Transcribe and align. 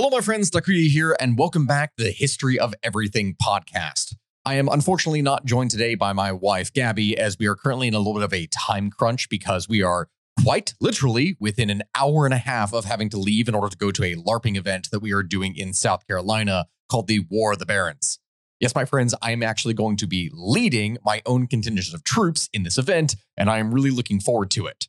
Hello, 0.00 0.08
my 0.08 0.22
friends. 0.22 0.50
Takuya 0.50 0.88
here, 0.88 1.14
and 1.20 1.36
welcome 1.36 1.66
back 1.66 1.94
to 1.96 2.04
the 2.04 2.10
History 2.10 2.58
of 2.58 2.72
Everything 2.82 3.36
podcast. 3.36 4.14
I 4.46 4.54
am 4.54 4.66
unfortunately 4.66 5.20
not 5.20 5.44
joined 5.44 5.70
today 5.70 5.94
by 5.94 6.14
my 6.14 6.32
wife, 6.32 6.72
Gabby, 6.72 7.18
as 7.18 7.36
we 7.38 7.46
are 7.46 7.54
currently 7.54 7.86
in 7.86 7.92
a 7.92 7.98
little 7.98 8.14
bit 8.14 8.22
of 8.22 8.32
a 8.32 8.46
time 8.46 8.88
crunch 8.88 9.28
because 9.28 9.68
we 9.68 9.82
are 9.82 10.08
quite 10.42 10.72
literally 10.80 11.36
within 11.38 11.68
an 11.68 11.82
hour 11.94 12.24
and 12.24 12.32
a 12.32 12.38
half 12.38 12.72
of 12.72 12.86
having 12.86 13.10
to 13.10 13.18
leave 13.18 13.46
in 13.46 13.54
order 13.54 13.68
to 13.68 13.76
go 13.76 13.90
to 13.90 14.02
a 14.02 14.14
LARPing 14.14 14.56
event 14.56 14.88
that 14.90 15.00
we 15.00 15.12
are 15.12 15.22
doing 15.22 15.54
in 15.54 15.74
South 15.74 16.06
Carolina 16.06 16.64
called 16.90 17.06
the 17.06 17.26
War 17.28 17.52
of 17.52 17.58
the 17.58 17.66
Barons. 17.66 18.20
Yes, 18.58 18.74
my 18.74 18.86
friends, 18.86 19.14
I 19.20 19.32
am 19.32 19.42
actually 19.42 19.74
going 19.74 19.98
to 19.98 20.06
be 20.06 20.30
leading 20.32 20.96
my 21.04 21.20
own 21.26 21.46
contingent 21.46 21.92
of 21.92 22.04
troops 22.04 22.48
in 22.54 22.62
this 22.62 22.78
event, 22.78 23.16
and 23.36 23.50
I 23.50 23.58
am 23.58 23.74
really 23.74 23.90
looking 23.90 24.18
forward 24.18 24.50
to 24.52 24.64
it. 24.64 24.88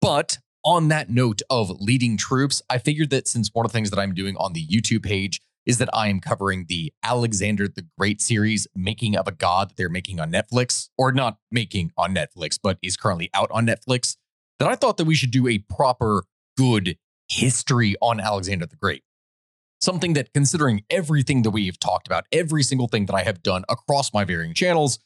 But 0.00 0.38
on 0.68 0.88
that 0.88 1.08
note 1.08 1.40
of 1.48 1.70
leading 1.80 2.18
troops, 2.18 2.60
I 2.68 2.76
figured 2.76 3.08
that 3.08 3.26
since 3.26 3.48
one 3.54 3.64
of 3.64 3.72
the 3.72 3.76
things 3.76 3.88
that 3.88 3.98
I'm 3.98 4.12
doing 4.12 4.36
on 4.36 4.52
the 4.52 4.66
YouTube 4.66 5.02
page 5.02 5.40
is 5.64 5.78
that 5.78 5.88
I 5.94 6.08
am 6.08 6.20
covering 6.20 6.66
the 6.68 6.92
Alexander 7.02 7.68
the 7.68 7.86
Great 7.98 8.20
series, 8.20 8.66
Making 8.76 9.16
of 9.16 9.26
a 9.26 9.32
God, 9.32 9.70
that 9.70 9.76
they're 9.78 9.88
making 9.88 10.20
on 10.20 10.30
Netflix, 10.30 10.90
or 10.98 11.10
not 11.10 11.38
making 11.50 11.92
on 11.96 12.14
Netflix, 12.14 12.58
but 12.62 12.76
is 12.82 12.98
currently 12.98 13.30
out 13.32 13.50
on 13.50 13.66
Netflix, 13.66 14.18
that 14.58 14.68
I 14.68 14.74
thought 14.74 14.98
that 14.98 15.06
we 15.06 15.14
should 15.14 15.30
do 15.30 15.48
a 15.48 15.56
proper, 15.70 16.24
good 16.58 16.98
history 17.30 17.96
on 18.02 18.20
Alexander 18.20 18.66
the 18.66 18.76
Great. 18.76 19.04
Something 19.80 20.12
that, 20.12 20.34
considering 20.34 20.84
everything 20.90 21.44
that 21.44 21.50
we've 21.50 21.80
talked 21.80 22.06
about, 22.06 22.26
every 22.30 22.62
single 22.62 22.88
thing 22.88 23.06
that 23.06 23.14
I 23.14 23.22
have 23.22 23.42
done 23.42 23.64
across 23.70 24.12
my 24.12 24.24
varying 24.24 24.52
channels, 24.52 24.98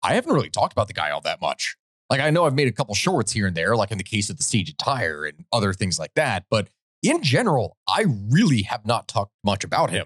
I 0.00 0.14
haven't 0.14 0.32
really 0.32 0.50
talked 0.50 0.72
about 0.72 0.86
the 0.86 0.94
guy 0.94 1.10
all 1.10 1.22
that 1.22 1.40
much. 1.40 1.74
Like 2.12 2.20
I 2.20 2.28
know 2.28 2.44
I've 2.44 2.52
made 2.52 2.68
a 2.68 2.72
couple 2.72 2.94
shorts 2.94 3.32
here 3.32 3.46
and 3.46 3.56
there, 3.56 3.74
like 3.74 3.90
in 3.90 3.96
the 3.96 4.04
case 4.04 4.28
of 4.28 4.36
the 4.36 4.42
Siege 4.42 4.68
of 4.68 4.76
Tyre 4.76 5.24
and 5.24 5.46
other 5.50 5.72
things 5.72 5.98
like 5.98 6.12
that, 6.14 6.44
but 6.50 6.68
in 7.02 7.22
general, 7.22 7.78
I 7.88 8.04
really 8.28 8.64
have 8.64 8.84
not 8.84 9.08
talked 9.08 9.32
much 9.42 9.64
about 9.64 9.88
him, 9.88 10.04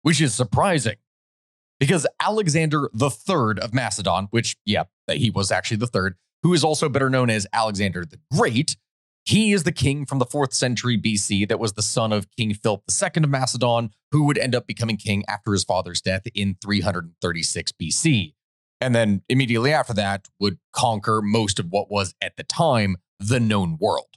which 0.00 0.22
is 0.22 0.34
surprising. 0.34 0.96
Because 1.78 2.06
Alexander 2.18 2.88
the 2.94 3.10
Third 3.10 3.58
of 3.58 3.74
Macedon, 3.74 4.28
which, 4.30 4.56
yeah, 4.64 4.84
he 5.06 5.28
was 5.28 5.52
actually 5.52 5.76
the 5.76 5.86
third, 5.86 6.14
who 6.42 6.54
is 6.54 6.64
also 6.64 6.88
better 6.88 7.10
known 7.10 7.28
as 7.28 7.46
Alexander 7.52 8.06
the 8.06 8.18
Great, 8.34 8.78
he 9.26 9.52
is 9.52 9.64
the 9.64 9.70
king 9.70 10.06
from 10.06 10.20
the 10.20 10.24
fourth 10.24 10.54
century 10.54 10.96
BC 10.96 11.46
that 11.50 11.60
was 11.60 11.74
the 11.74 11.82
son 11.82 12.10
of 12.10 12.26
King 12.38 12.54
Philip 12.54 12.84
II 12.90 13.22
of 13.22 13.28
Macedon, 13.28 13.90
who 14.12 14.24
would 14.24 14.38
end 14.38 14.54
up 14.54 14.66
becoming 14.66 14.96
king 14.96 15.24
after 15.28 15.52
his 15.52 15.62
father's 15.62 16.00
death 16.00 16.22
in 16.34 16.56
336 16.62 17.72
BC 17.72 18.32
and 18.80 18.94
then 18.94 19.22
immediately 19.28 19.72
after 19.72 19.94
that 19.94 20.28
would 20.38 20.58
conquer 20.72 21.20
most 21.22 21.58
of 21.58 21.66
what 21.70 21.90
was 21.90 22.14
at 22.20 22.36
the 22.36 22.44
time 22.44 22.96
the 23.18 23.40
known 23.40 23.76
world. 23.80 24.16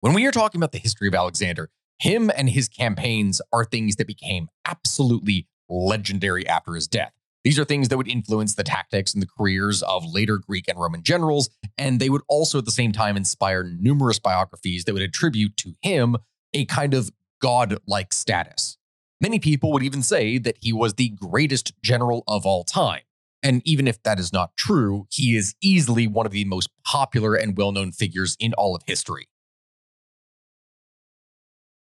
When 0.00 0.12
we 0.12 0.26
are 0.26 0.32
talking 0.32 0.58
about 0.58 0.72
the 0.72 0.78
history 0.78 1.08
of 1.08 1.14
Alexander, 1.14 1.70
him 1.98 2.30
and 2.36 2.50
his 2.50 2.68
campaigns 2.68 3.40
are 3.52 3.64
things 3.64 3.96
that 3.96 4.06
became 4.06 4.48
absolutely 4.64 5.48
legendary 5.68 6.46
after 6.46 6.74
his 6.74 6.86
death. 6.86 7.12
These 7.44 7.58
are 7.58 7.64
things 7.64 7.88
that 7.88 7.96
would 7.96 8.08
influence 8.08 8.54
the 8.54 8.64
tactics 8.64 9.14
and 9.14 9.22
the 9.22 9.26
careers 9.26 9.82
of 9.82 10.04
later 10.04 10.38
Greek 10.38 10.68
and 10.68 10.78
Roman 10.78 11.02
generals, 11.02 11.50
and 11.76 11.98
they 11.98 12.10
would 12.10 12.22
also 12.28 12.58
at 12.58 12.64
the 12.64 12.70
same 12.70 12.92
time 12.92 13.16
inspire 13.16 13.64
numerous 13.64 14.18
biographies 14.18 14.84
that 14.84 14.92
would 14.92 15.02
attribute 15.02 15.56
to 15.58 15.74
him 15.82 16.16
a 16.52 16.64
kind 16.66 16.94
of 16.94 17.10
god-like 17.40 18.12
status. 18.12 18.76
Many 19.20 19.38
people 19.38 19.72
would 19.72 19.82
even 19.82 20.02
say 20.02 20.38
that 20.38 20.58
he 20.60 20.72
was 20.72 20.94
the 20.94 21.08
greatest 21.08 21.72
general 21.82 22.22
of 22.28 22.44
all 22.44 22.64
time. 22.64 23.02
And 23.42 23.62
even 23.64 23.86
if 23.86 24.02
that 24.02 24.18
is 24.18 24.32
not 24.32 24.56
true, 24.56 25.06
he 25.10 25.36
is 25.36 25.54
easily 25.62 26.06
one 26.06 26.26
of 26.26 26.32
the 26.32 26.44
most 26.44 26.70
popular 26.84 27.34
and 27.34 27.56
well 27.56 27.72
known 27.72 27.92
figures 27.92 28.36
in 28.40 28.52
all 28.54 28.74
of 28.74 28.82
history. 28.86 29.28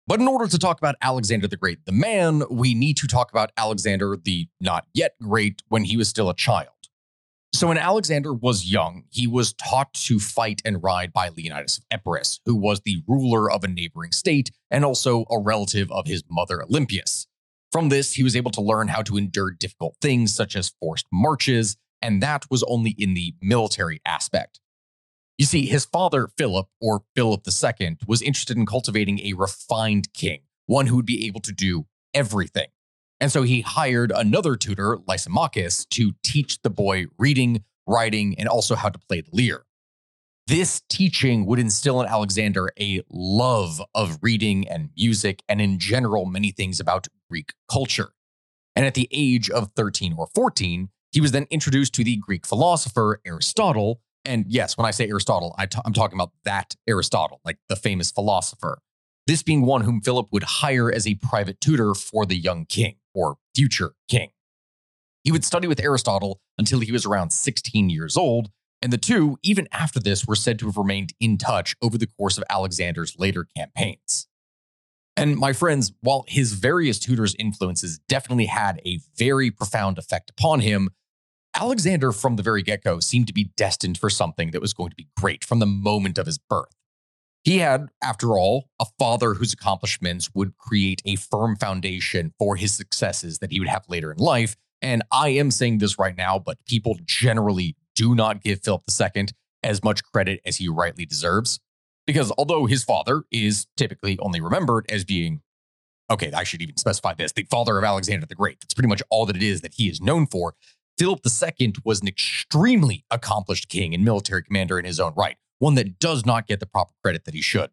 But 0.07 0.21
in 0.21 0.27
order 0.27 0.49
to 0.49 0.59
talk 0.59 0.79
about 0.79 0.97
Alexander 1.03 1.47
the 1.47 1.57
Great, 1.57 1.85
the 1.87 1.93
man, 1.93 2.43
we 2.51 2.75
need 2.75 2.97
to 2.97 3.07
talk 3.07 3.31
about 3.31 3.53
Alexander 3.57 4.17
the 4.17 4.49
not 4.61 4.87
yet 4.93 5.15
great 5.23 5.63
when 5.69 5.85
he 5.85 5.97
was 5.97 6.09
still 6.09 6.29
a 6.29 6.35
child. 6.35 6.69
So 7.53 7.67
when 7.69 7.79
Alexander 7.79 8.33
was 8.33 8.65
young, 8.65 9.05
he 9.11 9.27
was 9.27 9.53
taught 9.53 9.93
to 9.95 10.21
fight 10.21 10.63
and 10.65 10.83
ride 10.83 11.13
by 11.13 11.29
Leonidas 11.29 11.79
of 11.79 11.85
Epirus, 11.91 12.41
who 12.45 12.55
was 12.55 12.81
the 12.81 13.03
ruler 13.09 13.51
of 13.51 13.65
a 13.65 13.69
neighboring 13.69 14.13
state 14.13 14.51
and 14.71 14.85
also 14.85 15.25
a 15.31 15.39
relative 15.39 15.91
of 15.91 16.07
his 16.07 16.23
mother 16.31 16.63
Olympias. 16.63 17.27
From 17.73 17.89
this, 17.89 18.15
he 18.15 18.23
was 18.23 18.35
able 18.35 18.51
to 18.53 18.61
learn 18.61 18.89
how 18.89 19.03
to 19.03 19.17
endure 19.17 19.51
difficult 19.51 19.97
things 20.01 20.35
such 20.35 20.57
as 20.57 20.75
forced 20.81 21.07
marches, 21.13 21.77
and 22.03 22.23
that 22.23 22.47
was 22.51 22.65
only 22.65 22.91
in 22.99 23.15
the 23.15 23.35
military 23.41 24.01
aspect. 24.05 24.61
You 25.39 25.47
see, 25.47 25.67
his 25.67 25.85
father, 25.85 26.29
Philip, 26.37 26.67
or 26.81 27.05
Philip 27.15 27.43
II, 27.47 27.97
was 28.07 28.23
interested 28.23 28.57
in 28.57 28.67
cultivating 28.67 29.21
a 29.21 29.35
refined 29.35 30.13
king, 30.13 30.41
one 30.67 30.87
who 30.87 30.97
would 30.97 31.07
be 31.07 31.27
able 31.27 31.41
to 31.41 31.53
do 31.53 31.87
everything. 32.13 32.69
And 33.21 33.31
so 33.31 33.43
he 33.43 33.61
hired 33.61 34.13
another 34.13 34.57
tutor, 34.57 34.99
Lysimachus, 35.07 35.87
to 35.91 36.13
teach 36.23 36.61
the 36.63 36.71
boy 36.71 37.07
reading, 37.19 37.65
writing, 37.87 38.35
and 38.39 38.49
also 38.49 38.75
how 38.75 38.89
to 38.89 38.99
play 38.99 39.21
the 39.21 39.31
lyre. 39.33 39.65
This 40.51 40.83
teaching 40.89 41.47
would 41.47 41.61
instill 41.61 42.01
in 42.01 42.09
Alexander 42.09 42.73
a 42.77 43.03
love 43.09 43.81
of 43.95 44.19
reading 44.21 44.67
and 44.67 44.91
music, 44.97 45.45
and 45.49 45.61
in 45.61 45.79
general, 45.79 46.27
many 46.27 46.51
things 46.51 46.81
about 46.81 47.07
Greek 47.31 47.53
culture. 47.71 48.09
And 48.75 48.85
at 48.85 48.95
the 48.95 49.07
age 49.13 49.49
of 49.49 49.71
13 49.77 50.17
or 50.19 50.27
14, 50.35 50.89
he 51.13 51.21
was 51.21 51.31
then 51.31 51.47
introduced 51.51 51.95
to 51.95 52.03
the 52.03 52.17
Greek 52.17 52.45
philosopher 52.45 53.21
Aristotle. 53.25 54.01
And 54.25 54.45
yes, 54.49 54.77
when 54.77 54.87
I 54.87 54.91
say 54.91 55.07
Aristotle, 55.07 55.55
i 55.57 55.67
t- 55.67 55.79
I'm 55.85 55.93
talking 55.93 56.17
about 56.17 56.33
that 56.43 56.75
Aristotle, 56.89 57.41
like 57.45 57.59
the 57.69 57.77
famous 57.77 58.11
philosopher. 58.11 58.81
This 59.29 59.45
being 59.45 59.65
one 59.65 59.83
whom 59.83 60.01
Philip 60.01 60.33
would 60.33 60.43
hire 60.43 60.91
as 60.91 61.07
a 61.07 61.15
private 61.15 61.61
tutor 61.61 61.95
for 61.95 62.27
the 62.27 62.37
young 62.37 62.67
king 62.67 62.97
or 63.15 63.37
future 63.55 63.93
king. 64.09 64.31
He 65.23 65.31
would 65.31 65.45
study 65.45 65.69
with 65.69 65.79
Aristotle 65.79 66.41
until 66.59 66.81
he 66.81 66.91
was 66.91 67.07
around 67.07 67.31
16 67.31 67.89
years 67.89 68.17
old, 68.17 68.51
and 68.83 68.93
the 68.93 68.99
two, 68.99 69.39
even 69.43 69.69
after 69.73 70.01
this, 70.01 70.27
were 70.27 70.37
said 70.37 70.59
to 70.59 70.67
have 70.67 70.77
remained 70.77 71.13
in 71.21 71.37
touch 71.37 71.75
over 71.83 71.99
the 71.99 72.07
course 72.07 72.39
of 72.39 72.45
Alexander's 72.49 73.19
later 73.19 73.47
campaigns. 73.57 74.27
And 75.17 75.37
my 75.37 75.53
friends, 75.53 75.93
while 76.01 76.25
his 76.29 76.55
various 76.55 76.99
tutors' 76.99 77.37
influences 77.39 77.99
definitely 78.09 78.47
had 78.47 78.81
a 78.87 79.01
very 79.19 79.51
profound 79.51 79.99
effect 79.99 80.31
upon 80.31 80.61
him, 80.61 80.89
Alexander 81.55 82.13
from 82.13 82.37
the 82.37 82.43
very 82.43 82.63
get 82.63 82.83
go 82.83 83.01
seemed 83.01 83.27
to 83.27 83.35
be 83.35 83.51
destined 83.57 83.99
for 83.99 84.09
something 84.09 84.53
that 84.53 84.61
was 84.63 84.73
going 84.73 84.91
to 84.91 84.97
be 84.97 85.09
great 85.17 85.45
from 85.45 85.59
the 85.59 85.67
moment 85.67 86.17
of 86.17 86.27
his 86.27 86.39
birth. 86.39 86.75
He 87.43 87.59
had, 87.59 87.89
after 88.03 88.39
all, 88.39 88.69
a 88.81 88.87
father 88.99 89.35
whose 89.35 89.53
accomplishments 89.53 90.31
would 90.35 90.57
create 90.59 91.03
a 91.05 91.17
firm 91.17 91.57
foundation 91.57 92.33
for 92.39 92.57
his 92.57 92.75
successes 92.75 93.39
that 93.39 93.51
he 93.51 93.59
would 93.59 93.69
have 93.69 93.85
later 93.89 94.13
in 94.13 94.19
life. 94.19 94.57
And 94.83 95.03
I 95.11 95.31
am 95.31 95.51
saying 95.51 95.79
this 95.79 95.99
right 95.99 96.17
now, 96.17 96.39
but 96.39 96.59
people 96.67 96.99
generally 97.05 97.77
do 98.01 98.15
not 98.15 98.43
give 98.43 98.63
Philip 98.63 98.85
II 98.89 99.27
as 99.63 99.85
much 99.85 100.03
credit 100.03 100.41
as 100.47 100.57
he 100.57 100.69
rightly 100.69 101.05
deserves. 101.05 101.61
Because 102.07 102.33
although 102.39 102.65
his 102.65 102.83
father 102.83 103.25
is 103.31 103.67
typically 103.77 104.19
only 104.21 104.41
remembered 104.41 104.87
as 104.89 105.05
being, 105.05 105.43
okay, 106.11 106.33
I 106.33 106.43
should 106.43 106.63
even 106.63 106.79
specify 106.79 107.13
this, 107.13 107.33
the 107.33 107.47
father 107.51 107.77
of 107.77 107.85
Alexander 107.85 108.25
the 108.25 108.35
Great, 108.35 108.59
that's 108.59 108.73
pretty 108.73 108.89
much 108.89 109.03
all 109.11 109.27
that 109.27 109.37
it 109.37 109.43
is 109.43 109.61
that 109.61 109.75
he 109.75 109.91
is 109.91 110.01
known 110.01 110.27
for. 110.27 110.55
Philip 110.99 111.21
II 111.27 111.75
was 111.85 112.01
an 112.01 112.09
extremely 112.09 113.05
accomplished 113.11 113.69
king 113.69 113.95
and 113.95 114.03
military 114.03 114.43
commander 114.43 114.79
in 114.79 114.87
his 114.87 114.99
own 114.99 115.13
right, 115.15 115.37
one 115.59 115.75
that 115.75 115.99
does 115.99 116.25
not 116.25 116.47
get 116.47 116.59
the 116.59 116.67
proper 116.67 116.95
credit 117.05 117.27
that 117.27 117.35
he 117.35 117.43
should. 117.43 117.69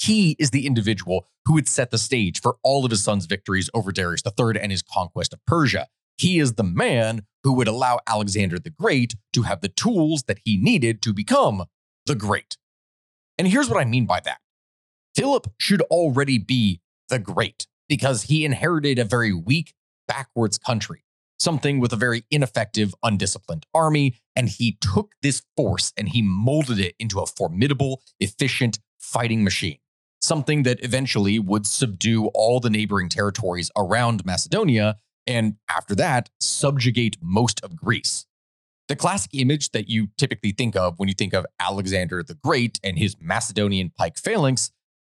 He 0.00 0.36
is 0.38 0.50
the 0.50 0.64
individual 0.64 1.26
who 1.44 1.54
would 1.54 1.68
set 1.68 1.90
the 1.90 1.98
stage 1.98 2.40
for 2.40 2.56
all 2.62 2.84
of 2.84 2.92
his 2.92 3.02
son's 3.02 3.26
victories 3.26 3.68
over 3.74 3.90
Darius 3.90 4.22
III 4.24 4.60
and 4.60 4.70
his 4.70 4.82
conquest 4.82 5.32
of 5.32 5.44
Persia. 5.44 5.88
He 6.16 6.38
is 6.38 6.54
the 6.54 6.62
man 6.62 7.22
who 7.42 7.52
would 7.54 7.68
allow 7.68 8.00
Alexander 8.06 8.58
the 8.58 8.70
Great 8.70 9.14
to 9.32 9.42
have 9.42 9.60
the 9.60 9.68
tools 9.68 10.24
that 10.24 10.38
he 10.44 10.56
needed 10.56 11.02
to 11.02 11.12
become 11.12 11.64
the 12.06 12.14
Great. 12.14 12.56
And 13.38 13.48
here's 13.48 13.68
what 13.68 13.80
I 13.80 13.84
mean 13.84 14.06
by 14.06 14.20
that 14.20 14.38
Philip 15.14 15.46
should 15.58 15.82
already 15.82 16.38
be 16.38 16.80
the 17.08 17.18
Great 17.18 17.66
because 17.88 18.24
he 18.24 18.44
inherited 18.44 18.98
a 18.98 19.04
very 19.04 19.32
weak, 19.32 19.74
backwards 20.06 20.58
country, 20.58 21.04
something 21.38 21.80
with 21.80 21.92
a 21.92 21.96
very 21.96 22.24
ineffective, 22.30 22.94
undisciplined 23.02 23.66
army. 23.74 24.16
And 24.36 24.48
he 24.48 24.78
took 24.80 25.12
this 25.22 25.42
force 25.56 25.92
and 25.96 26.08
he 26.08 26.22
molded 26.22 26.78
it 26.78 26.94
into 26.98 27.20
a 27.20 27.26
formidable, 27.26 28.02
efficient 28.20 28.78
fighting 28.98 29.42
machine, 29.42 29.78
something 30.20 30.62
that 30.62 30.82
eventually 30.84 31.38
would 31.38 31.66
subdue 31.66 32.26
all 32.28 32.60
the 32.60 32.70
neighboring 32.70 33.08
territories 33.08 33.70
around 33.76 34.24
Macedonia. 34.24 34.96
And 35.26 35.56
after 35.68 35.94
that, 35.96 36.30
subjugate 36.40 37.16
most 37.20 37.62
of 37.62 37.76
Greece. 37.76 38.26
The 38.88 38.96
classic 38.96 39.30
image 39.34 39.70
that 39.70 39.88
you 39.88 40.08
typically 40.18 40.50
think 40.50 40.74
of 40.74 40.98
when 40.98 41.08
you 41.08 41.14
think 41.14 41.32
of 41.32 41.46
Alexander 41.60 42.22
the 42.22 42.34
Great 42.34 42.80
and 42.82 42.98
his 42.98 43.16
Macedonian 43.20 43.92
pike 43.96 44.18
phalanx, 44.18 44.72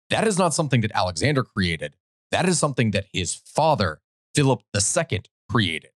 that 0.08 0.26
is 0.26 0.38
not 0.38 0.55
something 0.55 0.81
that 0.81 0.91
Alexander 0.93 1.44
created. 1.44 1.94
That 2.32 2.49
is 2.49 2.58
something 2.58 2.91
that 2.91 3.06
his 3.12 3.35
father, 3.35 4.00
Philip 4.35 4.62
II, 4.75 5.20
created. 5.49 5.91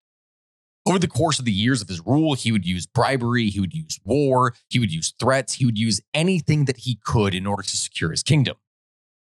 Over 0.84 0.98
the 0.98 1.08
course 1.08 1.38
of 1.38 1.44
the 1.44 1.52
years 1.52 1.80
of 1.80 1.88
his 1.88 2.04
rule, 2.04 2.34
he 2.34 2.50
would 2.50 2.66
use 2.66 2.86
bribery, 2.86 3.48
he 3.48 3.60
would 3.60 3.72
use 3.72 4.00
war, 4.04 4.54
he 4.68 4.80
would 4.80 4.92
use 4.92 5.14
threats, 5.18 5.54
he 5.54 5.64
would 5.64 5.78
use 5.78 6.00
anything 6.12 6.64
that 6.64 6.78
he 6.78 6.98
could 7.04 7.34
in 7.34 7.46
order 7.46 7.62
to 7.62 7.76
secure 7.76 8.10
his 8.10 8.22
kingdom. 8.22 8.56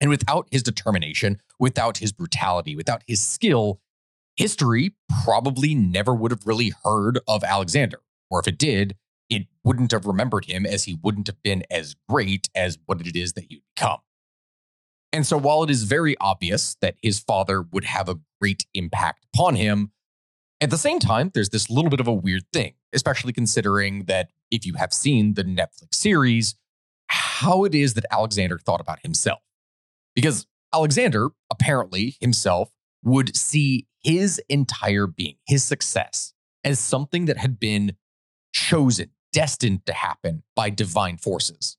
And 0.00 0.08
without 0.08 0.48
his 0.50 0.62
determination, 0.62 1.40
without 1.60 1.98
his 1.98 2.10
brutality, 2.10 2.74
without 2.74 3.02
his 3.06 3.22
skill, 3.22 3.80
history 4.37 4.94
probably 5.25 5.75
never 5.75 6.14
would 6.14 6.31
have 6.31 6.46
really 6.46 6.73
heard 6.84 7.19
of 7.29 7.44
Alexander. 7.44 8.00
Or 8.31 8.40
if 8.40 8.49
it 8.49 8.58
did, 8.58 8.96
it 9.29 9.46
wouldn't 9.64 9.93
have 9.93 10.06
remembered 10.06 10.46
him 10.46 10.67
as 10.67 10.84
he 10.84 10.99
wouldn't 11.02 11.26
have 11.26 11.43
been 11.43 11.64
as 11.70 11.96
great 12.08 12.49
as 12.55 12.79
what 12.87 13.00
it 13.00 13.17
is 13.17 13.34
that 13.34 13.44
he'd 13.49 13.62
become. 13.75 13.99
And 15.12 15.26
so 15.26 15.37
while 15.37 15.62
it 15.62 15.70
is 15.70 15.84
very 15.84 16.17
obvious 16.20 16.76
that 16.81 16.96
his 17.02 17.19
father 17.19 17.62
would 17.62 17.84
have 17.84 18.08
a 18.08 18.19
great 18.40 18.67
impact 18.73 19.26
upon 19.34 19.56
him, 19.56 19.93
at 20.61 20.70
the 20.70 20.79
same 20.79 21.00
time, 21.00 21.31
there's 21.34 21.50
this 21.50 21.69
little 21.69 21.90
bit 21.90 22.00
of 22.00 22.06
a 22.06 22.12
weird 22.14 22.44
thing, 22.52 22.75
especially 22.93 23.32
considering 23.32 24.05
that 24.05 24.31
if 24.50 24.64
you 24.64 24.75
have 24.75 24.93
seen 24.93 25.34
the 25.34 25.44
Netflix 25.44 25.94
series, 25.94 26.55
how 27.08 27.64
it 27.64 27.75
is 27.75 27.94
that 27.94 28.06
Alexander 28.11 28.58
thought 28.58 28.81
about 28.81 29.00
himself. 29.02 29.40
Because 30.14 30.46
Alexander, 30.73 31.31
apparently 31.50 32.17
himself, 32.20 32.70
would 33.02 33.37
see 33.37 33.87
his 34.02 34.40
entire 34.49 35.06
being, 35.06 35.37
his 35.46 35.64
success, 35.64 36.32
as 36.64 36.78
something 36.78 37.26
that 37.26 37.38
had 37.38 37.58
been 37.58 37.96
chosen, 38.52 39.10
destined 39.32 39.87
to 39.87 39.93
happen 39.93 40.43
by 40.54 40.70
divine 40.70 41.16
forces. 41.16 41.76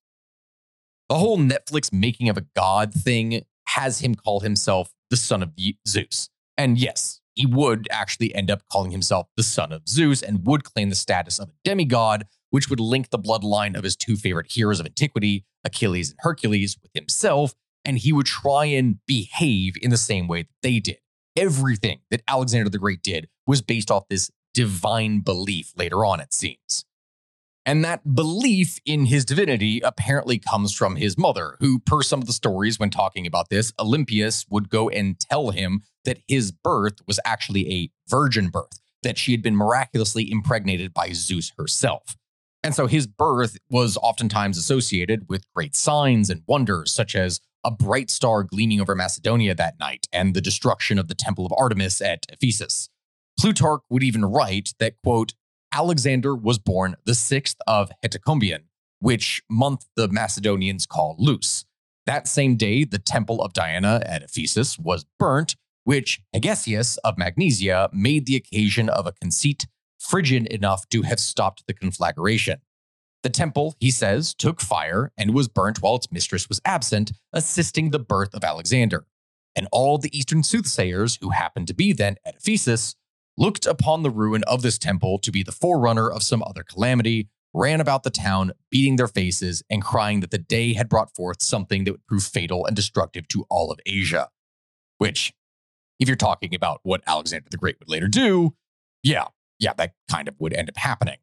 The 1.09 1.15
whole 1.15 1.37
Netflix 1.37 1.91
making 1.93 2.29
of 2.29 2.37
a 2.37 2.45
god 2.55 2.93
thing 2.93 3.43
has 3.67 3.99
him 3.99 4.15
call 4.15 4.39
himself 4.39 4.93
the 5.09 5.17
son 5.17 5.43
of 5.43 5.51
Zeus. 5.87 6.29
And 6.57 6.77
yes, 6.77 7.21
he 7.35 7.45
would 7.45 7.87
actually 7.91 8.33
end 8.33 8.51
up 8.51 8.63
calling 8.71 8.91
himself 8.91 9.27
the 9.35 9.43
son 9.43 9.71
of 9.71 9.87
Zeus 9.87 10.21
and 10.21 10.45
would 10.45 10.63
claim 10.63 10.89
the 10.89 10.95
status 10.95 11.39
of 11.39 11.49
a 11.49 11.53
demigod, 11.63 12.25
which 12.51 12.69
would 12.69 12.79
link 12.79 13.09
the 13.09 13.19
bloodline 13.19 13.75
of 13.75 13.83
his 13.83 13.95
two 13.95 14.15
favorite 14.15 14.51
heroes 14.51 14.79
of 14.79 14.85
antiquity, 14.85 15.45
Achilles 15.63 16.11
and 16.11 16.19
Hercules, 16.21 16.77
with 16.81 16.91
himself. 16.93 17.55
And 17.85 17.97
he 17.97 18.13
would 18.13 18.25
try 18.25 18.65
and 18.65 18.99
behave 19.05 19.73
in 19.81 19.89
the 19.89 19.97
same 19.97 20.27
way 20.27 20.43
that 20.43 20.49
they 20.61 20.79
did. 20.79 20.97
Everything 21.35 21.99
that 22.11 22.21
Alexander 22.27 22.69
the 22.69 22.79
Great 22.79 23.01
did 23.01 23.27
was 23.47 23.61
based 23.61 23.89
off 23.89 24.07
this 24.09 24.29
divine 24.53 25.19
belief 25.19 25.73
later 25.75 26.05
on, 26.05 26.19
it 26.19 26.33
seems. 26.33 26.85
And 27.65 27.83
that 27.85 28.15
belief 28.15 28.79
in 28.85 29.05
his 29.05 29.23
divinity 29.23 29.79
apparently 29.79 30.37
comes 30.37 30.73
from 30.73 30.97
his 30.97 31.17
mother, 31.17 31.55
who, 31.59 31.79
per 31.79 32.01
some 32.01 32.19
of 32.21 32.27
the 32.27 32.33
stories 32.33 32.77
when 32.77 32.89
talking 32.89 33.25
about 33.25 33.49
this, 33.49 33.71
Olympias 33.79 34.45
would 34.49 34.69
go 34.69 34.89
and 34.89 35.17
tell 35.19 35.51
him 35.51 35.81
that 36.03 36.19
his 36.27 36.51
birth 36.51 36.99
was 37.07 37.19
actually 37.25 37.71
a 37.73 37.89
virgin 38.09 38.49
birth, 38.49 38.81
that 39.01 39.17
she 39.17 39.31
had 39.31 39.41
been 39.41 39.55
miraculously 39.55 40.29
impregnated 40.29 40.93
by 40.93 41.13
Zeus 41.13 41.53
herself. 41.57 42.17
And 42.63 42.75
so 42.75 42.87
his 42.87 43.07
birth 43.07 43.57
was 43.69 43.97
oftentimes 43.97 44.57
associated 44.57 45.27
with 45.29 45.51
great 45.55 45.75
signs 45.75 46.29
and 46.29 46.43
wonders, 46.45 46.93
such 46.93 47.15
as 47.15 47.39
a 47.63 47.71
bright 47.71 48.09
star 48.09 48.43
gleaming 48.43 48.81
over 48.81 48.95
Macedonia 48.95 49.55
that 49.55 49.79
night 49.79 50.07
and 50.11 50.33
the 50.33 50.41
destruction 50.41 50.99
of 50.99 51.07
the 51.07 51.15
temple 51.15 51.45
of 51.45 51.53
Artemis 51.57 52.01
at 52.01 52.25
Ephesus. 52.31 52.89
Plutarch 53.39 53.81
would 53.89 54.03
even 54.03 54.25
write 54.25 54.73
that, 54.79 54.95
quote, 55.03 55.33
Alexander 55.71 56.35
was 56.35 56.59
born 56.59 56.95
the 57.05 57.13
6th 57.13 57.55
of 57.65 57.91
Hecatombaeon, 58.03 58.63
which 58.99 59.41
month 59.49 59.85
the 59.95 60.07
Macedonians 60.07 60.85
call 60.85 61.15
Lous. 61.17 61.65
That 62.05 62.27
same 62.27 62.57
day, 62.57 62.83
the 62.83 62.99
temple 62.99 63.41
of 63.41 63.53
Diana 63.53 64.01
at 64.05 64.23
Ephesus 64.23 64.77
was 64.77 65.05
burnt, 65.17 65.55
which 65.83 66.21
Hegesias 66.33 66.97
of 67.03 67.17
Magnesia 67.17 67.89
made 67.91 68.25
the 68.25 68.35
occasion 68.35 68.89
of 68.89 69.07
a 69.07 69.13
conceit 69.13 69.65
frigid 69.99 70.47
enough 70.47 70.87
to 70.89 71.03
have 71.03 71.19
stopped 71.19 71.63
the 71.65 71.73
conflagration. 71.73 72.59
The 73.23 73.29
temple, 73.29 73.75
he 73.79 73.89
says, 73.89 74.33
took 74.33 74.59
fire 74.59 75.11
and 75.17 75.33
was 75.33 75.47
burnt 75.47 75.81
while 75.81 75.95
its 75.95 76.11
mistress 76.11 76.49
was 76.49 76.61
absent, 76.65 77.13
assisting 77.31 77.89
the 77.89 77.99
birth 77.99 78.35
of 78.35 78.43
Alexander. 78.43 79.05
And 79.55 79.67
all 79.71 79.97
the 79.97 80.15
Eastern 80.17 80.43
soothsayers 80.43 81.17
who 81.21 81.29
happened 81.29 81.67
to 81.67 81.73
be 81.73 81.93
then 81.93 82.17
at 82.25 82.35
Ephesus 82.35 82.95
looked 83.37 83.65
upon 83.65 84.03
the 84.03 84.09
ruin 84.09 84.43
of 84.43 84.61
this 84.61 84.77
temple 84.77 85.19
to 85.19 85.31
be 85.31 85.41
the 85.41 85.51
forerunner 85.51 86.09
of 86.11 86.21
some 86.21 86.43
other 86.43 86.63
calamity, 86.63 87.29
ran 87.53 87.79
about 87.79 88.03
the 88.03 88.09
town, 88.09 88.51
beating 88.69 88.97
their 88.97 89.07
faces 89.07 89.63
and 89.69 89.83
crying 89.83 90.19
that 90.19 90.31
the 90.31 90.37
day 90.37 90.73
had 90.73 90.89
brought 90.89 91.15
forth 91.15 91.41
something 91.41 91.83
that 91.83 91.91
would 91.91 92.05
prove 92.07 92.23
fatal 92.23 92.65
and 92.65 92.75
destructive 92.75 93.27
to 93.29 93.45
all 93.49 93.71
of 93.71 93.79
Asia. 93.85 94.29
Which, 94.97 95.33
if 95.99 96.07
you're 96.07 96.17
talking 96.17 96.53
about 96.53 96.81
what 96.83 97.03
Alexander 97.07 97.47
the 97.49 97.57
Great 97.57 97.77
would 97.79 97.89
later 97.89 98.07
do, 98.07 98.55
yeah, 99.01 99.27
yeah, 99.59 99.73
that 99.77 99.93
kind 100.09 100.27
of 100.27 100.35
would 100.39 100.53
end 100.53 100.69
up 100.69 100.77
happening. 100.77 101.17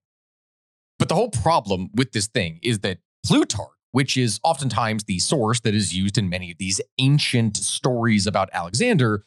The 1.11 1.17
whole 1.17 1.31
problem 1.31 1.91
with 1.93 2.13
this 2.13 2.29
thing 2.29 2.61
is 2.63 2.79
that 2.79 2.99
Plutarch, 3.27 3.73
which 3.91 4.17
is 4.17 4.39
oftentimes 4.45 5.03
the 5.03 5.19
source 5.19 5.59
that 5.63 5.75
is 5.75 5.93
used 5.93 6.17
in 6.17 6.29
many 6.29 6.53
of 6.53 6.59
these 6.59 6.81
ancient 7.01 7.57
stories 7.57 8.29
about 8.29 8.49
Alexander, 8.53 9.25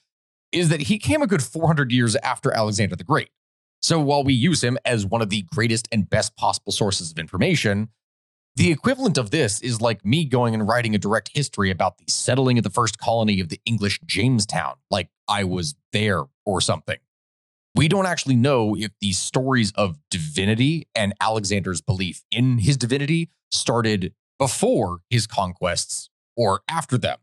is 0.53 0.69
that 0.69 0.83
he 0.83 0.97
came 0.97 1.21
a 1.21 1.27
good 1.27 1.43
400 1.43 1.91
years 1.91 2.15
after 2.15 2.53
Alexander 2.53 2.95
the 2.95 3.03
Great. 3.03 3.31
So 3.81 3.99
while 3.99 4.23
we 4.23 4.31
use 4.31 4.63
him 4.63 4.77
as 4.85 5.05
one 5.05 5.21
of 5.21 5.29
the 5.29 5.41
greatest 5.53 5.89
and 5.91 6.09
best 6.09 6.37
possible 6.37 6.71
sources 6.71 7.11
of 7.11 7.19
information, 7.19 7.89
the 8.55 8.71
equivalent 8.71 9.17
of 9.17 9.31
this 9.31 9.59
is 9.59 9.81
like 9.81 10.05
me 10.05 10.23
going 10.23 10.53
and 10.53 10.65
writing 10.65 10.95
a 10.95 10.97
direct 10.97 11.31
history 11.35 11.69
about 11.69 11.97
the 11.97 12.05
settling 12.07 12.57
of 12.57 12.63
the 12.63 12.69
first 12.69 12.97
colony 12.97 13.41
of 13.41 13.49
the 13.49 13.59
English 13.65 13.99
Jamestown, 14.05 14.75
like 14.89 15.09
I 15.27 15.43
was 15.43 15.75
there 15.91 16.23
or 16.45 16.61
something. 16.61 16.99
We 17.75 17.87
don't 17.87 18.05
actually 18.05 18.35
know 18.35 18.75
if 18.75 18.91
these 19.01 19.17
stories 19.17 19.71
of 19.71 19.97
divinity 20.11 20.87
and 20.93 21.13
Alexander's 21.19 21.81
belief 21.81 22.23
in 22.29 22.59
his 22.59 22.77
divinity 22.77 23.29
started 23.51 24.13
before 24.37 24.99
his 25.09 25.25
conquests 25.25 26.09
or 26.37 26.61
after 26.69 26.97
them. 26.97 27.17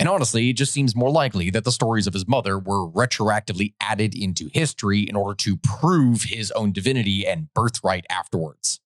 And 0.00 0.08
honestly, 0.08 0.50
it 0.50 0.54
just 0.54 0.72
seems 0.72 0.96
more 0.96 1.10
likely 1.10 1.48
that 1.50 1.62
the 1.62 1.70
stories 1.70 2.08
of 2.08 2.12
his 2.12 2.26
mother 2.26 2.58
were 2.58 2.88
retroactively 2.90 3.74
added 3.80 4.16
into 4.16 4.50
history 4.52 5.02
in 5.02 5.14
order 5.14 5.36
to 5.36 5.56
prove 5.58 6.22
his 6.24 6.50
own 6.52 6.72
divinity 6.72 7.24
and 7.24 7.54
birthright 7.54 8.04
afterwards. 8.10 8.80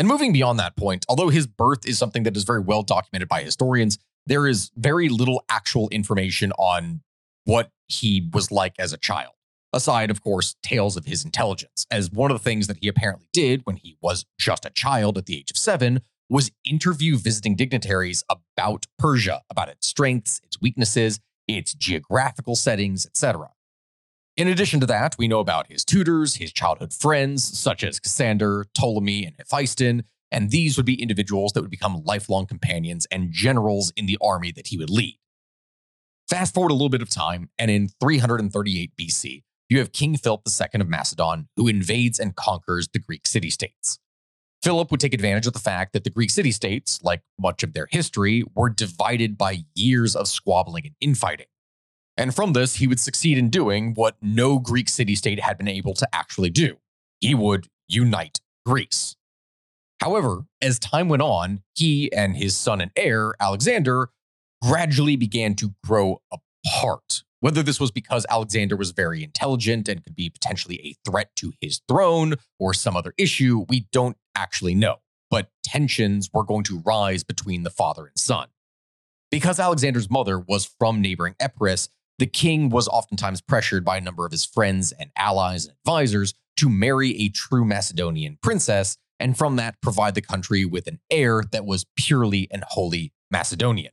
And 0.00 0.08
moving 0.08 0.32
beyond 0.32 0.58
that 0.58 0.76
point, 0.76 1.06
although 1.08 1.28
his 1.28 1.46
birth 1.46 1.86
is 1.86 1.96
something 1.96 2.24
that 2.24 2.36
is 2.36 2.42
very 2.42 2.60
well 2.60 2.82
documented 2.82 3.28
by 3.28 3.42
historians, 3.42 3.98
there 4.26 4.48
is 4.48 4.72
very 4.76 5.08
little 5.08 5.44
actual 5.48 5.88
information 5.90 6.50
on 6.58 7.02
what 7.44 7.70
he 7.86 8.28
was 8.32 8.50
like 8.50 8.74
as 8.80 8.92
a 8.92 8.98
child. 8.98 9.35
Aside, 9.76 10.10
of 10.10 10.22
course, 10.22 10.56
tales 10.62 10.96
of 10.96 11.04
his 11.04 11.22
intelligence, 11.22 11.86
as 11.90 12.10
one 12.10 12.30
of 12.30 12.38
the 12.38 12.42
things 12.42 12.66
that 12.66 12.78
he 12.80 12.88
apparently 12.88 13.28
did 13.34 13.60
when 13.64 13.76
he 13.76 13.98
was 14.00 14.24
just 14.40 14.64
a 14.64 14.70
child 14.70 15.18
at 15.18 15.26
the 15.26 15.36
age 15.36 15.50
of 15.50 15.58
seven 15.58 16.00
was 16.30 16.50
interview 16.64 17.18
visiting 17.18 17.54
dignitaries 17.54 18.24
about 18.30 18.86
Persia, 18.98 19.42
about 19.50 19.68
its 19.68 19.86
strengths, 19.86 20.40
its 20.42 20.58
weaknesses, 20.62 21.20
its 21.46 21.74
geographical 21.74 22.56
settings, 22.56 23.04
etc. 23.04 23.50
In 24.34 24.48
addition 24.48 24.80
to 24.80 24.86
that, 24.86 25.14
we 25.18 25.28
know 25.28 25.40
about 25.40 25.70
his 25.70 25.84
tutors, 25.84 26.36
his 26.36 26.54
childhood 26.54 26.94
friends, 26.94 27.44
such 27.44 27.84
as 27.84 28.00
Cassander, 28.00 28.64
Ptolemy, 28.72 29.26
and 29.26 29.36
Hephaestion, 29.36 30.04
and 30.32 30.50
these 30.50 30.78
would 30.78 30.86
be 30.86 31.02
individuals 31.02 31.52
that 31.52 31.60
would 31.60 31.70
become 31.70 32.02
lifelong 32.02 32.46
companions 32.46 33.06
and 33.10 33.30
generals 33.30 33.92
in 33.94 34.06
the 34.06 34.16
army 34.22 34.52
that 34.52 34.68
he 34.68 34.78
would 34.78 34.88
lead. 34.88 35.18
Fast 36.30 36.54
forward 36.54 36.70
a 36.70 36.74
little 36.74 36.88
bit 36.88 37.02
of 37.02 37.10
time, 37.10 37.50
and 37.58 37.70
in 37.70 37.90
338 38.00 38.92
BC, 38.96 39.42
you 39.68 39.78
have 39.78 39.92
King 39.92 40.16
Philip 40.16 40.42
II 40.46 40.80
of 40.80 40.88
Macedon, 40.88 41.48
who 41.56 41.68
invades 41.68 42.18
and 42.18 42.36
conquers 42.36 42.88
the 42.88 42.98
Greek 42.98 43.26
city 43.26 43.50
states. 43.50 43.98
Philip 44.62 44.90
would 44.90 45.00
take 45.00 45.14
advantage 45.14 45.46
of 45.46 45.52
the 45.52 45.58
fact 45.58 45.92
that 45.92 46.04
the 46.04 46.10
Greek 46.10 46.30
city 46.30 46.50
states, 46.50 47.00
like 47.02 47.22
much 47.38 47.62
of 47.62 47.72
their 47.72 47.86
history, 47.90 48.42
were 48.54 48.70
divided 48.70 49.36
by 49.36 49.64
years 49.74 50.16
of 50.16 50.28
squabbling 50.28 50.86
and 50.86 50.94
infighting. 51.00 51.46
And 52.16 52.34
from 52.34 52.52
this, 52.52 52.76
he 52.76 52.86
would 52.86 52.98
succeed 52.98 53.38
in 53.38 53.50
doing 53.50 53.92
what 53.94 54.16
no 54.22 54.58
Greek 54.58 54.88
city 54.88 55.14
state 55.14 55.40
had 55.40 55.58
been 55.58 55.68
able 55.68 55.94
to 55.94 56.08
actually 56.12 56.50
do. 56.50 56.78
He 57.20 57.34
would 57.34 57.68
unite 57.86 58.40
Greece. 58.64 59.16
However, 60.00 60.44
as 60.60 60.78
time 60.78 61.08
went 61.08 61.22
on, 61.22 61.62
he 61.74 62.12
and 62.12 62.36
his 62.36 62.56
son 62.56 62.80
and 62.80 62.90
heir, 62.96 63.34
Alexander, 63.40 64.10
gradually 64.62 65.16
began 65.16 65.54
to 65.56 65.74
grow 65.84 66.20
apart. 66.32 67.22
Whether 67.46 67.62
this 67.62 67.78
was 67.78 67.92
because 67.92 68.26
Alexander 68.28 68.74
was 68.74 68.90
very 68.90 69.22
intelligent 69.22 69.88
and 69.88 70.02
could 70.02 70.16
be 70.16 70.28
potentially 70.28 70.80
a 70.82 71.08
threat 71.08 71.30
to 71.36 71.52
his 71.60 71.80
throne 71.86 72.34
or 72.58 72.74
some 72.74 72.96
other 72.96 73.14
issue, 73.16 73.66
we 73.68 73.86
don't 73.92 74.16
actually 74.34 74.74
know. 74.74 74.96
But 75.30 75.50
tensions 75.62 76.28
were 76.34 76.42
going 76.42 76.64
to 76.64 76.82
rise 76.84 77.22
between 77.22 77.62
the 77.62 77.70
father 77.70 78.06
and 78.06 78.18
son. 78.18 78.48
Because 79.30 79.60
Alexander's 79.60 80.10
mother 80.10 80.40
was 80.40 80.74
from 80.80 81.00
neighboring 81.00 81.36
Epirus, 81.38 81.88
the 82.18 82.26
king 82.26 82.68
was 82.68 82.88
oftentimes 82.88 83.40
pressured 83.42 83.84
by 83.84 83.98
a 83.98 84.00
number 84.00 84.26
of 84.26 84.32
his 84.32 84.44
friends 84.44 84.90
and 84.90 85.12
allies 85.16 85.66
and 85.66 85.76
advisors 85.86 86.34
to 86.56 86.68
marry 86.68 87.16
a 87.16 87.28
true 87.28 87.64
Macedonian 87.64 88.38
princess, 88.42 88.98
and 89.20 89.38
from 89.38 89.54
that 89.54 89.80
provide 89.80 90.16
the 90.16 90.20
country 90.20 90.64
with 90.64 90.88
an 90.88 90.98
heir 91.12 91.44
that 91.52 91.64
was 91.64 91.86
purely 91.96 92.48
and 92.50 92.64
wholly 92.70 93.12
Macedonian. 93.30 93.92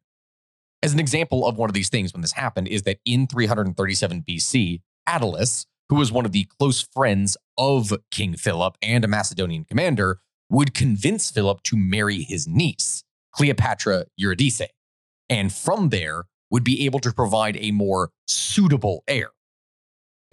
As 0.83 0.91
an 0.91 0.99
example 0.99 1.47
of 1.47 1.57
one 1.57 1.69
of 1.69 1.73
these 1.73 1.87
things 1.87 2.11
when 2.11 2.21
this 2.21 2.33
happened 2.33 2.67
is 2.67 2.81
that 2.81 2.99
in 3.05 3.25
337 3.25 4.25
BC, 4.27 4.81
Attalus, 5.07 5.65
who 5.87 5.95
was 5.95 6.11
one 6.11 6.25
of 6.25 6.33
the 6.33 6.43
close 6.59 6.81
friends 6.81 7.37
of 7.57 7.93
King 8.11 8.35
Philip 8.35 8.77
and 8.81 9.05
a 9.05 9.07
Macedonian 9.07 9.63
commander, 9.63 10.19
would 10.49 10.73
convince 10.73 11.31
Philip 11.31 11.63
to 11.63 11.77
marry 11.77 12.23
his 12.23 12.49
niece, 12.49 13.05
Cleopatra 13.31 14.07
Eurydice, 14.17 14.67
and 15.29 15.53
from 15.53 15.87
there 15.87 16.25
would 16.51 16.65
be 16.65 16.85
able 16.85 16.99
to 16.99 17.13
provide 17.13 17.55
a 17.61 17.71
more 17.71 18.11
suitable 18.27 19.05
heir. 19.07 19.29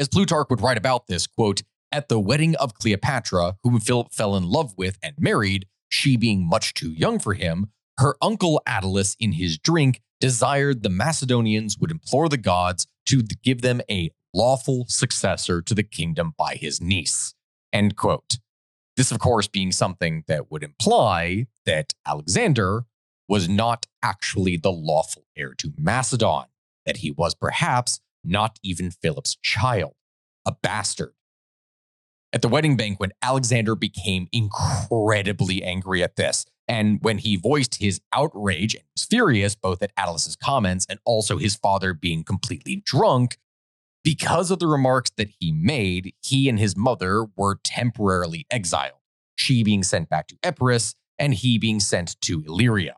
As 0.01 0.09
Plutarch 0.09 0.51
would 0.51 0.63
write 0.63 0.79
about 0.79 1.07
this, 1.07 1.29
quote, 1.29 1.63
at 1.93 2.09
the 2.09 2.19
wedding 2.19 2.57
of 2.57 2.75
Cleopatra, 2.75 3.55
whom 3.63 3.79
Philip 3.79 4.13
fell 4.13 4.35
in 4.35 4.43
love 4.43 4.75
with 4.77 4.99
and 5.01 5.15
married, 5.17 5.67
she 5.89 6.17
being 6.17 6.45
much 6.45 6.75
too 6.75 6.91
young 6.91 7.21
for 7.21 7.35
him, 7.35 7.69
her 8.01 8.17
uncle 8.23 8.63
Attalus, 8.67 9.15
in 9.21 9.33
his 9.33 9.59
drink, 9.59 10.01
desired 10.21 10.83
the 10.83 10.89
Macedonians 10.89 11.79
would 11.79 11.91
implore 11.91 12.29
the 12.29 12.37
gods 12.37 12.87
to 13.07 13.23
give 13.43 13.63
them 13.63 13.81
a 13.91 14.11
lawful 14.33 14.85
successor 14.89 15.61
to 15.63 15.75
the 15.75 15.83
kingdom 15.83 16.35
by 16.37 16.55
his 16.55 16.81
niece. 16.81 17.35
End 17.73 17.97
quote. 17.97 18.39
This, 18.97 19.11
of 19.11 19.19
course, 19.19 19.49
being 19.49 19.73
something 19.73 20.25
that 20.29 20.51
would 20.51 20.63
imply 20.63 21.47
that 21.65 21.95
Alexander 22.07 22.85
was 23.29 23.49
not 23.49 23.87
actually 24.03 24.57
the 24.57 24.73
lawful 24.73 25.25
heir 25.37 25.55
to 25.59 25.73
Macedon, 25.79 26.47
that 26.85 26.99
he 26.99 27.11
was 27.11 27.35
perhaps 27.35 28.01
not 28.25 28.59
even 28.63 28.91
Philip's 28.91 29.37
child, 29.43 29.95
a 30.47 30.53
bastard. 30.63 31.13
At 32.33 32.43
the 32.43 32.49
wedding 32.49 32.77
banquet, 32.77 33.13
Alexander 33.23 33.75
became 33.75 34.29
incredibly 34.33 35.63
angry 35.65 36.03
at 36.03 36.17
this. 36.17 36.47
And 36.71 37.01
when 37.03 37.19
he 37.19 37.35
voiced 37.35 37.81
his 37.81 38.01
outrage 38.13 38.77
and 38.77 38.85
was 38.95 39.05
furious 39.05 39.57
both 39.57 39.83
at 39.83 39.91
Attalus's 39.97 40.37
comments 40.37 40.87
and 40.89 41.01
also 41.05 41.37
his 41.37 41.57
father 41.57 41.93
being 41.93 42.23
completely 42.23 42.81
drunk, 42.87 43.39
because 44.05 44.53
of 44.53 44.61
the 44.61 44.69
remarks 44.69 45.11
that 45.17 45.31
he 45.41 45.51
made, 45.51 46.15
he 46.23 46.49
and 46.49 46.61
his 46.61 46.77
mother 46.77 47.27
were 47.37 47.59
temporarily 47.65 48.47
exiled, 48.53 49.01
she 49.35 49.65
being 49.65 49.83
sent 49.83 50.09
back 50.09 50.29
to 50.29 50.37
Epirus 50.45 50.95
and 51.19 51.35
he 51.35 51.59
being 51.59 51.81
sent 51.81 52.19
to 52.21 52.45
Illyria. 52.47 52.95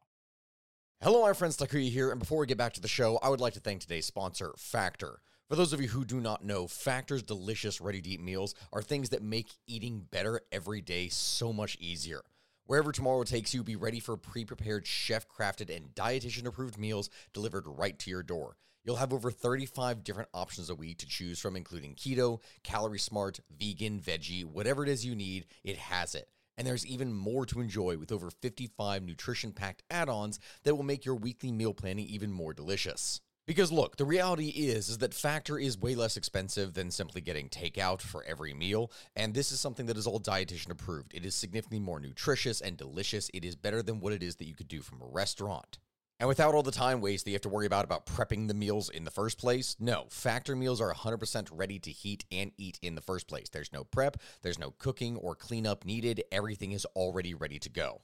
Hello, 1.03 1.23
my 1.23 1.33
friends, 1.33 1.57
Takuya 1.57 1.89
here, 1.89 2.11
and 2.11 2.21
before 2.21 2.41
we 2.41 2.47
get 2.47 2.59
back 2.59 2.75
to 2.75 2.81
the 2.83 2.89
show, 2.89 3.19
I 3.23 3.31
would 3.31 3.41
like 3.41 3.55
to 3.55 3.61
thank 3.61 3.81
today's 3.81 4.05
sponsor, 4.05 4.53
Factor. 4.59 5.23
For 5.49 5.57
those 5.57 5.73
of 5.73 5.81
you 5.81 5.89
who 5.89 6.05
do 6.05 6.21
not 6.21 6.45
know, 6.45 6.67
Factor's 6.67 7.23
delicious 7.23 7.81
ready 7.81 8.03
to 8.03 8.11
eat 8.11 8.21
meals 8.21 8.55
are 8.71 8.83
things 8.83 9.09
that 9.09 9.23
make 9.23 9.49
eating 9.67 10.07
better 10.11 10.43
every 10.53 10.83
day 10.83 11.09
so 11.09 11.55
much 11.55 11.79
easier. 11.81 12.21
Wherever 12.67 12.93
tomorrow 12.93 13.25
takes 13.25 13.53
you, 13.53 13.65
be 13.65 13.75
ready 13.75 13.99
for 13.99 14.17
pre 14.17 14.45
prepared, 14.45 14.87
chef 14.87 15.27
crafted, 15.29 15.75
and 15.75 15.95
dietitian 15.95 16.47
approved 16.47 16.79
meals 16.79 17.11
delivered 17.33 17.67
right 17.67 17.99
to 17.99 18.11
your 18.11 18.23
door. 18.23 18.57
You'll 18.85 18.97
have 18.97 19.13
over 19.13 19.31
35 19.31 20.05
different 20.05 20.29
options 20.33 20.71
a 20.71 20.75
week 20.75 20.99
to 20.99 21.07
choose 21.07 21.41
from, 21.41 21.57
including 21.57 21.95
keto, 21.95 22.41
calorie 22.63 22.99
smart, 22.99 23.41
vegan, 23.51 24.01
veggie, 24.01 24.45
whatever 24.45 24.85
it 24.85 24.89
is 24.89 25.05
you 25.05 25.15
need, 25.15 25.47
it 25.65 25.77
has 25.77 26.15
it. 26.15 26.29
And 26.57 26.67
there's 26.67 26.87
even 26.87 27.13
more 27.13 27.47
to 27.47 27.61
enjoy 27.61 27.97
with 27.99 28.13
over 28.13 28.31
55 28.31 29.03
nutrition 29.03 29.53
packed 29.53 29.83
add 29.91 30.09
ons 30.09 30.39
that 30.63 30.75
will 30.77 30.85
make 30.85 31.05
your 31.05 31.17
weekly 31.17 31.51
meal 31.51 31.75
planning 31.75 32.07
even 32.07 32.31
more 32.31 32.55
delicious. 32.55 33.21
Because 33.45 33.73
look, 33.73 33.97
the 33.97 34.05
reality 34.05 34.49
is 34.49 34.89
is 34.89 34.99
that 34.99 35.13
Factor 35.13 35.59
is 35.59 35.77
way 35.77 35.97
less 35.97 36.17
expensive 36.17 36.75
than 36.75 36.93
simply 36.93 37.21
getting 37.21 37.49
takeout 37.49 38.01
for 38.01 38.23
every 38.25 38.55
meal, 38.55 38.93
and 39.17 39.35
this 39.35 39.51
is 39.51 39.59
something 39.59 39.87
that 39.87 39.97
is 39.97 40.07
all 40.07 40.21
dietitian 40.21 40.71
approved. 40.71 41.13
It 41.13 41.27
is 41.27 41.35
significantly 41.35 41.81
more 41.81 41.99
nutritious 41.99 42.61
and 42.61 42.77
delicious. 42.77 43.31
It 43.35 43.45
is 43.45 43.57
better 43.57 43.83
than 43.83 43.99
what 43.99 44.13
it 44.13 44.23
is 44.23 44.37
that 44.37 44.47
you 44.47 44.55
could 44.55 44.69
do 44.69 44.81
from 44.81 45.03
a 45.03 45.07
restaurant. 45.07 45.79
And 46.21 46.29
without 46.29 46.55
all 46.55 46.63
the 46.63 46.71
time 46.71 47.01
waste 47.01 47.25
that 47.25 47.33
you 47.33 47.35
have 47.35 47.43
to 47.43 47.49
worry 47.49 47.67
about 47.67 47.85
about 47.85 48.07
prepping 48.07 48.47
the 48.47 48.55
meals 48.55 48.89
in 48.89 49.03
the 49.03 49.11
first 49.11 49.39
place, 49.39 49.75
no, 49.81 50.07
Factor 50.09 50.55
meals 50.55 50.81
are 50.81 50.95
100% 50.95 51.49
ready 51.51 51.81
to 51.81 51.91
heat 51.91 52.25
and 52.31 52.53
eat 52.57 52.79
in 52.81 52.95
the 52.95 53.01
first 53.01 53.27
place. 53.27 53.49
There's 53.49 53.73
no 53.73 53.83
prep, 53.83 54.19
there's 54.43 54.59
no 54.59 54.71
cooking 54.71 55.17
or 55.17 55.35
cleanup 55.35 55.85
needed. 55.85 56.23
Everything 56.31 56.71
is 56.71 56.85
already 56.95 57.35
ready 57.35 57.59
to 57.59 57.69
go. 57.69 58.03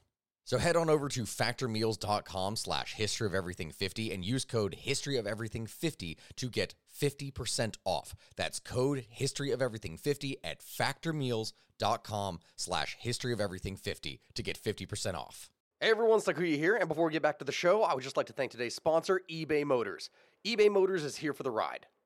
So 0.49 0.57
head 0.57 0.77
on 0.77 0.89
over 0.89 1.11
to 1.11 1.25
factormeals.com 1.25 2.57
slash 2.57 2.95
history 2.95 3.27
of 3.27 3.35
everything 3.35 3.71
50 3.71 4.15
and 4.15 4.25
use 4.25 4.47
code 4.47 4.73
history 4.73 5.19
of 5.19 5.27
everything 5.27 5.67
50 5.67 6.17
to 6.37 6.49
get 6.49 6.75
50% 6.99 7.77
off. 7.85 8.15
That's 8.35 8.59
code 8.59 9.05
history 9.11 9.51
of 9.53 9.61
everything 9.61 9.99
50 9.99 10.39
at 10.43 10.61
factormeals.com 10.63 12.39
slash 12.57 12.97
history 12.99 13.35
of 13.35 13.43
everything 13.43 13.77
50 13.77 14.23
to 14.37 14.43
get 14.43 14.59
50% 14.59 15.17
off. 15.17 15.51
Hey 15.81 15.91
everyone, 15.91 16.21
Sakuya 16.21 16.57
here, 16.57 16.77
and 16.77 16.89
before 16.89 17.05
we 17.05 17.13
get 17.13 17.23
back 17.23 17.39
to 17.41 17.45
the 17.45 17.53
show, 17.53 17.83
I 17.83 17.93
would 17.93 18.03
just 18.03 18.17
like 18.17 18.29
to 18.29 18.33
thank 18.33 18.51
today's 18.51 18.75
sponsor, 18.75 19.21
eBay 19.31 19.67
Motors. 19.67 20.09
eBay 20.47 20.73
Motors 20.73 21.05
is 21.05 21.17
here 21.17 21.35
for 21.35 21.43
the 21.43 21.51
ride. 21.51 21.89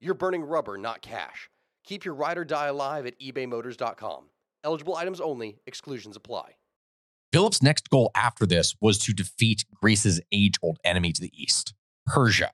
you're 0.00 0.14
burning 0.14 0.42
rubber, 0.42 0.76
not 0.76 1.02
cash. 1.02 1.50
Keep 1.84 2.04
your 2.04 2.14
ride 2.14 2.38
or 2.38 2.44
die 2.44 2.66
alive 2.66 3.06
at 3.06 3.18
ebaymotors.com. 3.20 4.24
Eligible 4.64 4.96
items 4.96 5.20
only, 5.20 5.58
exclusions 5.66 6.16
apply. 6.16 6.56
Philip's 7.32 7.62
next 7.62 7.90
goal 7.90 8.10
after 8.14 8.46
this 8.46 8.74
was 8.80 8.98
to 8.98 9.12
defeat 9.12 9.64
Greece's 9.74 10.20
age 10.32 10.54
old 10.62 10.78
enemy 10.84 11.12
to 11.12 11.20
the 11.20 11.32
east, 11.34 11.74
Persia. 12.06 12.52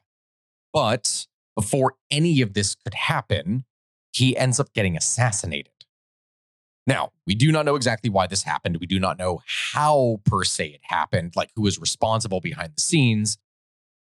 But 0.72 1.26
before 1.56 1.94
any 2.10 2.40
of 2.40 2.54
this 2.54 2.74
could 2.74 2.94
happen, 2.94 3.64
he 4.12 4.36
ends 4.36 4.58
up 4.58 4.72
getting 4.72 4.96
assassinated. 4.96 5.72
Now, 6.86 7.12
we 7.26 7.34
do 7.34 7.50
not 7.50 7.64
know 7.64 7.76
exactly 7.76 8.10
why 8.10 8.26
this 8.26 8.42
happened. 8.42 8.78
We 8.78 8.86
do 8.86 9.00
not 9.00 9.18
know 9.18 9.40
how, 9.46 10.20
per 10.24 10.44
se, 10.44 10.66
it 10.66 10.80
happened, 10.82 11.32
like 11.34 11.50
who 11.56 11.62
was 11.62 11.78
responsible 11.78 12.40
behind 12.40 12.72
the 12.76 12.80
scenes. 12.80 13.38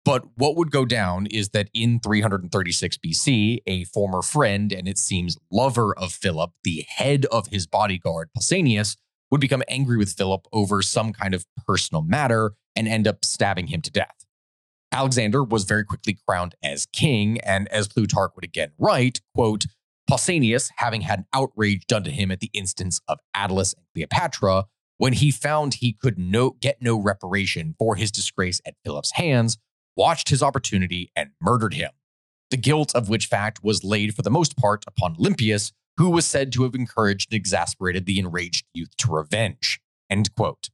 But 0.10 0.26
what 0.38 0.56
would 0.56 0.72
go 0.72 0.86
down 0.86 1.28
is 1.28 1.50
that 1.50 1.70
in 1.72 2.00
336 2.00 2.98
BC, 2.98 3.60
a 3.68 3.84
former 3.84 4.24
friend 4.24 4.74
and 4.74 4.88
it 4.88 4.98
seems 4.98 5.38
lover 5.52 5.94
of 5.96 6.12
Philip, 6.12 6.50
the 6.64 6.84
head 6.88 7.28
of 7.28 7.46
his 7.50 7.68
bodyguard, 7.68 8.30
Pausanias, 8.36 8.98
would 9.30 9.40
become 9.40 9.62
angry 9.68 9.98
with 9.98 10.14
Philip 10.14 10.48
over 10.52 10.82
some 10.82 11.14
kind 11.14 11.36
of 11.36 11.46
personal 11.68 12.02
matter 12.02 12.54
and 12.76 12.88
end 12.88 13.08
up 13.08 13.24
stabbing 13.24 13.68
him 13.68 13.82
to 13.82 13.92
death. 13.92 14.26
Alexander 14.92 15.44
was 15.44 15.66
very 15.66 15.86
quickly 15.86 16.18
crowned 16.28 16.56
as 16.64 16.88
king, 16.88 17.40
and 17.42 17.68
as 17.68 17.88
Plutarch 17.88 18.32
would 18.34 18.44
again 18.44 18.72
write, 18.80 19.22
quote, 19.36 19.68
Pausanias, 20.10 20.72
having 20.78 21.02
had 21.02 21.20
an 21.20 21.26
outrage 21.36 21.86
done 21.86 22.04
to 22.06 22.10
him 22.10 22.32
at 22.32 22.40
the 22.40 22.50
instance 22.56 23.00
of 23.08 23.20
Attalus 23.38 23.76
and 23.76 23.86
Cleopatra, 23.94 24.66
when 24.98 25.14
he 25.14 25.30
found 25.30 25.76
he 25.76 25.94
could 25.94 26.18
no, 26.18 26.50
get 26.60 26.82
no 26.82 27.00
reparation 27.00 27.76
for 27.78 27.96
his 27.96 28.12
disgrace 28.12 28.60
at 28.66 28.74
Philip's 28.84 29.12
hands, 29.12 29.60
watched 30.00 30.30
his 30.30 30.42
opportunity 30.42 31.12
and 31.14 31.32
murdered 31.42 31.74
him. 31.74 31.92
The 32.52 32.58
guilt 32.58 32.96
of 32.96 33.10
which 33.10 33.26
fact 33.26 33.60
was 33.62 33.84
laid 33.84 34.16
for 34.16 34.22
the 34.22 34.32
most 34.32 34.56
part 34.56 34.86
upon 34.88 35.18
Olympias, 35.20 35.74
who 35.98 36.10
was 36.10 36.26
said 36.26 36.54
to 36.54 36.64
have 36.64 36.74
encouraged 36.74 37.34
and 37.34 37.38
exasperated 37.38 38.06
the 38.06 38.18
enraged 38.18 38.66
youth 38.74 38.96
to 39.00 39.12
revenge. 39.12 39.82
End 40.10 40.34
quote. 40.36 40.70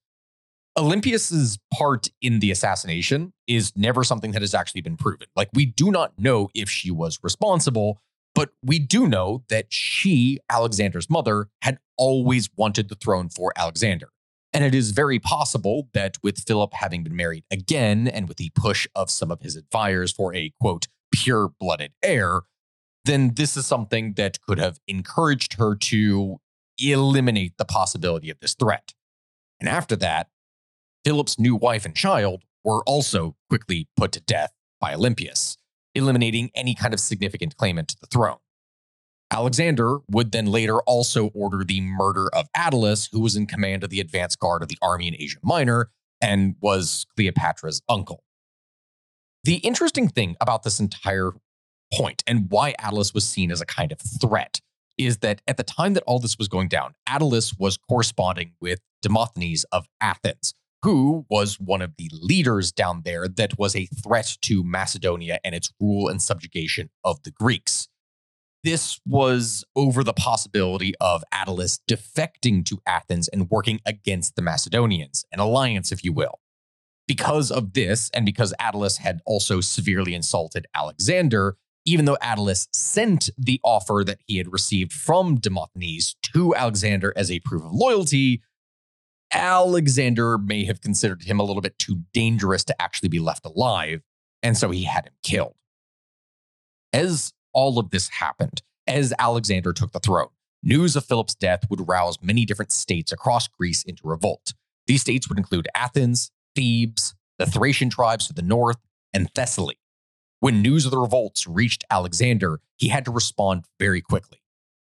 Part 1.74 2.10
in 2.22 2.39
the 2.39 2.51
assassination 2.51 3.34
is 3.48 3.74
never 3.75 4.03
something 4.03 4.32
that 4.34 4.44
has 4.44 4.53
actually 4.53 4.82
been 4.82 4.96
proven. 4.96 5.27
Like, 5.36 5.50
we 5.53 5.65
do 5.65 5.89
not 5.89 6.13
know 6.20 6.50
if 6.53 6.70
she 6.70 6.91
was 6.91 7.17
responsible, 7.24 7.98
but 8.36 8.51
we 8.63 8.77
do 8.77 9.08
know 9.08 9.44
that 9.50 9.65
she, 9.70 10.39
Alexander's 10.51 11.10
mother, 11.10 11.48
had 11.63 11.79
always 11.98 12.48
wanted 12.55 12.89
the 12.89 12.96
throne 12.96 13.29
for 13.29 13.51
Alexander. 13.58 14.10
And 14.56 14.64
it 14.64 14.74
is 14.74 14.92
very 14.92 15.20
possible 15.20 15.90
that 15.94 16.18
with 16.24 16.40
Philip 16.48 16.74
having 16.76 17.04
been 17.04 17.14
married 17.14 17.44
again 17.52 18.08
and 18.08 18.30
with 18.30 18.38
the 18.38 18.52
push 18.56 18.88
of 18.96 19.10
some 19.10 19.30
of 19.30 19.42
his 19.42 19.58
advisors 19.58 20.14
for 20.14 20.34
a 20.34 20.54
quote, 20.62 20.88
pure 21.12 21.50
blooded 21.60 21.92
heir, 22.02 22.44
then 23.04 23.34
this 23.34 23.58
is 23.58 23.66
something 23.66 24.14
that 24.14 24.40
could 24.48 24.58
have 24.58 24.80
encouraged 24.88 25.56
her 25.60 25.76
to 25.76 26.38
eliminate 26.82 27.58
the 27.58 27.66
possibility 27.66 28.30
of 28.30 28.40
this 28.40 28.54
threat. 28.54 28.94
And 29.60 29.68
after 29.68 29.98
that, 29.98 30.30
Philip's 31.04 31.38
new 31.38 31.58
wife 31.58 31.84
and 31.86 31.94
child 31.94 32.44
were 32.64 32.82
also 32.84 33.36
quickly 33.50 33.90
put 33.98 34.14
to 34.14 34.22
death 34.22 34.54
by 34.80 34.94
Olympias, 34.94 35.58
eliminating 35.94 36.50
any 36.56 36.76
kind 36.76 36.94
of 36.94 37.02
significant 37.02 37.58
claimant 37.58 37.90
to 37.90 37.98
the 38.00 38.08
throne. 38.08 38.38
Alexander 39.36 40.00
would 40.10 40.32
then 40.32 40.46
later 40.46 40.80
also 40.84 41.27
order 41.34 41.65
the 41.65 41.82
murder 41.82 42.30
of 42.34 42.48
Attalus, 42.56 43.10
who 43.12 43.20
was 43.20 43.36
in 43.36 43.46
command 43.46 43.84
of 43.84 43.89
the 43.89 44.00
advance 44.00 44.34
guard 44.34 44.63
of 44.63 44.70
the 44.70 44.77
army 44.82 45.10
in 45.10 45.15
Asia 45.20 45.39
Minor 45.44 45.89
and 46.22 46.56
was 46.62 47.06
Cleopatra's 47.18 47.82
uncle. 47.89 48.24
The 49.44 49.58
interesting 49.58 50.08
thing 50.08 50.38
about 50.39 50.63
this 50.63 50.80
entire 50.80 51.34
point 51.94 52.24
and 52.25 52.50
why 52.50 52.75
Attalus 52.80 53.13
was 53.13 53.27
seen 53.27 53.51
as 53.51 53.60
a 53.60 53.65
kind 53.65 53.92
of 53.92 54.00
threat 54.22 54.62
is 54.98 55.18
that 55.18 55.42
at 55.48 55.58
the 55.58 55.63
time 55.63 55.96
that 55.96 56.04
all 56.08 56.20
this 56.20 56.38
was 56.38 56.48
going 56.48 56.70
down, 56.70 56.94
Attalus 57.06 57.60
was 57.60 57.75
corresponding 57.75 58.54
with 58.62 58.80
Demosthenes 59.01 59.65
of 59.65 59.86
Athens, 60.00 60.54
who 60.82 61.25
was 61.30 61.60
one 61.60 61.82
of 61.82 61.92
the 61.98 62.10
leaders 62.13 62.72
down 62.72 63.01
there 63.04 63.27
that 63.27 63.60
was 63.60 63.75
a 63.75 63.88
threat 64.01 64.38
to 64.44 64.63
Macedonia 64.63 65.39
and 65.44 65.54
its 65.54 65.74
rule 65.82 66.08
and 66.08 66.22
subjugation 66.22 66.89
of 67.04 67.22
the 67.24 67.32
Greeks. 67.32 67.89
This 68.66 69.00
was 69.06 69.64
over 69.76 70.04
the 70.04 70.12
possibility 70.12 70.96
of 71.00 71.24
Attalus 71.32 71.80
defecting 71.88 72.66
to 72.66 72.82
Athens 72.88 73.28
and 73.28 73.48
working 73.52 73.80
against 73.86 74.36
the 74.36 74.42
Macedonians, 74.42 75.24
an 75.32 75.40
alliance, 75.40 75.92
if 75.92 76.04
you 76.04 76.12
will. 76.12 76.40
Because 77.08 77.52
of 77.52 77.74
this, 77.74 78.10
and 78.12 78.26
because 78.26 78.56
Attalus 78.60 78.98
had 78.98 79.22
also 79.28 79.62
severely 79.62 80.16
insulted 80.16 80.66
Alexander, 80.74 81.58
even 81.86 82.06
though 82.06 82.18
Attalus 82.24 82.68
sent 82.74 83.30
the 83.38 83.60
offer 83.64 84.04
that 84.04 84.22
he 84.26 84.40
had 84.40 84.52
received 84.52 84.92
from 84.92 85.36
Demosthenes 85.36 86.16
to 86.34 86.56
Alexander 86.56 87.14
as 87.16 87.30
a 87.30 87.42
proof 87.42 87.64
of 87.64 87.72
loyalty, 87.72 88.42
Alexander 89.32 90.40
may 90.40 90.66
have 90.66 90.82
considered 90.82 91.22
him 91.22 91.40
a 91.40 91.44
little 91.44 91.62
bit 91.62 91.78
too 91.78 92.02
dangerous 92.16 92.64
to 92.64 92.82
actually 92.82 93.10
be 93.10 93.20
left 93.20 93.46
alive, 93.46 94.02
and 94.42 94.58
so 94.58 94.72
he 94.72 94.86
had 94.86 95.06
him 95.06 95.14
killed. 95.22 95.54
As 96.92 97.32
all 97.56 97.80
of 97.80 97.90
this 97.90 98.10
happened, 98.10 98.62
as 98.86 99.14
Alexander 99.18 99.74
took 99.74 99.92
the 99.92 100.00
throne, 100.00 100.30
news 100.62 100.96
of 100.96 101.06
Philip's 101.06 101.34
death 101.34 101.64
would 101.70 101.88
rouse 101.88 102.22
many 102.22 102.46
different 102.46 102.72
states 102.72 103.12
across 103.12 103.48
Greece 103.48 103.82
into 103.82 104.08
revolt. 104.08 104.54
These 104.86 105.02
states 105.02 105.28
would 105.28 105.40
include 105.40 105.68
Athens, 105.74 106.32
Thebes, 106.56 107.16
the 107.40 107.48
Thracian 107.48 107.90
tribes 107.90 108.28
to 108.28 108.34
the 108.34 108.44
north, 108.44 108.78
and 109.14 109.34
Thessaly. 109.34 109.80
When 110.40 110.62
news 110.62 110.86
of 110.86 110.92
the 110.92 111.00
revolts 111.00 111.48
reached 111.48 111.84
Alexander, 111.90 112.60
he 112.76 112.90
had 112.90 113.06
to 113.06 113.12
respond 113.12 113.64
very 113.80 114.02
quickly. 114.02 114.42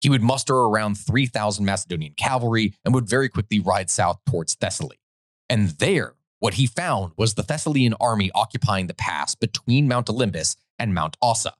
He 0.00 0.10
would 0.10 0.22
muster 0.22 0.54
around 0.54 0.96
3,000 0.96 1.64
Macedonian 1.64 2.14
cavalry 2.16 2.74
and 2.84 2.92
would 2.94 3.08
very 3.08 3.28
quickly 3.28 3.58
ride 3.58 3.90
south 3.90 4.18
towards 4.28 4.54
Thessaly. 4.56 4.96
And 5.48 5.70
there, 5.70 6.14
what 6.40 6.54
he 6.54 6.66
found 6.66 7.12
was 7.16 7.34
the 7.34 7.42
Thessalian 7.42 7.94
army 8.00 8.30
occupying 8.34 8.86
the 8.86 8.94
pass 8.94 9.34
between 9.34 9.88
Mount 9.88 10.10
Olympus 10.10 10.56
and 10.78 10.94
Mount 10.94 11.16
Ossa. 11.22 11.54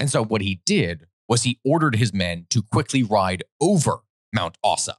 And 0.00 0.10
so 0.10 0.24
what 0.24 0.40
he 0.40 0.62
did 0.64 1.06
was 1.28 1.44
he 1.44 1.60
ordered 1.64 1.94
his 1.94 2.12
men 2.12 2.46
to 2.50 2.62
quickly 2.62 3.04
ride 3.04 3.44
over 3.60 3.98
Mount 4.34 4.56
Ossa. 4.64 4.96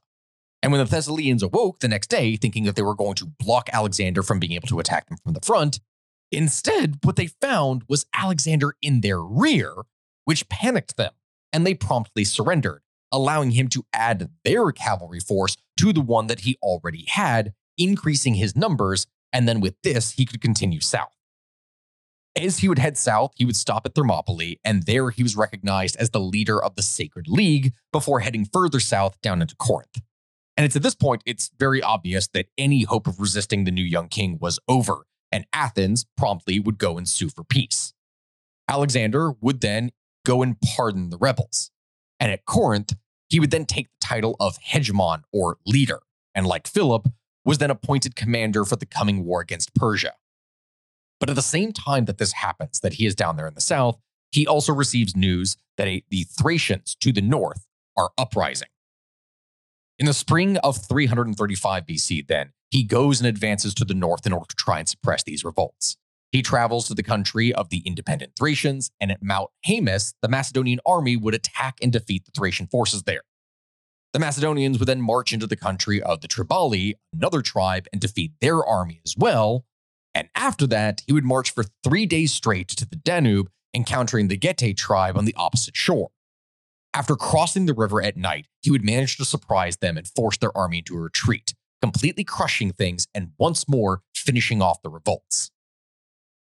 And 0.62 0.70
when 0.70 0.82
the 0.82 0.86
Thessalians 0.86 1.42
awoke 1.42 1.80
the 1.80 1.88
next 1.88 2.08
day, 2.08 2.36
thinking 2.36 2.64
that 2.64 2.76
they 2.76 2.82
were 2.82 2.94
going 2.94 3.16
to 3.16 3.26
block 3.26 3.68
Alexander 3.72 4.22
from 4.22 4.38
being 4.38 4.52
able 4.52 4.68
to 4.68 4.78
attack 4.78 5.08
them 5.08 5.18
from 5.22 5.32
the 5.32 5.40
front, 5.40 5.80
instead, 6.30 7.00
what 7.02 7.16
they 7.16 7.26
found 7.26 7.82
was 7.88 8.06
Alexander 8.14 8.76
in 8.80 9.00
their 9.00 9.20
rear, 9.20 9.74
which 10.24 10.48
panicked 10.48 10.96
them, 10.96 11.12
and 11.52 11.66
they 11.66 11.74
promptly 11.74 12.22
surrendered, 12.22 12.82
allowing 13.10 13.50
him 13.50 13.66
to 13.68 13.84
add 13.92 14.30
their 14.44 14.70
cavalry 14.70 15.20
force 15.20 15.56
to 15.78 15.92
the 15.92 16.00
one 16.00 16.28
that 16.28 16.40
he 16.40 16.56
already 16.62 17.06
had, 17.08 17.54
increasing 17.76 18.34
his 18.34 18.54
numbers, 18.54 19.08
and 19.32 19.48
then 19.48 19.60
with 19.60 19.74
this, 19.82 20.12
he 20.12 20.24
could 20.24 20.40
continue 20.40 20.80
south. 20.80 21.12
As 22.34 22.58
he 22.58 22.68
would 22.68 22.78
head 22.78 22.96
south, 22.96 23.32
he 23.36 23.44
would 23.44 23.56
stop 23.56 23.84
at 23.84 23.94
Thermopylae, 23.94 24.58
and 24.64 24.84
there 24.84 25.10
he 25.10 25.22
was 25.22 25.36
recognized 25.36 25.96
as 25.96 26.10
the 26.10 26.20
leader 26.20 26.62
of 26.62 26.76
the 26.76 26.82
Sacred 26.82 27.28
League 27.28 27.74
before 27.92 28.20
heading 28.20 28.46
further 28.46 28.80
south 28.80 29.20
down 29.20 29.42
into 29.42 29.54
Corinth. 29.56 30.00
And 30.56 30.64
it's 30.64 30.76
at 30.76 30.82
this 30.82 30.94
point, 30.94 31.22
it's 31.26 31.50
very 31.58 31.82
obvious 31.82 32.28
that 32.28 32.46
any 32.56 32.84
hope 32.84 33.06
of 33.06 33.20
resisting 33.20 33.64
the 33.64 33.70
new 33.70 33.84
young 33.84 34.08
king 34.08 34.38
was 34.40 34.58
over, 34.66 35.06
and 35.30 35.46
Athens 35.52 36.06
promptly 36.16 36.58
would 36.58 36.78
go 36.78 36.96
and 36.96 37.06
sue 37.06 37.28
for 37.28 37.44
peace. 37.44 37.92
Alexander 38.68 39.32
would 39.42 39.60
then 39.60 39.90
go 40.24 40.42
and 40.42 40.60
pardon 40.60 41.10
the 41.10 41.18
rebels. 41.18 41.70
And 42.18 42.32
at 42.32 42.46
Corinth, 42.46 42.94
he 43.28 43.40
would 43.40 43.50
then 43.50 43.66
take 43.66 43.88
the 43.88 44.06
title 44.06 44.36
of 44.40 44.58
hegemon 44.58 45.22
or 45.32 45.58
leader, 45.66 46.00
and 46.34 46.46
like 46.46 46.66
Philip, 46.66 47.08
was 47.44 47.58
then 47.58 47.70
appointed 47.70 48.16
commander 48.16 48.64
for 48.64 48.76
the 48.76 48.86
coming 48.86 49.24
war 49.24 49.40
against 49.40 49.74
Persia. 49.74 50.14
But 51.22 51.30
at 51.30 51.36
the 51.36 51.42
same 51.42 51.72
time 51.72 52.06
that 52.06 52.18
this 52.18 52.32
happens, 52.32 52.80
that 52.80 52.94
he 52.94 53.06
is 53.06 53.14
down 53.14 53.36
there 53.36 53.46
in 53.46 53.54
the 53.54 53.60
south, 53.60 53.96
he 54.32 54.44
also 54.44 54.72
receives 54.72 55.14
news 55.14 55.56
that 55.76 55.86
a, 55.86 56.02
the 56.10 56.24
Thracians 56.24 56.96
to 56.96 57.12
the 57.12 57.20
north 57.20 57.64
are 57.96 58.10
uprising. 58.18 58.66
In 60.00 60.06
the 60.06 60.14
spring 60.14 60.56
of 60.64 60.84
335 60.84 61.86
BC, 61.86 62.26
then, 62.26 62.50
he 62.72 62.82
goes 62.82 63.20
and 63.20 63.28
advances 63.28 63.72
to 63.74 63.84
the 63.84 63.94
north 63.94 64.26
in 64.26 64.32
order 64.32 64.46
to 64.48 64.56
try 64.56 64.80
and 64.80 64.88
suppress 64.88 65.22
these 65.22 65.44
revolts. 65.44 65.96
He 66.32 66.42
travels 66.42 66.88
to 66.88 66.94
the 66.94 67.04
country 67.04 67.54
of 67.54 67.68
the 67.68 67.84
independent 67.86 68.32
Thracians, 68.36 68.90
and 69.00 69.12
at 69.12 69.22
Mount 69.22 69.50
Haemus, 69.64 70.14
the 70.22 70.28
Macedonian 70.28 70.80
army 70.84 71.16
would 71.16 71.34
attack 71.34 71.76
and 71.80 71.92
defeat 71.92 72.24
the 72.24 72.32
Thracian 72.32 72.66
forces 72.66 73.04
there. 73.04 73.22
The 74.12 74.18
Macedonians 74.18 74.80
would 74.80 74.88
then 74.88 75.00
march 75.00 75.32
into 75.32 75.46
the 75.46 75.54
country 75.54 76.02
of 76.02 76.20
the 76.20 76.26
Triballi, 76.26 76.94
another 77.12 77.42
tribe, 77.42 77.86
and 77.92 78.00
defeat 78.00 78.32
their 78.40 78.64
army 78.64 79.00
as 79.06 79.14
well. 79.16 79.64
And 80.14 80.28
after 80.34 80.66
that, 80.68 81.02
he 81.06 81.12
would 81.12 81.24
march 81.24 81.52
for 81.52 81.64
three 81.82 82.06
days 82.06 82.32
straight 82.32 82.68
to 82.68 82.88
the 82.88 82.96
Danube, 82.96 83.50
encountering 83.74 84.28
the 84.28 84.38
Getae 84.38 84.76
tribe 84.76 85.16
on 85.16 85.24
the 85.24 85.34
opposite 85.36 85.76
shore. 85.76 86.10
After 86.94 87.16
crossing 87.16 87.64
the 87.64 87.74
river 87.74 88.02
at 88.02 88.18
night, 88.18 88.46
he 88.60 88.70
would 88.70 88.84
manage 88.84 89.16
to 89.16 89.24
surprise 89.24 89.78
them 89.78 89.96
and 89.96 90.06
force 90.06 90.36
their 90.36 90.56
army 90.56 90.78
into 90.78 90.96
a 90.96 91.00
retreat, 91.00 91.54
completely 91.80 92.24
crushing 92.24 92.72
things 92.72 93.06
and 93.14 93.32
once 93.38 93.66
more 93.66 94.02
finishing 94.14 94.60
off 94.60 94.82
the 94.82 94.90
revolts. 94.90 95.50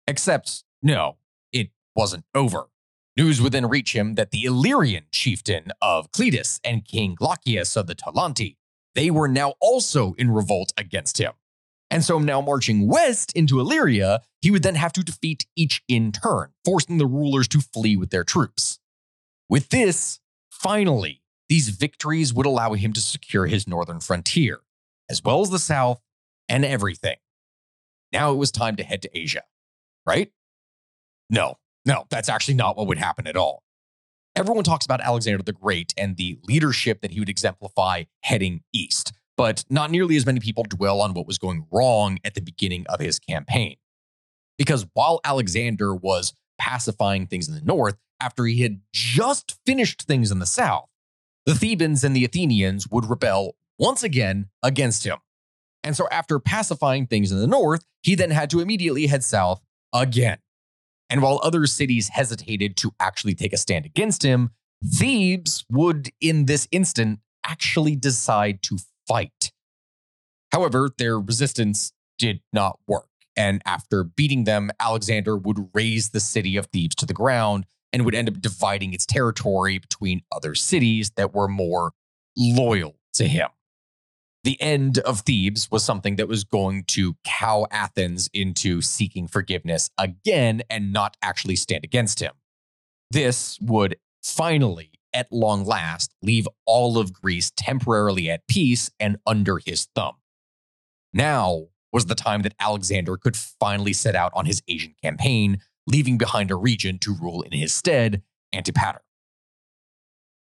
Except, 0.07 0.63
no, 0.81 1.17
it 1.51 1.69
wasn't 1.95 2.25
over. 2.35 2.65
News 3.17 3.41
would 3.41 3.51
then 3.51 3.67
reach 3.67 3.93
him 3.93 4.13
that 4.13 4.29
the 4.29 4.43
Illyrian 4.43 5.05
chieftain 5.11 5.71
of 5.81 6.11
Cletus 6.11 6.59
and 6.63 6.85
King 6.85 7.15
Glaucias 7.15 7.75
of 7.75 7.87
the 7.87 7.95
Taulantii, 7.95 8.57
they 8.93 9.09
were 9.09 9.27
now 9.27 9.55
also 9.59 10.13
in 10.19 10.29
revolt 10.29 10.71
against 10.77 11.17
him. 11.17 11.33
And 11.89 12.03
so 12.03 12.19
now 12.19 12.41
marching 12.41 12.87
west 12.87 13.31
into 13.33 13.59
Illyria, 13.59 14.21
he 14.41 14.51
would 14.51 14.63
then 14.63 14.75
have 14.75 14.93
to 14.93 15.03
defeat 15.03 15.45
each 15.55 15.81
in 15.87 16.11
turn, 16.11 16.51
forcing 16.65 16.97
the 16.97 17.05
rulers 17.05 17.47
to 17.49 17.61
flee 17.61 17.95
with 17.95 18.09
their 18.09 18.23
troops. 18.23 18.79
With 19.49 19.69
this, 19.69 20.19
finally, 20.51 21.21
these 21.47 21.69
victories 21.69 22.33
would 22.33 22.45
allow 22.45 22.73
him 22.73 22.91
to 22.93 22.99
secure 22.99 23.45
his 23.45 23.67
northern 23.67 24.01
frontier, 24.01 24.59
as 25.09 25.23
well 25.23 25.41
as 25.41 25.49
the 25.49 25.59
south 25.59 26.01
and 26.49 26.65
everything. 26.65 27.17
Now 28.11 28.31
it 28.31 28.35
was 28.35 28.51
time 28.51 28.75
to 28.77 28.83
head 28.83 29.01
to 29.03 29.17
Asia, 29.17 29.43
right? 30.05 30.31
No, 31.29 31.55
no, 31.85 32.05
that's 32.09 32.29
actually 32.29 32.55
not 32.55 32.75
what 32.75 32.87
would 32.87 32.97
happen 32.97 33.27
at 33.27 33.37
all. 33.37 33.63
Everyone 34.35 34.63
talks 34.63 34.85
about 34.85 35.01
Alexander 35.01 35.41
the 35.41 35.53
Great 35.53 35.93
and 35.97 36.17
the 36.17 36.37
leadership 36.43 37.01
that 37.01 37.11
he 37.11 37.19
would 37.19 37.29
exemplify 37.29 38.03
heading 38.21 38.61
east 38.73 39.13
but 39.37 39.63
not 39.69 39.91
nearly 39.91 40.17
as 40.17 40.25
many 40.25 40.39
people 40.39 40.63
dwell 40.63 40.99
on 40.99 41.13
what 41.13 41.27
was 41.27 41.37
going 41.37 41.67
wrong 41.71 42.17
at 42.25 42.33
the 42.33 42.41
beginning 42.41 42.85
of 42.87 42.99
his 42.99 43.19
campaign. 43.19 43.77
Because 44.57 44.87
while 44.93 45.21
Alexander 45.23 45.95
was 45.95 46.33
pacifying 46.57 47.27
things 47.27 47.47
in 47.47 47.53
the 47.53 47.61
north, 47.61 47.95
after 48.19 48.45
he 48.45 48.63
had 48.63 48.81
just 48.91 49.59
finished 49.65 50.01
things 50.01 50.31
in 50.31 50.39
the 50.39 50.47
south, 50.47 50.89
the 51.45 51.53
Thebans 51.53 52.03
and 52.03 52.15
the 52.15 52.25
Athenians 52.25 52.89
would 52.89 53.05
rebel 53.05 53.55
once 53.77 54.03
again 54.03 54.49
against 54.63 55.05
him. 55.05 55.17
And 55.83 55.95
so, 55.95 56.07
after 56.11 56.39
pacifying 56.39 57.05
things 57.05 57.31
in 57.31 57.39
the 57.39 57.47
north, 57.47 57.85
he 58.01 58.15
then 58.15 58.31
had 58.31 58.49
to 58.49 58.59
immediately 58.59 59.07
head 59.07 59.23
south 59.23 59.61
again. 59.93 60.39
And 61.09 61.21
while 61.21 61.39
other 61.43 61.65
cities 61.67 62.09
hesitated 62.09 62.75
to 62.77 62.91
actually 62.99 63.35
take 63.35 63.53
a 63.53 63.57
stand 63.57 63.85
against 63.85 64.23
him, 64.23 64.49
Thebes 64.83 65.63
would, 65.69 66.09
in 66.19 66.45
this 66.45 66.67
instant, 66.71 67.19
actually 67.45 67.95
decide 67.95 68.61
to 68.63 68.77
fight. 69.07 69.51
However, 70.51 70.89
their 70.97 71.19
resistance 71.19 71.91
did 72.17 72.41
not 72.51 72.79
work. 72.87 73.09
And 73.35 73.61
after 73.65 74.03
beating 74.03 74.45
them, 74.45 74.71
Alexander 74.79 75.37
would 75.37 75.69
raze 75.73 76.09
the 76.09 76.19
city 76.19 76.57
of 76.57 76.67
Thebes 76.67 76.95
to 76.95 77.05
the 77.05 77.13
ground 77.13 77.65
and 77.93 78.03
would 78.03 78.15
end 78.15 78.27
up 78.27 78.41
dividing 78.41 78.93
its 78.93 79.05
territory 79.05 79.77
between 79.77 80.21
other 80.31 80.55
cities 80.55 81.11
that 81.15 81.33
were 81.33 81.47
more 81.47 81.91
loyal 82.35 82.95
to 83.13 83.27
him. 83.27 83.49
The 84.43 84.59
end 84.61 84.99
of 84.99 85.21
Thebes 85.21 85.69
was 85.69 85.83
something 85.83 86.15
that 86.15 86.27
was 86.27 86.43
going 86.43 86.85
to 86.85 87.15
cow 87.23 87.67
Athens 87.69 88.29
into 88.33 88.81
seeking 88.81 89.27
forgiveness 89.27 89.89
again 89.97 90.61
and 90.69 90.93
not 90.93 91.17
actually 91.21 91.57
stand 91.57 91.83
against 91.83 92.21
him. 92.21 92.33
This 93.11 93.59
would 93.61 93.97
finally, 94.23 94.91
at 95.17 95.31
long 95.31 95.65
last, 95.65 96.13
leave 96.21 96.47
all 96.65 96.97
of 96.97 97.11
Greece 97.11 97.51
temporarily 97.57 98.29
at 98.29 98.47
peace 98.47 98.91
and 98.99 99.17
under 99.25 99.59
his 99.65 99.87
thumb. 99.95 100.13
Now 101.11 101.65
was 101.91 102.05
the 102.05 102.15
time 102.15 102.43
that 102.43 102.53
Alexander 102.59 103.17
could 103.17 103.35
finally 103.35 103.93
set 103.93 104.15
out 104.15 104.31
on 104.35 104.45
his 104.45 104.61
Asian 104.67 104.93
campaign, 105.03 105.59
leaving 105.87 106.17
behind 106.17 106.51
a 106.51 106.55
regent 106.55 107.01
to 107.01 107.15
rule 107.15 107.41
in 107.41 107.51
his 107.51 107.73
stead, 107.73 108.21
Antipater. 108.53 109.01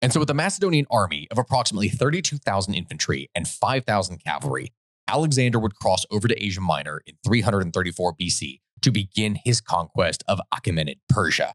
And 0.03 0.13
so, 0.13 0.21
with 0.21 0.31
a 0.31 0.35
Macedonian 0.35 0.87
army 0.91 1.27
of 1.31 1.39
approximately 1.39 1.89
32,000 1.89 2.75
infantry 2.75 3.31
and 3.35 3.49
5,000 3.49 4.23
cavalry, 4.23 4.73
Alexander 5.09 5.59
would 5.59 5.75
cross 5.75 6.05
over 6.11 6.29
to 6.29 6.45
Asia 6.45 6.61
Minor 6.61 7.01
in 7.07 7.15
334 7.25 8.15
BC 8.15 8.61
to 8.83 8.91
begin 8.91 9.39
his 9.45 9.61
conquest 9.61 10.23
of 10.29 10.41
Achaemenid 10.55 10.99
Persia. 11.09 11.55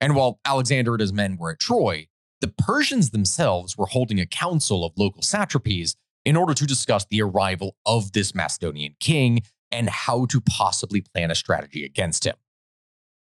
And 0.00 0.14
while 0.14 0.40
Alexander 0.44 0.92
and 0.92 1.00
his 1.00 1.12
men 1.12 1.36
were 1.36 1.52
at 1.52 1.58
Troy, 1.58 2.06
the 2.40 2.48
Persians 2.48 3.10
themselves 3.10 3.76
were 3.76 3.86
holding 3.86 4.20
a 4.20 4.26
council 4.26 4.84
of 4.84 4.92
local 4.96 5.22
satrapies 5.22 5.96
in 6.24 6.36
order 6.36 6.54
to 6.54 6.66
discuss 6.66 7.06
the 7.06 7.22
arrival 7.22 7.76
of 7.86 8.12
this 8.12 8.34
Macedonian 8.34 8.94
king 9.00 9.42
and 9.70 9.88
how 9.88 10.26
to 10.26 10.40
possibly 10.40 11.00
plan 11.00 11.30
a 11.30 11.34
strategy 11.34 11.84
against 11.84 12.24
him. 12.24 12.34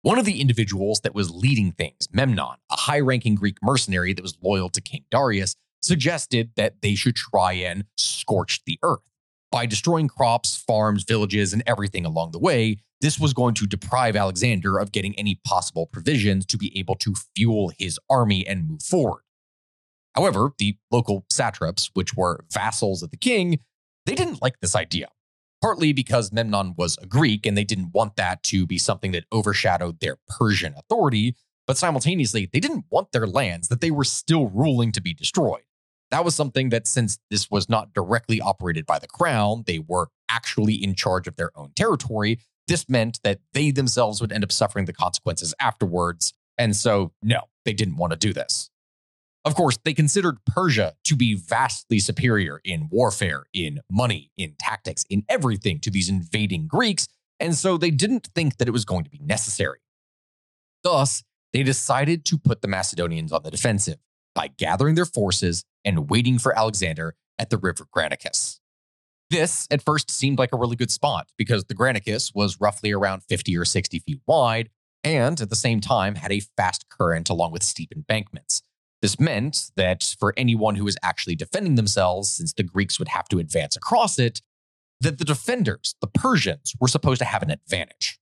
One 0.04 0.20
of 0.20 0.26
the 0.26 0.42
individuals 0.42 1.02
that 1.02 1.16
was 1.16 1.32
leading 1.32 1.72
things, 1.72 2.10
Memnon, 2.12 2.58
a 2.70 2.76
high 2.76 3.00
ranking 3.00 3.36
Greek 3.36 3.58
mercenary 3.62 4.14
that 4.14 4.22
was 4.22 4.38
loyal 4.42 4.70
to 4.70 4.82
King 4.82 5.06
Darius, 5.10 5.56
suggested 5.82 6.52
that 6.56 6.82
they 6.82 6.96
should 6.96 7.16
try 7.16 7.54
and 7.54 7.86
scorch 7.98 8.62
the 8.66 8.80
earth. 8.84 9.00
By 9.52 9.66
destroying 9.66 10.08
crops, 10.08 10.58
farms, 10.58 11.04
villages, 11.04 11.54
and 11.54 11.64
everything 11.66 12.06
along 12.06 12.32
the 12.32 12.40
way, 12.40 12.78
this 13.04 13.20
was 13.20 13.34
going 13.34 13.54
to 13.54 13.68
deprive 13.68 14.16
Alexander 14.16 14.80
of 14.80 14.92
getting 14.92 15.14
any 15.20 15.40
possible 15.46 15.86
provisions 15.86 16.46
to 16.48 16.58
be 16.58 16.76
able 16.78 16.96
to 16.96 17.14
fuel 17.36 17.72
his 17.78 18.00
army 18.10 18.48
and 18.48 18.68
move 18.68 18.82
forward. 18.82 19.22
However, 20.16 20.54
the 20.58 20.78
local 20.92 21.26
satraps, 21.30 21.92
which 21.94 22.16
were 22.16 22.46
vassals 22.52 23.04
of 23.04 23.12
the 23.12 23.18
king, 23.18 23.60
they 24.06 24.16
didn't 24.16 24.42
like 24.42 24.60
this 24.60 24.76
idea 24.76 25.10
partly 25.64 25.94
because 25.94 26.34
Memnon 26.34 26.74
was 26.78 26.98
a 27.02 27.06
Greek 27.06 27.46
and 27.46 27.58
they 27.58 27.64
didn't 27.64 27.94
want 27.94 28.18
that 28.18 28.44
to 28.44 28.68
be 28.68 28.78
something 28.78 29.14
that 29.14 29.24
overshadowed 29.32 30.02
their 30.02 30.18
Persian 30.28 30.74
authority, 30.78 31.38
but 31.66 31.78
simultaneously, 31.78 32.50
they 32.52 32.60
didn't 32.60 32.84
want 32.90 33.14
their 33.14 33.26
lands 33.26 33.70
that 33.70 33.80
they 33.80 33.90
were 33.90 34.04
still 34.04 34.48
ruling 34.48 34.92
to 34.92 35.02
be 35.02 35.14
destroyed. 35.14 35.62
That 36.12 36.26
was 36.26 36.36
something 36.36 36.68
that, 36.70 36.86
since 36.86 37.18
this 37.32 37.50
was 37.50 37.70
not 37.70 37.94
directly 37.94 38.42
operated 38.42 38.86
by 38.86 39.00
the 39.00 39.08
crown, 39.08 39.64
they 39.66 39.80
were 39.80 40.10
actually 40.30 40.74
in 40.74 40.96
charge 40.96 41.30
of 41.30 41.38
their 41.38 41.58
own 41.58 41.72
territory. 41.78 42.40
This 42.68 42.88
meant 42.88 43.20
that 43.24 43.40
they 43.54 43.72
themselves 43.72 44.22
would 44.22 44.32
end 44.32 44.44
up 44.44 44.52
suffering 44.52 44.86
the 44.86 44.94
consequences 44.94 45.54
afterwards. 45.60 46.34
And 46.58 46.76
so, 46.76 47.14
no, 47.22 47.42
they 47.66 47.74
didn't 47.74 47.98
want 47.98 48.12
to 48.12 48.18
do 48.18 48.34
this. 48.34 48.70
Of 49.46 49.56
course, 49.56 49.78
they 49.84 49.94
considered 49.94 50.38
Persia 50.46 50.94
to 51.04 51.16
be 51.16 51.34
vastly 51.34 52.00
superior 52.00 52.62
in 52.64 52.88
warfare, 52.90 53.44
in 53.54 53.82
money, 53.92 54.32
in 54.38 54.56
tactics, 54.58 55.04
in 55.10 55.26
everything 55.28 55.80
to 55.82 55.92
these 55.92 56.08
invading 56.08 56.68
Greeks, 56.68 57.08
and 57.42 57.54
so 57.54 57.78
they 57.78 57.92
didn't 57.92 58.30
think 58.34 58.58
that 58.58 58.70
it 58.70 58.72
was 58.72 58.86
going 58.86 59.04
to 59.04 59.10
be 59.10 59.20
necessary. 59.22 59.80
Thus, 60.82 61.24
they 61.52 61.62
decided 61.62 62.24
to 62.26 62.38
put 62.38 62.62
the 62.62 62.70
Macedonians 62.70 63.34
on 63.34 63.44
the 63.44 63.52
defensive 63.52 63.98
by 64.34 64.48
gathering 64.48 64.96
their 64.96 65.06
forces 65.06 65.66
and 65.84 66.10
waiting 66.10 66.40
for 66.40 66.58
Alexander 66.58 67.16
at 67.38 67.50
the 67.50 67.58
river 67.58 67.86
Granicus. 67.94 68.60
This 69.34 69.68
at 69.72 69.82
first 69.82 70.12
seemed 70.12 70.38
like 70.38 70.54
a 70.54 70.58
really 70.58 70.76
good 70.76 70.92
spot 70.92 71.28
because 71.40 71.66
the 71.66 71.74
Granicus 71.74 72.36
was 72.36 72.62
roughly 72.62 72.92
around 72.92 73.24
50 73.24 73.58
or 73.58 73.66
60 73.66 73.98
feet 73.98 74.20
wide 74.28 74.70
and 75.04 75.42
at 75.42 75.50
the 75.50 75.56
same 75.56 75.82
time 75.82 76.14
had 76.14 76.32
a 76.32 76.42
fast 76.56 76.88
current 76.88 77.32
along 77.32 77.52
with 77.52 77.64
steep 77.64 77.92
embankments. 77.96 78.62
This 79.02 79.20
meant 79.20 79.72
that 79.76 80.16
for 80.20 80.36
anyone 80.38 80.76
who 80.76 80.84
was 80.84 80.98
actually 81.02 81.34
defending 81.34 81.74
themselves, 81.74 82.32
since 82.32 82.54
the 82.54 82.62
Greeks 82.62 83.00
would 83.00 83.08
have 83.08 83.28
to 83.30 83.40
advance 83.40 83.76
across 83.76 84.20
it, 84.20 84.40
that 85.02 85.18
the 85.18 85.26
defenders, 85.26 85.96
the 86.00 86.06
Persians, 86.06 86.76
were 86.80 86.88
supposed 86.88 87.18
to 87.18 87.26
have 87.26 87.42
an 87.42 87.50
advantage. 87.50 88.20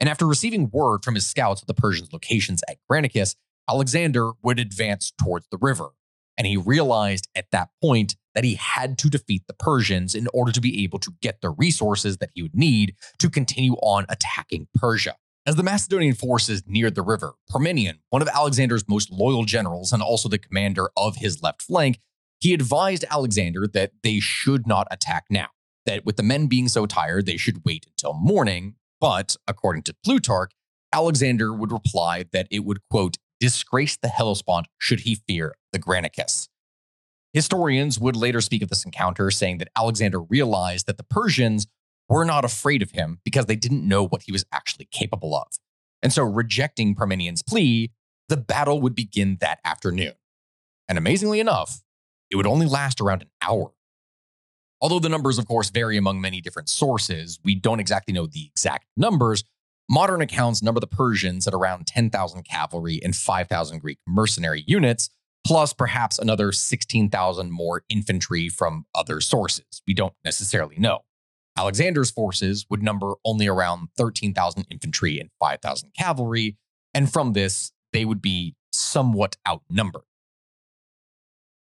And 0.00 0.08
after 0.08 0.26
receiving 0.26 0.70
word 0.72 1.04
from 1.04 1.14
his 1.14 1.26
scouts 1.26 1.60
of 1.60 1.66
the 1.66 1.74
Persians' 1.74 2.10
locations 2.10 2.62
at 2.70 2.78
Granicus, 2.90 3.36
Alexander 3.68 4.30
would 4.42 4.58
advance 4.58 5.12
towards 5.22 5.46
the 5.50 5.58
river. 5.58 5.90
And 6.38 6.46
he 6.46 6.56
realized 6.56 7.28
at 7.36 7.50
that 7.50 7.68
point 7.82 8.16
that 8.34 8.44
he 8.44 8.54
had 8.54 8.98
to 8.98 9.10
defeat 9.10 9.42
the 9.46 9.54
Persians 9.54 10.14
in 10.14 10.28
order 10.32 10.52
to 10.52 10.60
be 10.60 10.82
able 10.84 10.98
to 11.00 11.12
get 11.20 11.40
the 11.40 11.50
resources 11.50 12.18
that 12.18 12.30
he 12.34 12.42
would 12.42 12.54
need 12.54 12.94
to 13.18 13.28
continue 13.28 13.74
on 13.74 14.06
attacking 14.08 14.68
Persia. 14.74 15.16
As 15.44 15.56
the 15.56 15.64
Macedonian 15.64 16.14
forces 16.14 16.62
neared 16.66 16.94
the 16.94 17.02
river, 17.02 17.34
Parmenion, 17.50 17.98
one 18.10 18.22
of 18.22 18.28
Alexander's 18.28 18.88
most 18.88 19.10
loyal 19.10 19.44
generals 19.44 19.92
and 19.92 20.00
also 20.00 20.28
the 20.28 20.38
commander 20.38 20.90
of 20.96 21.16
his 21.16 21.42
left 21.42 21.62
flank, 21.62 21.98
he 22.38 22.54
advised 22.54 23.04
Alexander 23.10 23.66
that 23.72 23.92
they 24.02 24.20
should 24.20 24.66
not 24.66 24.86
attack 24.90 25.24
now, 25.30 25.48
that 25.84 26.04
with 26.04 26.16
the 26.16 26.22
men 26.22 26.46
being 26.46 26.68
so 26.68 26.86
tired, 26.86 27.26
they 27.26 27.36
should 27.36 27.62
wait 27.64 27.86
until 27.86 28.14
morning. 28.14 28.76
But 29.00 29.36
according 29.48 29.82
to 29.84 29.96
Plutarch, 30.04 30.52
Alexander 30.92 31.52
would 31.52 31.72
reply 31.72 32.24
that 32.32 32.46
it 32.50 32.60
would, 32.60 32.78
quote, 32.88 33.16
disgrace 33.40 33.96
the 33.96 34.08
Hellespont 34.08 34.68
should 34.78 35.00
he 35.00 35.16
fear 35.26 35.56
the 35.72 35.80
Granicus. 35.80 36.48
Historians 37.32 37.98
would 37.98 38.16
later 38.16 38.40
speak 38.40 38.62
of 38.62 38.68
this 38.68 38.84
encounter, 38.84 39.30
saying 39.30 39.58
that 39.58 39.68
Alexander 39.76 40.20
realized 40.20 40.86
that 40.86 40.98
the 40.98 41.04
Persians 41.04 41.66
were 42.08 42.24
not 42.24 42.44
afraid 42.44 42.82
of 42.82 42.90
him 42.90 43.20
because 43.24 43.46
they 43.46 43.56
didn't 43.56 43.86
know 43.86 44.06
what 44.06 44.22
he 44.22 44.32
was 44.32 44.44
actually 44.52 44.86
capable 44.90 45.34
of. 45.34 45.48
And 46.02 46.12
so, 46.12 46.24
rejecting 46.24 46.94
Parmenion's 46.94 47.42
plea, 47.42 47.90
the 48.28 48.36
battle 48.36 48.80
would 48.80 48.94
begin 48.94 49.38
that 49.40 49.60
afternoon. 49.64 50.12
And 50.88 50.98
amazingly 50.98 51.40
enough, 51.40 51.80
it 52.30 52.36
would 52.36 52.46
only 52.46 52.66
last 52.66 53.00
around 53.00 53.22
an 53.22 53.30
hour. 53.40 53.72
Although 54.80 54.98
the 54.98 55.08
numbers, 55.08 55.38
of 55.38 55.46
course, 55.46 55.70
vary 55.70 55.96
among 55.96 56.20
many 56.20 56.40
different 56.40 56.68
sources, 56.68 57.38
we 57.44 57.54
don't 57.54 57.78
exactly 57.78 58.12
know 58.12 58.26
the 58.26 58.46
exact 58.46 58.86
numbers. 58.96 59.44
Modern 59.88 60.20
accounts 60.20 60.62
number 60.62 60.80
the 60.80 60.86
Persians 60.86 61.46
at 61.46 61.54
around 61.54 61.86
10,000 61.86 62.42
cavalry 62.42 63.00
and 63.02 63.14
5,000 63.14 63.78
Greek 63.78 63.98
mercenary 64.06 64.64
units, 64.66 65.08
plus 65.44 65.72
perhaps 65.72 66.18
another 66.18 66.52
16,000 66.52 67.50
more 67.50 67.82
infantry 67.88 68.48
from 68.48 68.86
other 68.94 69.20
sources. 69.20 69.82
We 69.86 69.94
don't 69.94 70.14
necessarily 70.24 70.76
know. 70.78 71.00
Alexander's 71.56 72.10
forces 72.10 72.64
would 72.70 72.82
number 72.82 73.14
only 73.24 73.46
around 73.46 73.88
13,000 73.96 74.66
infantry 74.70 75.18
and 75.18 75.30
5,000 75.38 75.90
cavalry, 75.98 76.56
and 76.94 77.12
from 77.12 77.32
this, 77.32 77.72
they 77.92 78.04
would 78.04 78.22
be 78.22 78.54
somewhat 78.72 79.36
outnumbered. 79.46 80.02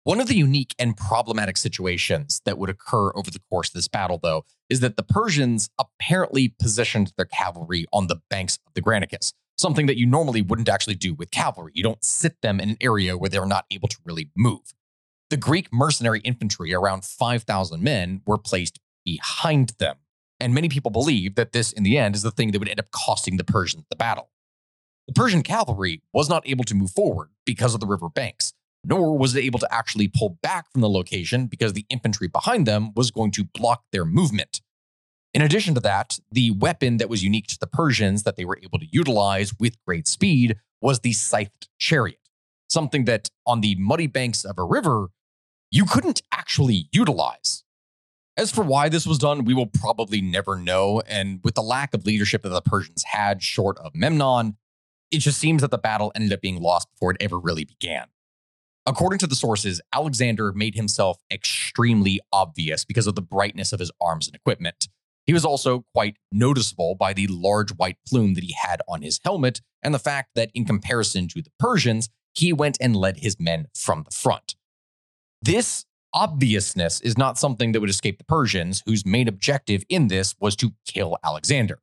One 0.06 0.22
of 0.22 0.28
the 0.28 0.36
unique 0.36 0.76
and 0.78 0.96
problematic 0.96 1.58
situations 1.58 2.42
that 2.46 2.60
would 2.60 2.70
occur 2.70 3.12
over 3.16 3.32
the 3.32 3.42
course 3.50 3.70
of 3.70 3.74
this 3.74 3.88
battle, 3.88 4.20
though, 4.22 4.46
is 4.70 4.80
that 4.82 4.98
the 4.98 5.04
Persians 5.04 5.70
apparently 5.80 6.54
positioned 6.60 7.12
their 7.18 7.26
cavalry 7.26 7.86
on 7.92 8.06
the 8.06 8.22
banks 8.30 8.60
of 8.68 8.74
the 8.76 8.84
Granicus, 8.84 9.34
something 9.58 9.86
that 9.86 9.98
you 9.98 10.06
normally 10.06 10.42
wouldn't 10.42 10.70
actually 10.70 10.96
do 10.96 11.14
with 11.14 11.32
cavalry. 11.32 11.72
You 11.76 11.84
don't 11.84 12.04
sit 12.04 12.42
them 12.42 12.60
in 12.60 12.72
an 12.72 12.78
area 12.82 13.18
where 13.18 13.30
they're 13.30 13.46
not 13.46 13.66
able 13.72 13.88
to 13.88 13.98
really 14.06 14.30
move. 14.36 14.74
The 15.30 15.38
Greek 15.38 15.74
mercenary 15.74 16.20
infantry, 16.20 16.74
around 16.74 17.04
5,000 17.04 17.82
men, 17.82 18.22
were 18.26 18.38
placed 18.38 18.80
behind 19.04 19.74
them. 19.80 19.98
And 20.40 20.54
many 20.54 20.70
people 20.70 20.92
believe 20.92 21.36
that 21.36 21.52
this, 21.52 21.72
in 21.72 21.84
the 21.84 21.98
end, 21.98 22.16
is 22.16 22.22
the 22.22 22.32
thing 22.32 22.52
that 22.52 22.60
would 22.60 22.70
end 22.70 22.80
up 22.80 22.92
costing 22.92 23.38
the 23.38 23.44
Persians 23.44 23.86
the 23.90 23.96
battle. 23.96 24.30
The 25.08 25.14
Persian 25.14 25.44
cavalry 25.44 26.02
was 26.14 26.30
not 26.30 26.48
able 26.48 26.64
to 26.66 26.76
move 26.76 26.92
forward 26.92 27.30
because 27.46 27.74
of 27.74 27.80
the 27.80 27.88
river 27.88 28.10
banks, 28.10 28.54
nor 28.84 29.18
was 29.18 29.36
it 29.36 29.44
able 29.44 29.60
to 29.60 29.74
actually 29.74 30.08
pull 30.08 30.38
back 30.42 30.72
from 30.72 30.82
the 30.82 30.90
location 30.90 31.48
because 31.48 31.74
the 31.74 31.86
infantry 31.90 32.28
behind 32.28 32.66
them 32.66 32.92
was 32.96 33.12
going 33.12 33.32
to 33.32 33.46
block 33.46 33.84
their 33.92 34.06
movement. 34.06 34.62
In 35.36 35.42
addition 35.42 35.74
to 35.74 35.82
that, 35.82 36.18
the 36.32 36.52
weapon 36.52 36.96
that 36.96 37.10
was 37.10 37.22
unique 37.22 37.48
to 37.48 37.60
the 37.60 37.68
Persians 37.68 38.24
that 38.24 38.38
they 38.38 38.46
were 38.46 38.58
able 38.64 38.80
to 38.80 38.88
utilize 38.90 39.54
with 39.60 39.76
great 39.86 40.08
speed 40.08 40.56
was 40.80 41.02
the 41.02 41.12
scythed 41.12 41.68
chariot, 41.78 42.22
something 42.70 43.04
that 43.04 43.30
on 43.46 43.60
the 43.60 43.76
muddy 43.76 44.08
banks 44.08 44.46
of 44.46 44.58
a 44.58 44.64
river, 44.64 45.10
you 45.70 45.84
couldn't 45.84 46.22
actually 46.32 46.88
utilize. 46.94 47.66
As 48.38 48.50
for 48.50 48.64
why 48.64 48.88
this 48.88 49.06
was 49.06 49.18
done, 49.18 49.44
we 49.44 49.54
will 49.54 49.66
probably 49.68 50.22
never 50.22 50.56
know. 50.56 51.02
And 51.06 51.42
with 51.44 51.56
the 51.56 51.62
lack 51.62 51.94
of 51.94 52.06
leadership 52.06 52.44
that 52.44 52.50
the 52.50 52.62
Persians 52.62 53.04
had, 53.04 53.44
short 53.44 53.78
of 53.80 53.94
Memnon, 53.94 54.56
it 55.12 55.20
just 55.20 55.38
seems 55.38 55.62
that 55.64 55.72
the 55.72 55.78
battle 55.78 56.14
ended 56.16 56.32
up 56.32 56.40
being 56.40 56.62
lost 56.62 56.88
before 56.94 57.12
it 57.12 57.18
ever 57.20 57.38
really 57.38 57.66
began. 57.66 58.06
According 58.86 59.20
to 59.20 59.28
the 59.28 59.36
sources, 59.36 59.82
Alexander 59.92 60.54
made 60.54 60.76
himself 60.76 61.18
extremely 61.30 62.22
obvious 62.32 62.86
because 62.86 63.06
of 63.06 63.16
the 63.16 63.22
brightness 63.22 63.74
of 63.74 63.82
his 63.82 63.92
arms 64.00 64.28
and 64.28 64.36
equipment. 64.36 64.88
He 65.26 65.34
was 65.34 65.46
also 65.46 65.86
quite 65.94 66.18
noticeable 66.32 66.96
by 66.96 67.14
the 67.14 67.28
large 67.28 67.72
white 67.72 67.98
plume 68.08 68.36
that 68.36 68.44
he 68.44 68.54
had 68.54 68.82
on 68.88 69.02
his 69.02 69.20
helmet 69.24 69.62
and 69.82 69.94
the 69.94 70.00
fact 70.00 70.32
that, 70.36 70.52
in 70.54 70.66
comparison 70.66 71.28
to 71.30 71.42
the 71.42 71.52
Persians, 71.60 72.10
he 72.34 72.54
went 72.54 72.78
and 72.80 72.96
led 72.96 73.18
his 73.18 73.40
men 73.40 73.68
from 73.74 74.04
the 74.04 74.12
front. 74.12 74.56
This 75.42 75.86
obviousness 76.14 77.02
is 77.02 77.18
not 77.18 77.38
something 77.38 77.72
that 77.72 77.82
would 77.82 77.90
escape 77.90 78.18
the 78.18 78.24
Persians, 78.24 78.84
whose 78.86 79.06
main 79.06 79.28
objective 79.28 79.84
in 79.90 80.08
this 80.08 80.36
was 80.40 80.56
to 80.58 80.74
kill 80.86 81.18
Alexander. 81.24 81.80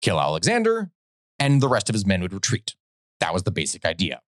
Kill 0.00 0.20
Alexander, 0.20 0.90
and 1.38 1.60
the 1.60 1.68
rest 1.68 1.88
of 1.88 1.94
his 1.94 2.06
men 2.06 2.22
would 2.22 2.32
retreat. 2.32 2.74
That 3.20 3.34
was 3.34 3.42
the 3.42 3.50
basic 3.50 3.84
idea. 3.84 4.22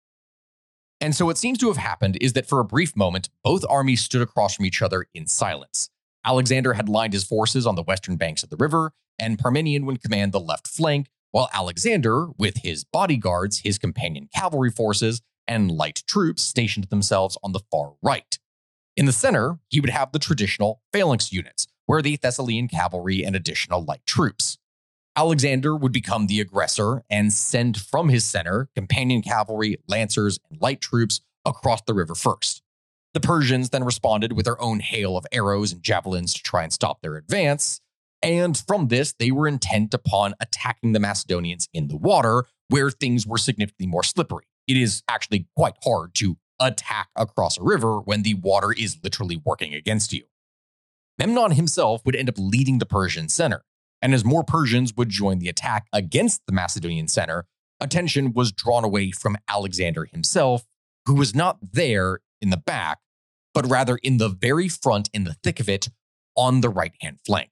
And 1.02 1.16
so, 1.16 1.26
what 1.26 1.38
seems 1.38 1.58
to 1.60 1.68
have 1.68 1.78
happened 1.78 2.18
is 2.20 2.34
that 2.34 2.48
for 2.48 2.60
a 2.60 2.66
brief 2.66 2.96
moment, 2.96 3.30
both 3.44 3.64
armies 3.70 4.02
stood 4.02 4.22
across 4.22 4.56
from 4.56 4.66
each 4.66 4.82
other 4.82 5.06
in 5.14 5.28
silence. 5.28 5.90
Alexander 6.26 6.74
had 6.74 6.90
lined 6.90 7.14
his 7.14 7.24
forces 7.24 7.66
on 7.66 7.76
the 7.76 7.84
western 7.84 8.16
banks 8.16 8.44
of 8.44 8.50
the 8.50 8.58
river, 8.58 8.92
and 9.18 9.38
Parmenion 9.38 9.86
would 9.86 10.02
command 10.02 10.32
the 10.32 10.40
left 10.40 10.68
flank, 10.68 11.08
while 11.32 11.50
Alexander, 11.54 12.28
with 12.38 12.58
his 12.58 12.84
bodyguards, 12.84 13.60
his 13.60 13.78
companion 13.78 14.28
cavalry 14.34 14.72
forces, 14.72 15.22
and 15.48 15.72
light 15.72 16.04
troops, 16.08 16.42
stationed 16.42 16.86
themselves 16.86 17.38
on 17.44 17.52
the 17.52 17.62
far 17.72 17.94
right. 18.02 18.38
In 18.96 19.06
the 19.06 19.12
center, 19.12 19.60
he 19.70 19.80
would 19.80 19.90
have 19.90 20.12
the 20.12 20.20
traditional 20.20 20.82
phalanx 20.92 21.32
units, 21.32 21.68
where 21.86 22.02
the 22.02 22.18
Thessalian 22.18 22.68
cavalry 22.68 23.24
and 23.24 23.36
additional 23.36 23.84
light 23.84 24.06
troops. 24.06 24.58
Alexander 25.16 25.76
would 25.76 25.92
become 25.92 26.28
the 26.28 26.40
aggressor 26.40 27.04
and 27.10 27.34
send 27.34 27.78
from 27.78 28.10
his 28.10 28.26
center 28.26 28.70
companion 28.76 29.22
cavalry, 29.22 29.78
lancers, 29.88 30.40
and 30.50 30.62
light 30.62 30.82
troops 30.82 31.22
across 31.46 31.82
the 31.82 31.94
river 31.94 32.16
first. 32.16 32.62
The 33.14 33.20
Persians 33.20 33.72
then 33.72 33.84
responded 33.84 34.34
with 34.34 34.46
their 34.46 34.62
own 34.62 34.80
hail 34.82 35.18
of 35.18 35.26
arrows 35.32 35.72
and 35.72 35.82
javelins 35.82 36.34
to 36.36 36.44
try 36.44 36.64
and 36.64 36.72
stop 36.72 37.02
their 37.02 37.16
advance. 37.16 37.82
And 38.22 38.56
from 38.58 38.90
this, 38.90 39.14
they 39.18 39.32
were 39.32 39.48
intent 39.48 39.94
upon 39.94 40.36
attacking 40.40 40.92
the 40.92 41.00
Macedonians 41.00 41.68
in 41.74 41.88
the 41.88 41.98
water, 41.98 42.46
where 42.68 42.92
things 42.92 43.26
were 43.26 43.38
significantly 43.38 43.88
more 43.88 44.04
slippery. 44.04 44.46
It 44.68 44.78
is 44.78 45.02
actually 45.10 45.48
quite 45.56 45.76
hard 45.84 46.14
to 46.16 46.38
attack 46.60 47.08
across 47.16 47.58
a 47.58 47.64
river 47.64 48.00
when 48.00 48.22
the 48.22 48.36
water 48.36 48.72
is 48.72 48.98
literally 49.04 49.42
working 49.44 49.74
against 49.74 50.14
you. 50.14 50.26
Memnon 51.18 51.52
himself 51.52 52.02
would 52.06 52.16
end 52.16 52.30
up 52.30 52.36
leading 52.38 52.78
the 52.78 52.86
Persian 52.86 53.30
center, 53.30 53.64
and 54.02 54.14
as 54.14 54.24
more 54.24 54.44
Persians 54.44 54.96
would 54.96 55.10
join 55.10 55.40
the 55.40 55.50
attack 55.50 55.88
against 55.92 56.42
the 56.46 56.54
Macedonian 56.54 57.08
center, 57.08 57.46
attention 57.80 58.34
was 58.34 58.52
drawn 58.52 58.84
away 58.84 59.12
from 59.12 59.38
Alexander 59.48 60.06
himself, 60.06 60.66
who 61.06 61.16
was 61.16 61.34
not 61.34 61.58
there 61.74 62.20
in 62.42 62.50
the 62.50 62.58
back, 62.58 63.00
but 63.54 63.70
rather 63.70 63.98
in 64.04 64.18
the 64.18 64.30
very 64.30 64.68
front, 64.68 65.10
in 65.14 65.24
the 65.24 65.36
thick 65.44 65.60
of 65.60 65.70
it, 65.70 65.90
on 66.36 66.62
the 66.62 66.70
right 66.70 66.94
hand 67.02 67.20
flank. 67.26 67.52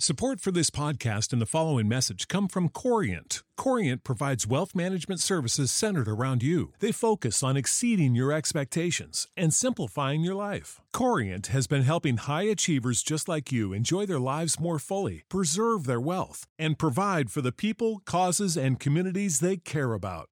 Support 0.00 0.38
for 0.38 0.52
this 0.52 0.70
podcast 0.70 1.32
and 1.32 1.42
the 1.42 1.46
following 1.46 1.88
message 1.88 2.28
come 2.28 2.46
from 2.46 2.68
Corient. 2.68 3.42
Corient 3.56 4.04
provides 4.04 4.46
wealth 4.46 4.72
management 4.72 5.20
services 5.20 5.72
centered 5.72 6.06
around 6.06 6.40
you. 6.40 6.70
They 6.78 6.92
focus 6.92 7.42
on 7.42 7.56
exceeding 7.56 8.14
your 8.14 8.30
expectations 8.30 9.26
and 9.36 9.52
simplifying 9.52 10.20
your 10.20 10.36
life. 10.36 10.80
Corient 10.92 11.48
has 11.48 11.66
been 11.66 11.82
helping 11.82 12.18
high 12.18 12.44
achievers 12.44 13.02
just 13.02 13.28
like 13.28 13.50
you 13.50 13.72
enjoy 13.72 14.06
their 14.06 14.20
lives 14.20 14.60
more 14.60 14.78
fully, 14.78 15.24
preserve 15.28 15.86
their 15.86 16.00
wealth, 16.00 16.46
and 16.60 16.78
provide 16.78 17.32
for 17.32 17.40
the 17.40 17.50
people, 17.50 17.98
causes, 18.04 18.56
and 18.56 18.78
communities 18.78 19.40
they 19.40 19.56
care 19.56 19.94
about. 19.94 20.28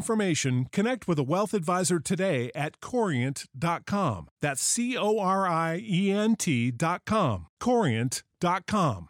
information, 0.00 0.66
connect 0.72 1.06
with 1.06 1.18
a 1.18 1.28
wealth 1.34 1.52
advisor 1.52 2.00
today 2.00 2.50
at 2.54 2.80
corient.com. 2.80 4.28
That's 4.40 4.62
C 4.62 4.96
O 4.96 5.18
R 5.18 5.46
I 5.46 5.82
E 5.82 6.10
N 6.10 6.36
T.com. 6.36 7.46
Corient.com. 7.60 9.08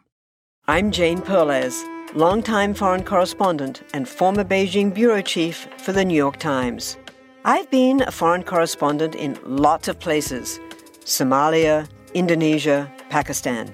I'm 0.67 0.91
Jane 0.91 1.21
Perlez, 1.21 1.83
longtime 2.13 2.73
foreign 2.73 3.03
correspondent 3.03 3.83
and 3.93 4.07
former 4.07 4.43
Beijing 4.43 4.93
bureau 4.93 5.21
chief 5.21 5.67
for 5.77 5.93
the 5.93 6.03
New 6.03 6.19
York 6.25 6.37
Times. 6.37 6.97
I've 7.45 7.69
been 7.71 8.01
a 8.01 8.11
foreign 8.11 8.43
correspondent 8.43 9.15
in 9.15 9.39
lots 9.45 9.87
of 9.87 9.99
places 9.99 10.59
Somalia, 11.05 11.87
Indonesia, 12.13 12.91
Pakistan, 13.09 13.73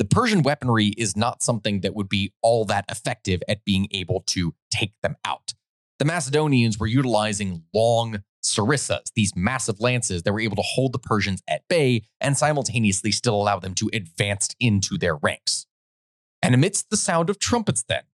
the 0.00 0.06
Persian 0.06 0.40
weaponry 0.40 0.86
is 0.96 1.14
not 1.14 1.42
something 1.42 1.82
that 1.82 1.94
would 1.94 2.08
be 2.08 2.32
all 2.40 2.64
that 2.64 2.86
effective 2.88 3.42
at 3.46 3.66
being 3.66 3.86
able 3.90 4.22
to 4.28 4.54
take 4.70 4.94
them 5.02 5.14
out. 5.26 5.52
The 5.98 6.06
Macedonians 6.06 6.78
were 6.78 6.86
utilizing 6.86 7.64
long 7.74 8.22
sarissas, 8.42 9.12
these 9.14 9.36
massive 9.36 9.78
lances 9.78 10.22
that 10.22 10.32
were 10.32 10.40
able 10.40 10.56
to 10.56 10.62
hold 10.62 10.94
the 10.94 10.98
Persians 10.98 11.42
at 11.46 11.68
bay 11.68 12.04
and 12.18 12.34
simultaneously 12.34 13.12
still 13.12 13.34
allow 13.34 13.58
them 13.58 13.74
to 13.74 13.90
advance 13.92 14.48
into 14.58 14.96
their 14.96 15.16
ranks. 15.16 15.66
And 16.40 16.54
amidst 16.54 16.88
the 16.88 16.96
sound 16.96 17.28
of 17.28 17.38
trumpets, 17.38 17.84
then, 17.86 18.04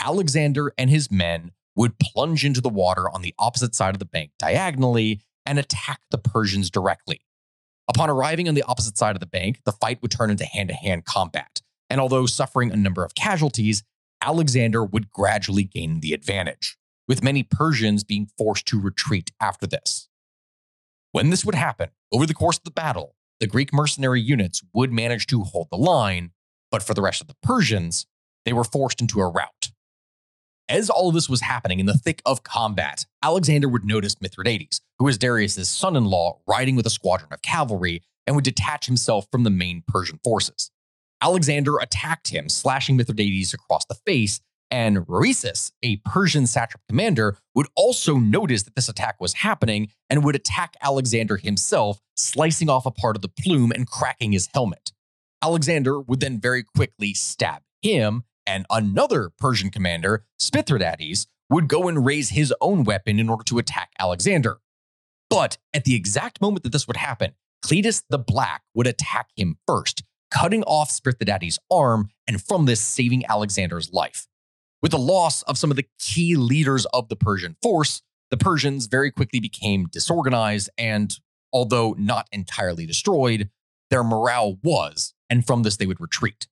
Alexander 0.00 0.72
and 0.78 0.88
his 0.88 1.10
men 1.10 1.50
would 1.76 1.98
plunge 1.98 2.46
into 2.46 2.62
the 2.62 2.70
water 2.70 3.10
on 3.10 3.20
the 3.20 3.34
opposite 3.38 3.74
side 3.74 3.94
of 3.94 3.98
the 3.98 4.06
bank 4.06 4.30
diagonally 4.38 5.20
and 5.44 5.58
attack 5.58 6.00
the 6.10 6.16
Persians 6.16 6.70
directly. 6.70 7.20
Upon 7.88 8.08
arriving 8.10 8.48
on 8.48 8.54
the 8.54 8.62
opposite 8.62 8.96
side 8.96 9.14
of 9.16 9.20
the 9.20 9.26
bank, 9.26 9.60
the 9.64 9.72
fight 9.72 10.00
would 10.00 10.10
turn 10.10 10.30
into 10.30 10.44
hand 10.44 10.68
to 10.70 10.74
hand 10.74 11.04
combat. 11.04 11.60
And 11.90 12.00
although 12.00 12.26
suffering 12.26 12.72
a 12.72 12.76
number 12.76 13.04
of 13.04 13.14
casualties, 13.14 13.82
Alexander 14.22 14.84
would 14.84 15.10
gradually 15.10 15.64
gain 15.64 16.00
the 16.00 16.14
advantage, 16.14 16.78
with 17.06 17.22
many 17.22 17.42
Persians 17.42 18.02
being 18.04 18.28
forced 18.38 18.66
to 18.66 18.80
retreat 18.80 19.30
after 19.40 19.66
this. 19.66 20.08
When 21.12 21.30
this 21.30 21.44
would 21.44 21.54
happen, 21.54 21.90
over 22.10 22.26
the 22.26 22.34
course 22.34 22.56
of 22.56 22.64
the 22.64 22.70
battle, 22.70 23.14
the 23.38 23.46
Greek 23.46 23.72
mercenary 23.72 24.20
units 24.20 24.62
would 24.72 24.92
manage 24.92 25.26
to 25.26 25.42
hold 25.42 25.68
the 25.70 25.76
line, 25.76 26.30
but 26.70 26.82
for 26.82 26.94
the 26.94 27.02
rest 27.02 27.20
of 27.20 27.26
the 27.26 27.36
Persians, 27.42 28.06
they 28.44 28.52
were 28.52 28.64
forced 28.64 29.00
into 29.00 29.20
a 29.20 29.28
rout. 29.28 29.63
As 30.68 30.88
all 30.88 31.08
of 31.08 31.14
this 31.14 31.28
was 31.28 31.42
happening 31.42 31.78
in 31.78 31.84
the 31.84 31.98
thick 31.98 32.22
of 32.24 32.42
combat, 32.42 33.04
Alexander 33.22 33.68
would 33.68 33.84
notice 33.84 34.20
Mithridates, 34.22 34.80
who 34.98 35.04
was 35.04 35.18
Darius's 35.18 35.68
son-in-law, 35.68 36.40
riding 36.46 36.74
with 36.74 36.86
a 36.86 36.90
squadron 36.90 37.32
of 37.32 37.42
cavalry 37.42 38.02
and 38.26 38.34
would 38.34 38.46
detach 38.46 38.86
himself 38.86 39.26
from 39.30 39.42
the 39.42 39.50
main 39.50 39.82
Persian 39.86 40.18
forces. 40.24 40.70
Alexander 41.20 41.76
attacked 41.78 42.28
him, 42.28 42.48
slashing 42.48 42.96
Mithridates 42.96 43.52
across 43.52 43.84
the 43.84 43.94
face, 44.06 44.40
and 44.70 45.06
Rhoesus, 45.06 45.70
a 45.82 45.96
Persian 45.98 46.46
satrap 46.46 46.80
commander, 46.88 47.36
would 47.54 47.66
also 47.76 48.16
notice 48.16 48.62
that 48.62 48.74
this 48.74 48.88
attack 48.88 49.20
was 49.20 49.34
happening 49.34 49.88
and 50.08 50.24
would 50.24 50.34
attack 50.34 50.76
Alexander 50.82 51.36
himself, 51.36 52.00
slicing 52.16 52.70
off 52.70 52.86
a 52.86 52.90
part 52.90 53.16
of 53.16 53.22
the 53.22 53.28
plume 53.28 53.70
and 53.70 53.86
cracking 53.86 54.32
his 54.32 54.48
helmet. 54.54 54.92
Alexander 55.42 56.00
would 56.00 56.20
then 56.20 56.40
very 56.40 56.62
quickly 56.62 57.12
stab 57.12 57.60
him 57.82 58.24
and 58.46 58.66
another 58.70 59.30
Persian 59.38 59.70
commander, 59.70 60.24
Spithridates, 60.38 61.26
would 61.50 61.68
go 61.68 61.88
and 61.88 62.04
raise 62.04 62.30
his 62.30 62.54
own 62.60 62.84
weapon 62.84 63.18
in 63.18 63.28
order 63.28 63.44
to 63.44 63.58
attack 63.58 63.90
Alexander. 63.98 64.58
But 65.30 65.58
at 65.72 65.84
the 65.84 65.94
exact 65.94 66.40
moment 66.40 66.62
that 66.62 66.72
this 66.72 66.86
would 66.86 66.96
happen, 66.96 67.32
Cletus 67.64 68.02
the 68.08 68.18
Black 68.18 68.62
would 68.74 68.86
attack 68.86 69.30
him 69.36 69.58
first, 69.66 70.02
cutting 70.30 70.62
off 70.64 70.90
Spithridates' 70.90 71.58
arm 71.70 72.10
and 72.26 72.42
from 72.42 72.66
this 72.66 72.80
saving 72.80 73.24
Alexander's 73.26 73.92
life. 73.92 74.26
With 74.82 74.90
the 74.90 74.98
loss 74.98 75.42
of 75.42 75.56
some 75.56 75.70
of 75.70 75.76
the 75.76 75.88
key 75.98 76.36
leaders 76.36 76.86
of 76.92 77.08
the 77.08 77.16
Persian 77.16 77.56
force, 77.62 78.02
the 78.30 78.36
Persians 78.36 78.86
very 78.86 79.10
quickly 79.10 79.40
became 79.40 79.86
disorganized 79.86 80.68
and, 80.76 81.18
although 81.52 81.94
not 81.98 82.28
entirely 82.32 82.84
destroyed, 82.84 83.48
their 83.90 84.04
morale 84.04 84.58
was, 84.62 85.14
and 85.30 85.46
from 85.46 85.62
this 85.62 85.76
they 85.76 85.86
would 85.86 86.00
retreat. 86.00 86.48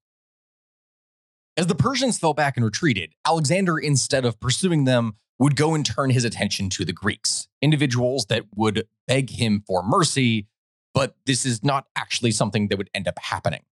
As 1.54 1.66
the 1.66 1.74
Persians 1.74 2.18
fell 2.18 2.32
back 2.32 2.56
and 2.56 2.64
retreated, 2.64 3.12
Alexander, 3.26 3.78
instead 3.78 4.24
of 4.24 4.40
pursuing 4.40 4.84
them, 4.84 5.16
would 5.38 5.54
go 5.54 5.74
and 5.74 5.84
turn 5.84 6.08
his 6.08 6.24
attention 6.24 6.70
to 6.70 6.84
the 6.84 6.94
Greeks, 6.94 7.48
individuals 7.60 8.26
that 8.26 8.44
would 8.56 8.86
beg 9.06 9.28
him 9.30 9.62
for 9.66 9.82
mercy, 9.82 10.46
but 10.94 11.16
this 11.26 11.44
is 11.44 11.62
not 11.62 11.86
actually 11.94 12.30
something 12.30 12.68
that 12.68 12.78
would 12.78 12.88
end 12.94 13.06
up 13.06 13.18
happening. 13.18 13.62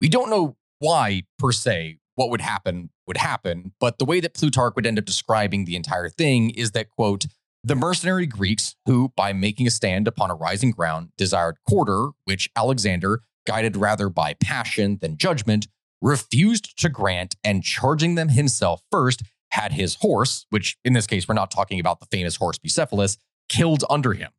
We 0.00 0.10
don't 0.10 0.28
know 0.28 0.56
why, 0.78 1.22
per 1.38 1.52
se, 1.52 2.00
what 2.16 2.28
would 2.28 2.42
happen 2.42 2.90
would 3.06 3.16
happen, 3.16 3.72
but 3.80 3.98
the 3.98 4.04
way 4.04 4.20
that 4.20 4.34
Plutarch 4.34 4.74
would 4.74 4.86
end 4.86 4.98
up 4.98 5.04
describing 5.06 5.64
the 5.64 5.76
entire 5.76 6.10
thing 6.10 6.50
is 6.50 6.72
that, 6.72 6.90
quote, 6.90 7.26
the 7.64 7.76
mercenary 7.76 8.26
Greeks, 8.26 8.76
who, 8.84 9.12
by 9.16 9.32
making 9.32 9.66
a 9.66 9.70
stand 9.70 10.06
upon 10.06 10.30
a 10.30 10.34
rising 10.34 10.70
ground, 10.70 11.10
desired 11.16 11.56
quarter, 11.66 12.10
which 12.24 12.50
Alexander, 12.56 13.22
guided 13.46 13.76
rather 13.76 14.08
by 14.08 14.34
passion 14.34 14.98
than 15.00 15.16
judgment, 15.16 15.68
refused 16.00 16.78
to 16.80 16.88
grant 16.88 17.36
and 17.42 17.62
charging 17.62 18.14
them 18.14 18.28
himself 18.30 18.82
first, 18.90 19.22
had 19.50 19.72
his 19.72 19.96
horse, 19.96 20.46
which 20.50 20.76
in 20.84 20.92
this 20.92 21.06
case, 21.06 21.26
we're 21.26 21.34
not 21.34 21.50
talking 21.50 21.80
about 21.80 22.00
the 22.00 22.06
famous 22.06 22.36
horse 22.36 22.58
Bucephalus, 22.58 23.16
killed 23.48 23.84
under 23.88 24.12
him. 24.12 24.30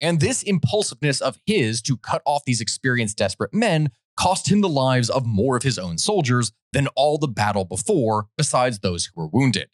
And 0.00 0.20
this 0.20 0.42
impulsiveness 0.42 1.20
of 1.20 1.38
his 1.46 1.80
to 1.82 1.96
cut 1.96 2.22
off 2.26 2.44
these 2.44 2.60
experienced, 2.60 3.16
desperate 3.16 3.54
men 3.54 3.90
cost 4.16 4.50
him 4.50 4.60
the 4.60 4.68
lives 4.68 5.08
of 5.08 5.26
more 5.26 5.56
of 5.56 5.62
his 5.62 5.78
own 5.78 5.98
soldiers 5.98 6.52
than 6.72 6.88
all 6.88 7.18
the 7.18 7.28
battle 7.28 7.64
before, 7.64 8.26
besides 8.36 8.80
those 8.80 9.06
who 9.06 9.20
were 9.20 9.28
wounded. 9.28 9.68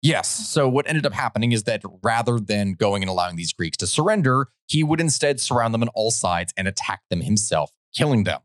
Yes, 0.00 0.28
so 0.28 0.68
what 0.68 0.88
ended 0.88 1.06
up 1.06 1.12
happening 1.12 1.50
is 1.52 1.64
that 1.64 1.82
rather 2.02 2.38
than 2.38 2.74
going 2.74 3.02
and 3.02 3.10
allowing 3.10 3.36
these 3.36 3.52
Greeks 3.52 3.76
to 3.78 3.86
surrender, 3.86 4.46
he 4.68 4.84
would 4.84 5.00
instead 5.00 5.40
surround 5.40 5.74
them 5.74 5.82
on 5.82 5.88
all 5.88 6.12
sides 6.12 6.52
and 6.56 6.68
attack 6.68 7.00
them 7.10 7.22
himself, 7.22 7.72
killing 7.92 8.24
them. 8.24 8.40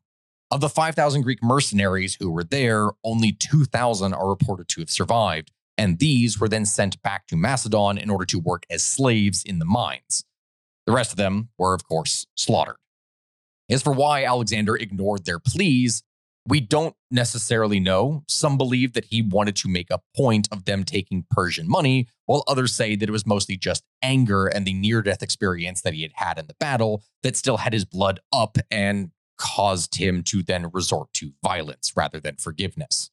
Of 0.53 0.61
the 0.61 0.69
5,000 0.69 1.23
Greek 1.23 1.41
mercenaries 1.41 2.13
who 2.19 2.29
were 2.29 2.43
there, 2.43 2.91
only 3.03 3.31
2,000 3.31 4.13
are 4.13 4.29
reported 4.29 4.67
to 4.67 4.81
have 4.81 4.89
survived, 4.91 5.51
and 5.79 5.97
these 5.97 6.39
were 6.39 6.47
then 6.47 6.67
sent 6.67 7.01
back 7.01 7.25
to 7.25 7.35
Macedon 7.35 7.97
in 7.97 8.11
order 8.11 8.25
to 8.25 8.37
work 8.37 8.63
as 8.69 8.83
slaves 8.83 9.43
in 9.43 9.57
the 9.57 9.65
mines. 9.65 10.25
The 10.85 10.91
rest 10.91 11.09
of 11.09 11.17
them 11.17 11.49
were, 11.57 11.73
of 11.73 11.87
course, 11.87 12.27
slaughtered. 12.37 12.75
As 13.67 13.81
for 13.81 13.93
why 13.93 14.25
Alexander 14.25 14.75
ignored 14.75 15.25
their 15.25 15.39
pleas, 15.39 16.03
we 16.47 16.59
don't 16.59 16.95
necessarily 17.09 17.79
know. 17.79 18.23
Some 18.27 18.55
believe 18.55 18.93
that 18.93 19.05
he 19.05 19.23
wanted 19.23 19.55
to 19.55 19.67
make 19.67 19.89
a 19.89 20.01
point 20.15 20.47
of 20.51 20.65
them 20.65 20.83
taking 20.83 21.25
Persian 21.31 21.67
money, 21.67 22.07
while 22.27 22.43
others 22.47 22.75
say 22.75 22.95
that 22.95 23.09
it 23.09 23.11
was 23.11 23.25
mostly 23.25 23.57
just 23.57 23.83
anger 24.03 24.45
and 24.45 24.67
the 24.67 24.73
near 24.73 25.01
death 25.01 25.23
experience 25.23 25.81
that 25.81 25.95
he 25.95 26.03
had 26.03 26.11
had 26.13 26.37
in 26.37 26.45
the 26.45 26.55
battle 26.59 27.01
that 27.23 27.35
still 27.35 27.57
had 27.57 27.73
his 27.73 27.85
blood 27.85 28.19
up 28.31 28.59
and 28.69 29.09
caused 29.43 29.95
him 29.95 30.23
to 30.23 30.41
then 30.41 30.69
resort 30.71 31.12
to 31.13 31.34
violence 31.43 31.91
rather 31.97 32.19
than 32.19 32.38
forgiveness. 32.38 33.10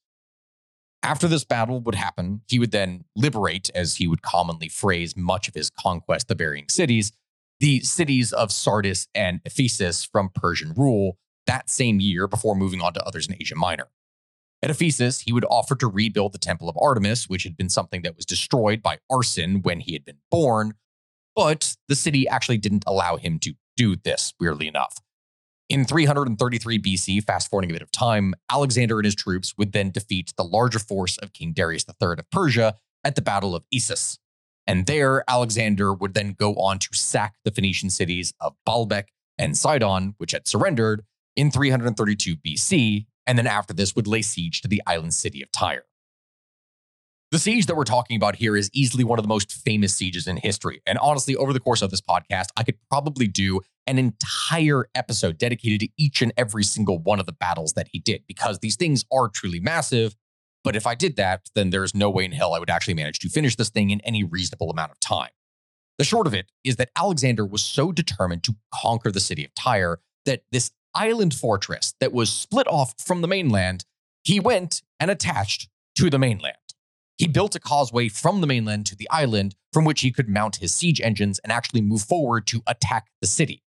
After 1.03 1.27
this 1.27 1.45
battle 1.45 1.81
would 1.81 1.97
happen, 1.97 2.43
he 2.47 2.59
would 2.59 2.71
then 2.71 3.05
liberate, 3.16 3.71
as 3.75 3.97
he 3.97 4.07
would 4.07 4.23
commonly 4.23 4.69
phrase 4.69 5.16
much 5.16 5.49
of 5.49 5.55
his 5.55 5.71
conquest 5.71 6.29
the 6.29 6.35
varying 6.35 6.69
cities, 6.69 7.11
the 7.59 7.81
cities 7.81 8.33
of 8.33 8.53
Sardis 8.53 9.09
and 9.14 9.40
Ephesus 9.45 10.05
from 10.05 10.31
Persian 10.33 10.73
rule 10.77 11.19
that 11.47 11.69
same 11.69 12.01
year 12.01 12.29
before 12.29 12.55
moving 12.55 12.81
on 12.81 12.93
to 12.93 13.03
others 13.05 13.27
in 13.27 13.35
Asia 13.40 13.57
Minor. 13.57 13.88
At 14.62 14.71
Ephesus, 14.71 15.21
he 15.21 15.33
would 15.33 15.47
offer 15.47 15.75
to 15.77 15.88
rebuild 15.88 16.33
the 16.33 16.38
Temple 16.38 16.69
of 16.69 16.77
Artemis, 16.81 17.29
which 17.29 17.45
had 17.45 17.57
been 17.57 17.71
something 17.71 18.03
that 18.03 18.14
was 18.14 18.27
destroyed 18.27 18.83
by 18.83 18.99
arson 19.11 19.62
when 19.62 19.81
he 19.81 19.95
had 19.95 20.05
been 20.05 20.19
born, 20.31 20.75
but 21.35 21.77
the 21.88 21.97
city 21.97 22.29
actually 22.29 22.59
didn't 22.59 22.85
allow 22.87 23.16
him 23.16 23.38
to 23.40 23.55
do 23.77 23.97
this, 23.97 24.35
weirdly 24.38 24.69
enough. 24.69 24.99
In 25.71 25.85
333 25.85 26.81
BC, 26.81 27.23
fast 27.23 27.49
forwarding 27.49 27.71
a 27.71 27.75
bit 27.75 27.81
of 27.81 27.93
time, 27.93 28.35
Alexander 28.51 28.99
and 28.99 29.05
his 29.05 29.15
troops 29.15 29.55
would 29.57 29.71
then 29.71 29.93
defeat 29.93 30.33
the 30.37 30.43
larger 30.43 30.81
force 30.81 31.17
of 31.19 31.33
King 31.33 31.53
Darius 31.53 31.85
III 31.89 32.15
of 32.19 32.29
Persia 32.33 32.75
at 33.05 33.15
the 33.15 33.23
Battle 33.23 33.55
of 33.55 33.63
Issus. 33.73 34.19
And 34.67 34.87
there, 34.87 35.23
Alexander 35.29 35.95
would 35.95 36.15
then 36.15 36.35
go 36.37 36.55
on 36.57 36.81
to 36.81 36.89
sack 36.93 37.37
the 37.45 37.53
Phoenician 37.53 37.89
cities 37.89 38.35
of 38.41 38.57
Baalbek 38.69 39.05
and 39.39 39.57
Sidon, 39.57 40.15
which 40.19 40.33
had 40.33 40.49
surrendered 40.49 41.05
in 41.37 41.53
332 41.53 42.37
BC, 42.39 43.07
and 43.25 43.39
then 43.39 43.47
after 43.47 43.73
this 43.73 43.95
would 43.95 44.09
lay 44.09 44.23
siege 44.23 44.63
to 44.63 44.69
the 44.69 44.83
island 44.89 45.15
city 45.15 45.41
of 45.41 45.53
Tyre. 45.53 45.85
The 47.31 47.38
siege 47.38 47.66
that 47.66 47.77
we're 47.77 47.85
talking 47.85 48.16
about 48.16 48.37
here 48.37 48.57
is 48.57 48.71
easily 48.73 49.05
one 49.05 49.19
of 49.19 49.23
the 49.23 49.29
most 49.29 49.53
famous 49.53 49.95
sieges 49.95 50.27
in 50.27 50.37
history. 50.37 50.83
And 50.85 50.99
honestly, 50.99 51.37
over 51.37 51.53
the 51.53 51.61
course 51.61 51.81
of 51.81 51.90
this 51.90 52.01
podcast, 52.01 52.47
I 52.57 52.64
could 52.64 52.77
probably 52.90 53.29
do 53.29 53.61
an 53.87 53.99
entire 53.99 54.88
episode 54.97 55.38
dedicated 55.38 55.81
to 55.81 55.88
each 55.97 56.23
and 56.23 56.33
every 56.37 56.64
single 56.64 56.99
one 56.99 57.21
of 57.21 57.27
the 57.27 57.33
battles 57.33 57.75
that 57.75 57.88
he 57.93 58.01
did, 58.01 58.23
because 58.27 58.59
these 58.59 58.75
things 58.75 59.05
are 59.12 59.29
truly 59.29 59.61
massive 59.61 60.16
but 60.62 60.77
if 60.77 60.87
I 60.87 60.95
did 60.95 61.16
that, 61.16 61.49
then 61.55 61.71
there's 61.71 61.95
no 61.95 62.11
way 62.11 62.25
in 62.25 62.33
hell 62.33 62.55
I 62.55 62.59
would 62.59 62.71
actually 62.71 62.95
manage 62.95 63.19
to 63.21 63.29
finish 63.29 63.57
this 63.57 63.71
thing 63.71 63.90
in 63.90 64.01
any 64.03 64.25
reasonable 64.25 64.71
amount 64.71 64.93
of 64.93 65.01
time. 65.01 65.31
The 65.99 66.05
short 66.05 66.27
of 66.27 66.35
it 66.35 66.51
is 66.64 66.77
that 66.77 66.90
Alexander 66.97 67.45
was 67.45 67.62
so 67.62 67.93
determined 67.93 68.45
to 68.45 68.57
conquer 68.75 69.11
the 69.11 69.21
city 69.21 69.45
of 69.45 69.55
Tyre 69.55 70.01
that 70.25 70.43
this 70.51 70.71
island 70.95 71.35
fortress 71.35 71.95
that 72.01 72.12
was 72.12 72.31
split 72.31 72.66
off 72.66 72.95
from 72.99 73.21
the 73.21 73.29
mainland, 73.29 73.85
he 74.23 74.40
went 74.40 74.83
and 74.99 75.11
attached 75.11 75.69
to 75.97 76.11
the 76.11 76.19
mainland. 76.19 76.57
He 77.21 77.29
built 77.29 77.55
a 77.55 77.61
causeway 77.61 78.09
from 78.09 78.41
the 78.41 78.47
mainland 78.47 78.87
to 78.87 78.97
the 78.97 79.07
island 79.11 79.55
from 79.75 79.85
which 79.85 80.01
he 80.01 80.11
could 80.11 80.27
mount 80.27 80.57
his 80.57 80.75
siege 80.75 81.03
engines 81.03 81.39
and 81.41 81.53
actually 81.53 81.83
move 81.83 82.01
forward 82.01 82.47
to 82.47 82.63
attack 82.67 83.09
the 83.21 83.27
city. 83.27 83.63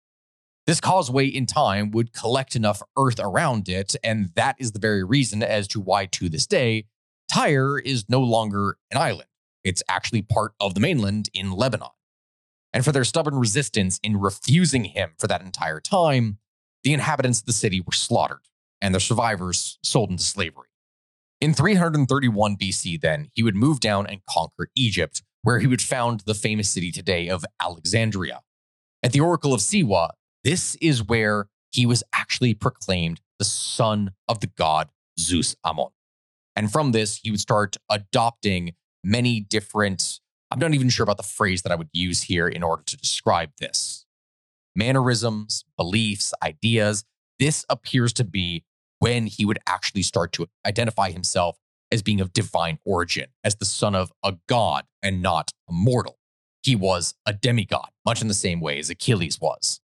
This 0.67 0.79
causeway 0.79 1.25
in 1.25 1.47
time 1.47 1.91
would 1.91 2.13
collect 2.13 2.55
enough 2.55 2.81
earth 2.97 3.19
around 3.19 3.67
it, 3.67 3.93
and 4.05 4.29
that 4.35 4.55
is 4.57 4.71
the 4.71 4.79
very 4.79 5.03
reason 5.03 5.43
as 5.43 5.67
to 5.67 5.81
why, 5.81 6.05
to 6.05 6.29
this 6.29 6.47
day, 6.47 6.85
Tyre 7.29 7.77
is 7.77 8.07
no 8.07 8.21
longer 8.21 8.77
an 8.89 8.97
island. 8.97 9.27
It's 9.65 9.83
actually 9.89 10.21
part 10.21 10.53
of 10.61 10.73
the 10.73 10.79
mainland 10.79 11.27
in 11.33 11.51
Lebanon. 11.51 11.89
And 12.71 12.85
for 12.85 12.93
their 12.93 13.03
stubborn 13.03 13.35
resistance 13.35 13.99
in 14.01 14.15
refusing 14.15 14.85
him 14.85 15.11
for 15.19 15.27
that 15.27 15.41
entire 15.41 15.81
time, 15.81 16.37
the 16.85 16.93
inhabitants 16.93 17.41
of 17.41 17.47
the 17.47 17.51
city 17.51 17.81
were 17.81 17.91
slaughtered 17.91 18.47
and 18.79 18.95
their 18.95 19.01
survivors 19.01 19.77
sold 19.83 20.09
into 20.09 20.23
slavery. 20.23 20.70
In 21.41 21.55
331 21.55 22.55
BC, 22.55 23.01
then, 23.01 23.31
he 23.33 23.41
would 23.41 23.55
move 23.55 23.79
down 23.79 24.05
and 24.05 24.21
conquer 24.29 24.67
Egypt, 24.75 25.23
where 25.41 25.57
he 25.57 25.65
would 25.65 25.81
found 25.81 26.19
the 26.21 26.35
famous 26.35 26.69
city 26.69 26.91
today 26.91 27.29
of 27.29 27.43
Alexandria. 27.59 28.41
At 29.01 29.11
the 29.11 29.21
Oracle 29.21 29.51
of 29.51 29.59
Siwa, 29.59 30.11
this 30.43 30.75
is 30.75 31.03
where 31.03 31.47
he 31.71 31.87
was 31.87 32.03
actually 32.13 32.53
proclaimed 32.53 33.21
the 33.39 33.45
son 33.45 34.11
of 34.27 34.39
the 34.39 34.51
god 34.55 34.89
Zeus 35.19 35.55
Ammon. 35.65 35.87
And 36.55 36.71
from 36.71 36.91
this, 36.91 37.19
he 37.23 37.31
would 37.31 37.39
start 37.39 37.75
adopting 37.89 38.75
many 39.03 39.39
different, 39.39 40.19
I'm 40.51 40.59
not 40.59 40.75
even 40.75 40.89
sure 40.89 41.03
about 41.03 41.17
the 41.17 41.23
phrase 41.23 41.63
that 41.63 41.71
I 41.71 41.75
would 41.75 41.89
use 41.91 42.21
here 42.23 42.47
in 42.47 42.61
order 42.61 42.83
to 42.85 42.97
describe 42.97 43.49
this 43.59 44.05
mannerisms, 44.75 45.65
beliefs, 45.75 46.35
ideas. 46.43 47.03
This 47.39 47.65
appears 47.67 48.13
to 48.13 48.23
be 48.23 48.63
when 49.01 49.25
he 49.25 49.45
would 49.45 49.57
actually 49.67 50.03
start 50.03 50.31
to 50.31 50.45
identify 50.63 51.09
himself 51.09 51.57
as 51.91 52.03
being 52.03 52.21
of 52.21 52.31
divine 52.33 52.77
origin, 52.85 53.25
as 53.43 53.55
the 53.55 53.65
son 53.65 53.95
of 53.95 54.13
a 54.23 54.35
god 54.47 54.85
and 55.01 55.23
not 55.23 55.49
a 55.67 55.73
mortal. 55.73 56.19
He 56.61 56.75
was 56.75 57.15
a 57.25 57.33
demigod, 57.33 57.89
much 58.05 58.21
in 58.21 58.27
the 58.27 58.35
same 58.35 58.61
way 58.61 58.77
as 58.77 58.91
Achilles 58.91 59.41
was. 59.41 59.81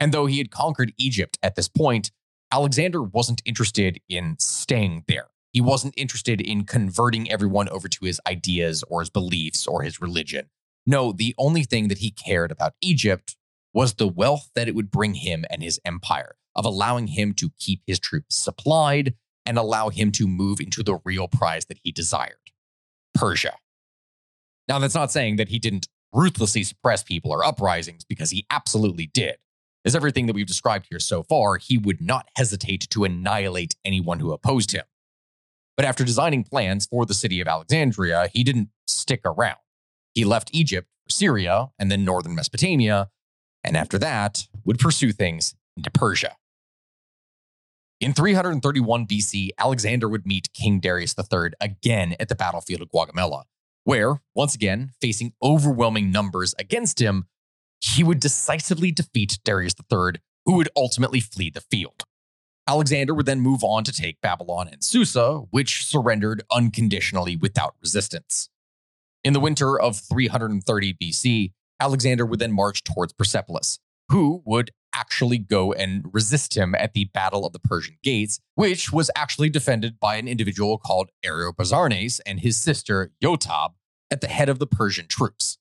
And 0.00 0.10
though 0.10 0.24
he 0.24 0.38
had 0.38 0.50
conquered 0.50 0.94
Egypt 0.98 1.38
at 1.42 1.54
this 1.54 1.68
point, 1.68 2.10
Alexander 2.50 3.02
wasn't 3.02 3.42
interested 3.44 4.00
in 4.08 4.36
staying 4.38 5.04
there. 5.06 5.26
He 5.52 5.60
wasn't 5.60 5.94
interested 5.96 6.40
in 6.40 6.64
converting 6.64 7.30
everyone 7.30 7.68
over 7.68 7.88
to 7.88 8.04
his 8.06 8.20
ideas 8.26 8.82
or 8.88 9.00
his 9.00 9.10
beliefs 9.10 9.66
or 9.66 9.82
his 9.82 10.00
religion. 10.00 10.48
No, 10.86 11.12
the 11.12 11.34
only 11.36 11.62
thing 11.62 11.88
that 11.88 11.98
he 11.98 12.10
cared 12.10 12.50
about 12.50 12.72
Egypt 12.80 13.36
was 13.74 13.94
the 13.94 14.08
wealth 14.08 14.48
that 14.54 14.66
it 14.66 14.74
would 14.74 14.90
bring 14.90 15.14
him 15.14 15.44
and 15.50 15.62
his 15.62 15.78
empire, 15.84 16.36
of 16.56 16.64
allowing 16.64 17.08
him 17.08 17.32
to 17.34 17.50
keep 17.58 17.82
his 17.86 17.98
troops 17.98 18.36
supplied 18.36 19.14
and 19.46 19.58
allow 19.58 19.88
him 19.88 20.10
to 20.12 20.26
move 20.26 20.60
into 20.60 20.82
the 20.82 20.98
real 21.04 21.28
prize 21.28 21.66
that 21.66 21.78
he 21.82 21.92
desired 21.92 22.36
Persia. 23.14 23.54
Now, 24.68 24.78
that's 24.78 24.94
not 24.94 25.12
saying 25.12 25.36
that 25.36 25.50
he 25.50 25.58
didn't 25.58 25.88
ruthlessly 26.14 26.62
suppress 26.62 27.02
people 27.02 27.32
or 27.32 27.44
uprisings, 27.44 28.04
because 28.04 28.30
he 28.30 28.46
absolutely 28.50 29.06
did. 29.06 29.36
As 29.84 29.94
everything 29.94 30.26
that 30.26 30.32
we've 30.32 30.46
described 30.46 30.86
here 30.88 31.00
so 31.00 31.22
far, 31.22 31.58
he 31.58 31.76
would 31.76 32.00
not 32.00 32.28
hesitate 32.36 32.88
to 32.90 33.04
annihilate 33.04 33.76
anyone 33.84 34.20
who 34.20 34.32
opposed 34.32 34.72
him. 34.72 34.84
But 35.76 35.84
after 35.84 36.04
designing 36.04 36.44
plans 36.44 36.86
for 36.86 37.04
the 37.04 37.14
city 37.14 37.40
of 37.40 37.48
Alexandria, 37.48 38.30
he 38.32 38.44
didn't 38.44 38.70
stick 38.86 39.20
around. 39.24 39.58
He 40.14 40.24
left 40.24 40.50
Egypt 40.52 40.88
for 41.04 41.10
Syria 41.10 41.70
and 41.78 41.90
then 41.90 42.04
northern 42.04 42.34
Mesopotamia, 42.34 43.10
and 43.62 43.76
after 43.76 43.98
that, 43.98 44.46
would 44.64 44.78
pursue 44.78 45.12
things 45.12 45.54
into 45.76 45.90
Persia. 45.90 46.36
In 48.00 48.12
331 48.12 49.06
BC, 49.06 49.50
Alexander 49.58 50.08
would 50.08 50.26
meet 50.26 50.52
King 50.52 50.80
Darius 50.80 51.14
III 51.16 51.50
again 51.60 52.16
at 52.18 52.28
the 52.28 52.34
battlefield 52.34 52.82
of 52.82 52.90
Gaugamela, 52.90 53.44
where, 53.84 54.20
once 54.34 54.54
again, 54.54 54.92
facing 55.00 55.32
overwhelming 55.42 56.10
numbers 56.10 56.54
against 56.58 57.00
him, 57.00 57.28
he 57.80 58.02
would 58.02 58.18
decisively 58.20 58.90
defeat 58.90 59.38
Darius 59.44 59.74
III, 59.78 60.20
who 60.44 60.56
would 60.56 60.68
ultimately 60.76 61.20
flee 61.20 61.50
the 61.50 61.60
field. 61.60 62.02
Alexander 62.66 63.14
would 63.14 63.26
then 63.26 63.40
move 63.40 63.62
on 63.62 63.84
to 63.84 63.92
take 63.92 64.20
Babylon 64.20 64.68
and 64.72 64.82
Susa, 64.82 65.42
which 65.50 65.84
surrendered 65.84 66.42
unconditionally 66.50 67.36
without 67.36 67.74
resistance. 67.80 68.48
In 69.22 69.34
the 69.34 69.40
winter 69.40 69.78
of 69.78 69.98
330 69.98 70.94
BC, 70.94 71.52
Alexander 71.78 72.26
would 72.26 72.40
then 72.40 72.52
march 72.52 72.82
towards 72.82 73.12
Persepolis, 73.12 73.78
who 74.08 74.42
would 74.44 74.70
actually 74.94 75.38
go 75.38 75.72
and 75.72 76.04
resist 76.12 76.56
him 76.56 76.74
at 76.74 76.94
the 76.94 77.04
Battle 77.06 77.44
of 77.44 77.52
the 77.52 77.58
Persian 77.58 77.96
Gates, 78.02 78.40
which 78.54 78.92
was 78.92 79.10
actually 79.16 79.50
defended 79.50 79.98
by 79.98 80.16
an 80.16 80.28
individual 80.28 80.78
called 80.78 81.10
Ariobarzanes 81.24 82.20
and 82.24 82.40
his 82.40 82.56
sister 82.56 83.12
Yotab 83.22 83.74
at 84.10 84.20
the 84.20 84.28
head 84.28 84.48
of 84.48 84.58
the 84.58 84.66
Persian 84.66 85.06
troops. 85.08 85.58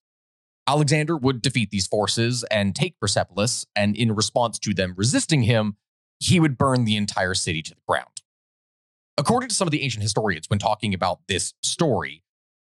Alexander 0.67 1.17
would 1.17 1.41
defeat 1.41 1.71
these 1.71 1.88
forces 1.88 2.45
and 2.49 2.75
take 2.75 2.99
Persepolis, 2.99 3.65
and 3.75 3.95
in 3.95 4.15
response 4.15 4.57
to 4.59 4.73
them 4.73 4.93
resisting 4.95 5.43
him, 5.43 5.75
he 6.19 6.39
would 6.39 6.57
burn 6.57 6.86
the 6.86 6.95
entire 6.95 7.34
city 7.34 7.61
to 7.61 7.71
the 7.71 7.81
ground. 7.88 8.21
According 9.17 9.49
to 9.49 9.55
some 9.55 9.67
of 9.67 9.71
the 9.71 9.84
ancient 9.84 10.03
historians, 10.03 10.49
when 10.49 10.59
talking 10.59 10.93
about 10.93 11.19
this 11.27 11.53
story, 11.61 12.23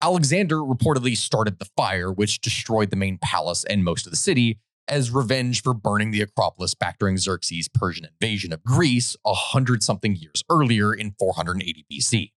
Alexander 0.02 0.56
reportedly 0.56 1.16
started 1.16 1.58
the 1.58 1.68
fire, 1.76 2.10
which 2.10 2.40
destroyed 2.40 2.90
the 2.90 2.96
main 2.96 3.18
palace 3.18 3.62
and 3.64 3.84
most 3.84 4.06
of 4.06 4.10
the 4.10 4.16
city, 4.16 4.58
as 4.88 5.10
revenge 5.10 5.62
for 5.62 5.74
burning 5.74 6.10
the 6.10 6.20
Acropolis 6.20 6.74
back 6.74 6.98
during 6.98 7.16
Xerxes' 7.18 7.68
Persian 7.68 8.06
invasion 8.06 8.52
of 8.52 8.62
Greece 8.64 9.16
a 9.24 9.34
hundred 9.34 9.82
something 9.82 10.16
years 10.16 10.42
earlier 10.50 10.92
in 10.92 11.14
480 11.18 11.86
BC. 11.90 12.32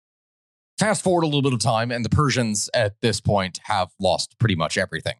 Fast 0.77 1.03
forward 1.03 1.23
a 1.23 1.27
little 1.27 1.41
bit 1.41 1.53
of 1.53 1.59
time, 1.59 1.91
and 1.91 2.03
the 2.03 2.09
Persians 2.09 2.69
at 2.73 2.95
this 3.01 3.21
point 3.21 3.59
have 3.63 3.89
lost 3.99 4.37
pretty 4.39 4.55
much 4.55 4.77
everything. 4.77 5.15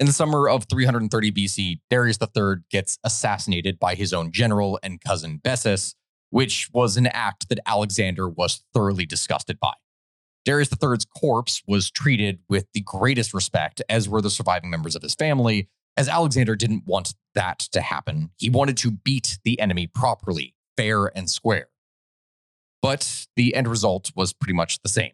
In 0.00 0.06
the 0.06 0.12
summer 0.12 0.48
of 0.48 0.64
330 0.64 1.30
BC, 1.30 1.80
Darius 1.88 2.18
III 2.20 2.56
gets 2.70 2.98
assassinated 3.04 3.78
by 3.78 3.94
his 3.94 4.12
own 4.12 4.32
general 4.32 4.78
and 4.82 5.00
cousin 5.00 5.40
Bessus, 5.44 5.94
which 6.30 6.68
was 6.72 6.96
an 6.96 7.06
act 7.06 7.48
that 7.48 7.60
Alexander 7.64 8.28
was 8.28 8.64
thoroughly 8.74 9.06
disgusted 9.06 9.60
by. 9.60 9.72
Darius 10.44 10.70
III's 10.72 11.04
corpse 11.04 11.62
was 11.66 11.90
treated 11.90 12.40
with 12.48 12.66
the 12.74 12.80
greatest 12.80 13.32
respect, 13.32 13.80
as 13.88 14.08
were 14.08 14.20
the 14.20 14.30
surviving 14.30 14.68
members 14.68 14.96
of 14.96 15.02
his 15.02 15.14
family, 15.14 15.68
as 15.96 16.08
Alexander 16.08 16.56
didn't 16.56 16.86
want 16.86 17.14
that 17.34 17.58
to 17.58 17.80
happen. 17.80 18.30
He 18.36 18.50
wanted 18.50 18.76
to 18.78 18.90
beat 18.90 19.38
the 19.44 19.60
enemy 19.60 19.86
properly, 19.86 20.54
fair 20.76 21.06
and 21.16 21.30
square. 21.30 21.68
But 22.82 23.26
the 23.36 23.54
end 23.54 23.68
result 23.68 24.12
was 24.14 24.32
pretty 24.32 24.54
much 24.54 24.82
the 24.82 24.88
same. 24.88 25.12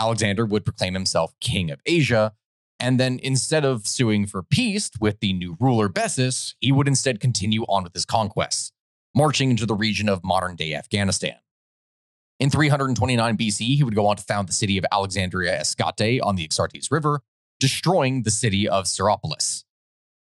Alexander 0.00 0.46
would 0.46 0.64
proclaim 0.64 0.94
himself 0.94 1.34
king 1.40 1.70
of 1.70 1.80
Asia, 1.86 2.32
and 2.80 2.98
then 2.98 3.20
instead 3.22 3.64
of 3.64 3.86
suing 3.86 4.26
for 4.26 4.42
peace 4.42 4.90
with 5.00 5.20
the 5.20 5.32
new 5.32 5.56
ruler 5.60 5.88
Bessus, 5.88 6.54
he 6.60 6.72
would 6.72 6.88
instead 6.88 7.20
continue 7.20 7.62
on 7.64 7.84
with 7.84 7.94
his 7.94 8.04
conquests, 8.04 8.72
marching 9.14 9.50
into 9.50 9.66
the 9.66 9.74
region 9.74 10.08
of 10.08 10.24
modern 10.24 10.56
day 10.56 10.74
Afghanistan. 10.74 11.36
In 12.40 12.50
329 12.50 13.36
BC, 13.36 13.76
he 13.76 13.84
would 13.84 13.94
go 13.94 14.06
on 14.06 14.16
to 14.16 14.22
found 14.24 14.48
the 14.48 14.52
city 14.52 14.76
of 14.78 14.84
Alexandria 14.90 15.60
Eschate 15.60 16.20
on 16.22 16.34
the 16.34 16.44
Exartes 16.48 16.90
River, 16.90 17.20
destroying 17.60 18.24
the 18.24 18.32
city 18.32 18.68
of 18.68 18.86
Cyropolis. 18.86 19.62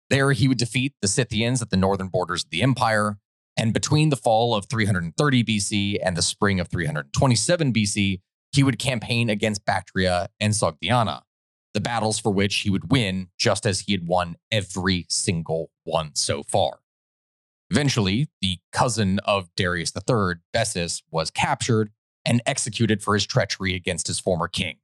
There, 0.09 0.31
he 0.33 0.47
would 0.47 0.57
defeat 0.57 0.93
the 1.01 1.07
Scythians 1.07 1.61
at 1.61 1.69
the 1.69 1.77
northern 1.77 2.09
borders 2.09 2.43
of 2.43 2.49
the 2.51 2.61
empire. 2.61 3.17
And 3.57 3.73
between 3.73 4.09
the 4.09 4.17
fall 4.17 4.53
of 4.53 4.65
330 4.69 5.43
BC 5.43 5.97
and 6.03 6.15
the 6.15 6.21
spring 6.21 6.59
of 6.59 6.67
327 6.67 7.73
BC, 7.73 8.19
he 8.51 8.63
would 8.63 8.79
campaign 8.79 9.29
against 9.29 9.65
Bactria 9.65 10.29
and 10.39 10.53
Sogdiana, 10.53 11.21
the 11.73 11.81
battles 11.81 12.19
for 12.19 12.31
which 12.31 12.57
he 12.57 12.69
would 12.69 12.91
win 12.91 13.29
just 13.37 13.65
as 13.65 13.81
he 13.81 13.93
had 13.93 14.07
won 14.07 14.35
every 14.51 15.05
single 15.09 15.71
one 15.83 16.11
so 16.13 16.43
far. 16.43 16.79
Eventually, 17.71 18.27
the 18.41 18.59
cousin 18.71 19.19
of 19.25 19.49
Darius 19.55 19.91
III, 19.95 20.35
Bessus, 20.53 21.01
was 21.09 21.31
captured 21.31 21.91
and 22.23 22.41
executed 22.45 23.01
for 23.01 23.13
his 23.13 23.25
treachery 23.25 23.73
against 23.73 24.07
his 24.07 24.19
former 24.19 24.47
king. 24.47 24.77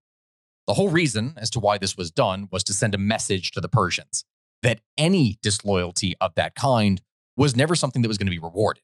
The 0.68 0.74
whole 0.74 0.90
reason 0.90 1.34
as 1.38 1.50
to 1.52 1.60
why 1.60 1.78
this 1.78 1.98
was 1.98 2.12
done 2.12 2.48
was 2.52 2.64
to 2.66 2.74
send 2.74 2.96
a 2.96 3.00
message 3.00 3.52
to 3.52 3.62
the 3.62 3.70
Persians 3.70 4.26
that 4.64 4.82
any 4.98 5.38
disloyalty 5.42 6.16
of 6.22 6.36
that 6.36 6.56
kind 6.56 7.02
was 7.38 7.56
never 7.56 7.76
something 7.76 8.02
that 8.02 8.08
was 8.08 8.18
going 8.18 8.28
to 8.28 8.32
be 8.32 8.40
rewarded. 8.40 8.84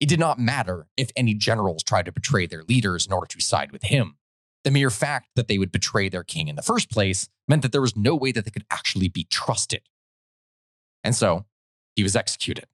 It 0.00 0.08
did 0.08 0.20
not 0.20 0.38
matter 0.38 0.86
if 0.96 1.10
any 1.16 1.34
generals 1.34 1.82
tried 1.82 2.04
to 2.04 2.12
betray 2.12 2.46
their 2.46 2.62
leaders 2.62 3.06
in 3.06 3.12
order 3.12 3.26
to 3.26 3.40
side 3.40 3.72
with 3.72 3.84
him. 3.84 4.16
The 4.64 4.70
mere 4.70 4.90
fact 4.90 5.30
that 5.34 5.48
they 5.48 5.58
would 5.58 5.72
betray 5.72 6.08
their 6.08 6.24
king 6.24 6.48
in 6.48 6.56
the 6.56 6.62
first 6.62 6.90
place 6.90 7.28
meant 7.48 7.62
that 7.62 7.72
there 7.72 7.80
was 7.80 7.96
no 7.96 8.14
way 8.14 8.32
that 8.32 8.44
they 8.44 8.50
could 8.50 8.66
actually 8.70 9.08
be 9.08 9.24
trusted. 9.24 9.82
And 11.02 11.14
so 11.14 11.46
he 11.96 12.02
was 12.02 12.14
executed. 12.14 12.66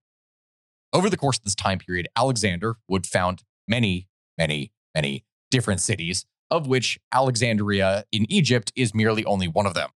Over 0.92 1.08
the 1.08 1.16
course 1.16 1.38
of 1.38 1.44
this 1.44 1.54
time 1.54 1.78
period, 1.78 2.08
Alexander 2.16 2.76
would 2.88 3.06
found 3.06 3.42
many, 3.66 4.08
many, 4.36 4.72
many 4.94 5.24
different 5.50 5.80
cities, 5.80 6.26
of 6.50 6.66
which 6.66 6.98
Alexandria 7.12 8.04
in 8.12 8.30
Egypt 8.30 8.72
is 8.76 8.94
merely 8.94 9.24
only 9.24 9.48
one 9.48 9.66
of 9.66 9.74
them. 9.74 9.90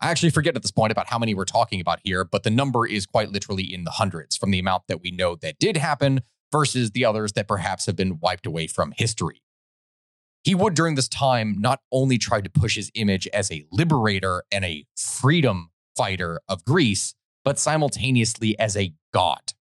I 0.00 0.10
actually 0.10 0.30
forget 0.30 0.56
at 0.56 0.62
this 0.62 0.70
point 0.70 0.92
about 0.92 1.08
how 1.08 1.18
many 1.18 1.34
we're 1.34 1.44
talking 1.44 1.80
about 1.80 2.00
here, 2.02 2.24
but 2.24 2.42
the 2.42 2.50
number 2.50 2.86
is 2.86 3.06
quite 3.06 3.30
literally 3.30 3.62
in 3.62 3.84
the 3.84 3.92
hundreds 3.92 4.36
from 4.36 4.50
the 4.50 4.58
amount 4.58 4.84
that 4.88 5.00
we 5.00 5.10
know 5.10 5.36
that 5.36 5.58
did 5.58 5.76
happen 5.76 6.20
versus 6.52 6.90
the 6.90 7.04
others 7.04 7.32
that 7.32 7.48
perhaps 7.48 7.86
have 7.86 7.96
been 7.96 8.18
wiped 8.20 8.46
away 8.46 8.66
from 8.66 8.92
history. 8.96 9.40
He 10.42 10.54
would, 10.54 10.74
during 10.74 10.94
this 10.94 11.08
time, 11.08 11.56
not 11.58 11.80
only 11.90 12.18
try 12.18 12.42
to 12.42 12.50
push 12.50 12.76
his 12.76 12.90
image 12.94 13.26
as 13.28 13.50
a 13.50 13.64
liberator 13.72 14.42
and 14.52 14.64
a 14.64 14.86
freedom 14.94 15.70
fighter 15.96 16.40
of 16.48 16.64
Greece, 16.64 17.14
but 17.44 17.58
simultaneously 17.58 18.58
as 18.58 18.76
a 18.76 18.92
god. 19.12 19.54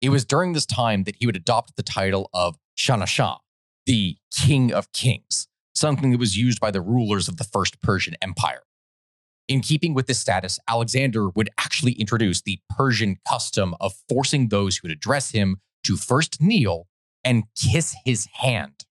It 0.00 0.08
was 0.08 0.24
during 0.24 0.52
this 0.52 0.66
time 0.66 1.04
that 1.04 1.16
he 1.20 1.26
would 1.26 1.36
adopt 1.36 1.76
the 1.76 1.82
title 1.82 2.30
of 2.32 2.56
Shahanshah, 2.78 3.38
the 3.86 4.16
King 4.34 4.72
of 4.72 4.90
Kings, 4.92 5.48
something 5.74 6.10
that 6.10 6.18
was 6.18 6.36
used 6.36 6.58
by 6.58 6.70
the 6.70 6.80
rulers 6.80 7.28
of 7.28 7.36
the 7.36 7.44
First 7.44 7.80
Persian 7.82 8.16
Empire. 8.22 8.62
In 9.48 9.60
keeping 9.60 9.92
with 9.92 10.06
this 10.06 10.20
status, 10.20 10.58
Alexander 10.68 11.28
would 11.30 11.50
actually 11.58 11.92
introduce 11.92 12.42
the 12.42 12.60
Persian 12.70 13.16
custom 13.28 13.74
of 13.80 13.94
forcing 14.08 14.48
those 14.48 14.76
who 14.76 14.88
would 14.88 14.96
address 14.96 15.32
him 15.32 15.60
to 15.84 15.96
first 15.96 16.40
kneel 16.40 16.86
and 17.24 17.44
kiss 17.56 17.94
his 18.04 18.26
hand. 18.34 18.84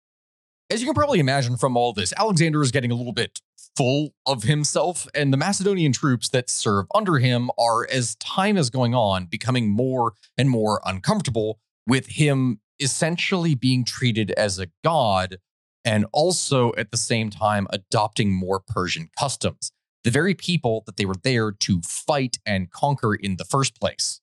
As 0.69 0.81
you 0.81 0.87
can 0.87 0.93
probably 0.93 1.19
imagine 1.19 1.57
from 1.57 1.75
all 1.75 1.93
this, 1.93 2.13
Alexander 2.17 2.61
is 2.61 2.71
getting 2.71 2.91
a 2.91 2.95
little 2.95 3.13
bit 3.13 3.41
full 3.75 4.13
of 4.25 4.43
himself, 4.43 5.07
and 5.13 5.31
the 5.31 5.37
Macedonian 5.37 5.93
troops 5.93 6.29
that 6.29 6.49
serve 6.49 6.85
under 6.93 7.17
him 7.17 7.49
are, 7.57 7.87
as 7.89 8.15
time 8.15 8.57
is 8.57 8.69
going 8.69 8.93
on, 8.93 9.25
becoming 9.25 9.69
more 9.69 10.13
and 10.37 10.49
more 10.49 10.81
uncomfortable 10.85 11.59
with 11.87 12.07
him 12.07 12.59
essentially 12.79 13.55
being 13.55 13.85
treated 13.85 14.31
as 14.31 14.59
a 14.59 14.67
god 14.83 15.37
and 15.83 16.05
also 16.11 16.73
at 16.77 16.91
the 16.91 16.97
same 16.97 17.29
time 17.29 17.67
adopting 17.71 18.33
more 18.33 18.59
Persian 18.59 19.09
customs 19.17 19.71
the 20.03 20.11
very 20.11 20.33
people 20.33 20.83
that 20.85 20.97
they 20.97 21.05
were 21.05 21.15
there 21.23 21.51
to 21.51 21.81
fight 21.81 22.37
and 22.45 22.71
conquer 22.71 23.13
in 23.13 23.37
the 23.37 23.45
first 23.45 23.79
place. 23.79 24.21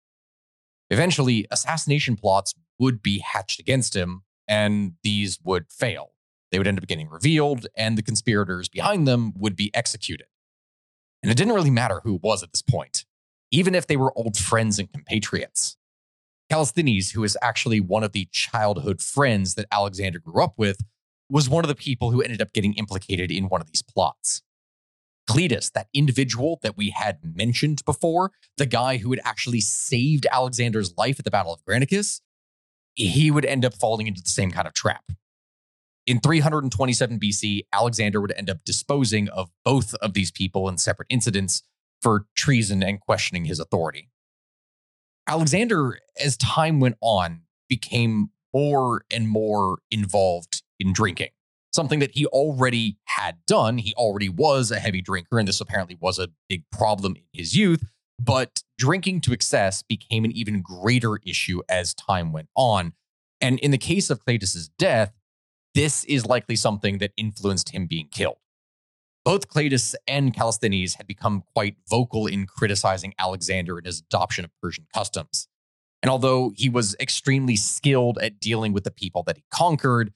Eventually, 0.91 1.47
assassination 1.51 2.17
plots 2.17 2.55
would 2.79 3.03
be 3.03 3.19
hatched 3.19 3.61
against 3.61 3.95
him, 3.95 4.23
and 4.47 4.95
these 5.03 5.39
would 5.45 5.67
fail. 5.71 6.13
They 6.51 6.59
would 6.59 6.67
end 6.67 6.79
up 6.79 6.87
getting 6.87 7.09
revealed, 7.09 7.67
and 7.77 7.99
the 7.99 8.03
conspirators 8.03 8.69
behind 8.69 9.07
them 9.07 9.33
would 9.37 9.55
be 9.55 9.71
executed. 9.75 10.27
And 11.23 11.31
it 11.31 11.37
didn't 11.37 11.55
really 11.55 11.71
matter 11.71 12.01
who 12.05 12.19
was 12.23 12.43
at 12.43 12.53
this 12.53 12.63
point, 12.63 13.05
even 13.51 13.75
if 13.75 13.87
they 13.87 13.97
were 13.97 14.17
old 14.17 14.37
friends 14.37 14.79
and 14.79 14.91
compatriots. 14.91 15.77
Callisthenes, 16.51 17.13
who 17.13 17.25
is 17.25 17.37
actually 17.43 17.81
one 17.81 18.03
of 18.03 18.13
the 18.13 18.29
childhood 18.33 19.03
friends 19.03 19.55
that 19.55 19.67
Alexander 19.71 20.19
grew 20.19 20.43
up 20.43 20.55
with, 20.57 20.81
was 21.29 21.49
one 21.49 21.63
of 21.63 21.69
the 21.69 21.75
people 21.75 22.11
who 22.11 22.23
ended 22.23 22.41
up 22.41 22.55
getting 22.55 22.73
implicated 22.75 23.31
in 23.31 23.49
one 23.49 23.61
of 23.61 23.67
these 23.67 23.83
plots. 23.83 24.43
Cleitus, 25.29 25.71
that 25.73 25.89
individual 25.93 26.59
that 26.63 26.77
we 26.77 26.91
had 26.91 27.19
mentioned 27.23 27.85
before, 27.85 28.33
the 28.57 28.67
guy 28.67 28.97
who 28.97 29.11
had 29.11 29.21
actually 29.25 29.61
saved 29.61 30.27
Alexander's 30.33 30.97
life 30.97 31.19
at 31.19 31.25
the 31.25 31.31
Battle 31.31 31.53
of 31.53 31.65
Granicus, 31.65 32.21
he 32.95 33.31
would 33.31 33.45
end 33.45 33.65
up 33.65 33.75
falling 33.75 34.07
into 34.07 34.23
the 34.23 34.31
same 34.31 34.51
kind 34.51 34.67
of 34.67 34.75
trap. 34.75 35.05
In 36.07 36.21
327 36.21 37.21
BC, 37.21 37.67
Alexander 37.73 38.21
would 38.21 38.33
end 38.33 38.49
up 38.49 38.65
disposing 38.65 39.29
of 39.29 39.51
both 39.65 39.95
of 39.97 40.15
these 40.15 40.31
people 40.31 40.69
in 40.69 40.79
separate 40.79 41.07
incidents 41.11 41.63
for 42.01 42.25
treason 42.35 42.83
and 42.83 42.99
questioning 42.99 43.45
his 43.45 43.61
authority. 43.61 44.09
Alexander, 45.27 45.99
as 46.19 46.39
time 46.39 46.81
went 46.81 46.97
on, 47.03 47.43
became 47.69 48.31
more 48.55 49.05
and 49.11 49.29
more 49.29 49.81
involved 49.91 50.63
in 50.81 50.95
drinking, 50.95 51.29
something 51.73 51.99
that 51.99 52.13
he 52.13 52.27
already 52.27 52.97
had 53.05 53.37
done. 53.47 53.79
He 53.79 53.95
already 53.95 54.29
was 54.29 54.71
a 54.71 54.79
heavy 54.79 55.01
drinker, 55.01 55.39
and 55.39 55.47
this 55.47 55.61
apparently 55.61 55.97
was 56.01 56.19
a 56.19 56.29
big 56.49 56.65
problem 56.71 57.17
in 57.17 57.23
his 57.33 57.57
youth. 57.57 57.85
But 58.21 58.63
drinking 58.79 59.21
to 59.23 59.33
excess 59.33 59.83
became 59.83 60.25
an 60.25 60.33
even 60.33 60.61
greater 60.61 61.19
issue 61.25 61.63
as 61.69 61.95
time 61.95 62.33
went 62.33 62.49
on. 62.57 62.93
And 63.41 63.59
in 63.61 63.71
the 63.71 63.79
case 63.79 64.11
of 64.11 64.25
Cleitus's 64.25 64.69
death, 64.79 65.13
this 65.75 66.05
is 66.05 66.27
likely 66.27 66.57
something 66.57 66.99
that 66.99 67.13
influenced 67.17 67.71
him 67.71 67.87
being 67.87 68.09
killed. 68.11 68.39
Both 69.25 69.49
Cleitus 69.49 69.95
and 70.07 70.35
Callisthenes 70.35 70.97
had 70.97 71.07
become 71.07 71.45
quite 71.55 71.77
vocal 71.89 72.27
in 72.27 72.47
criticizing 72.47 73.15
Alexander 73.19 73.77
and 73.77 73.87
his 73.87 74.01
adoption 74.01 74.45
of 74.45 74.51
Persian 74.63 74.87
customs. 74.93 75.49
And 76.03 76.11
although 76.11 76.53
he 76.57 76.69
was 76.69 76.97
extremely 76.99 77.55
skilled 77.55 78.19
at 78.19 78.41
dealing 78.41 78.73
with 78.73 78.85
the 78.85 78.91
people 78.91 79.23
that 79.25 79.37
he 79.37 79.45
conquered, 79.53 80.13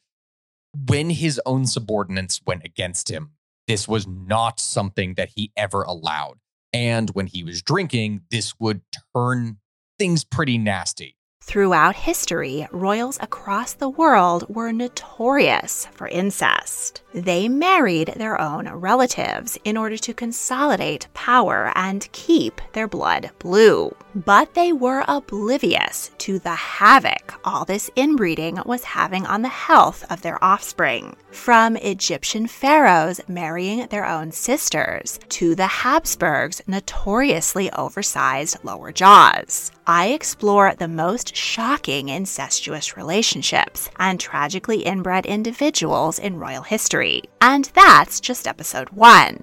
when 0.75 1.11
his 1.11 1.41
own 1.45 1.67
subordinates 1.67 2.41
went 2.47 2.65
against 2.65 3.11
him, 3.11 3.33
this 3.67 3.87
was 3.87 4.07
not 4.07 4.59
something 4.59 5.15
that 5.15 5.31
he 5.37 5.53
ever 5.57 5.83
allowed. 5.83 6.39
And 6.73 7.11
when 7.11 7.27
he 7.27 7.45
was 7.45 7.63
drinking, 7.63 8.23
this 8.31 8.55
would 8.59 8.83
turn 9.15 9.59
things 9.99 10.25
pretty 10.25 10.59
nasty. 10.59 11.17
Throughout 11.45 11.97
history, 11.97 12.69
royals 12.71 13.19
across 13.21 13.73
the 13.75 13.89
world 13.89 14.47
were 14.49 14.73
notorious 14.73 15.87
for 15.93 16.07
incest. 16.07 17.03
They 17.13 17.49
married 17.49 18.15
their 18.17 18.41
own 18.41 18.69
relatives 18.69 19.59
in 19.65 19.77
order 19.77 19.99
to 19.99 20.15
consolidate 20.15 21.09
power 21.15 21.73
and 21.75 22.11
keep 22.13 22.61
their 22.73 22.87
blood 22.87 23.33
blue. 23.41 23.95
But 24.15 24.55
they 24.55 24.73
were 24.73 25.05
oblivious 25.09 26.11
to 26.19 26.39
the 26.39 26.55
havoc 26.55 27.35
all 27.45 27.65
this 27.65 27.91
inbreeding 27.97 28.63
was 28.65 28.85
having 28.85 29.27
on 29.27 29.43
the 29.43 29.49
health 29.49 30.05
of 30.11 30.23
their 30.23 30.43
offspring. 30.43 31.17
From 31.33 31.77
Egyptian 31.77 32.47
pharaohs 32.47 33.21
marrying 33.29 33.89
their 33.89 34.07
own 34.07 34.31
sisters 34.33 35.19
to 35.31 35.55
the 35.55 35.67
Habsburgs' 35.67 36.63
notoriously 36.67 37.71
oversized 37.73 38.59
lower 38.63 38.93
jaws. 38.93 39.73
I 39.87 40.09
explore 40.09 40.75
the 40.75 40.87
most 40.87 41.35
shocking 41.35 42.09
incestuous 42.09 42.97
relationships 42.97 43.91
and 43.99 44.21
tragically 44.21 44.83
inbred 44.83 45.27
individuals 45.27 46.21
in 46.21 46.39
royal 46.39 46.63
history. 46.63 47.23
And 47.41 47.65
that's 47.75 48.21
just 48.21 48.47
episode 48.47 48.91
one. 48.91 49.43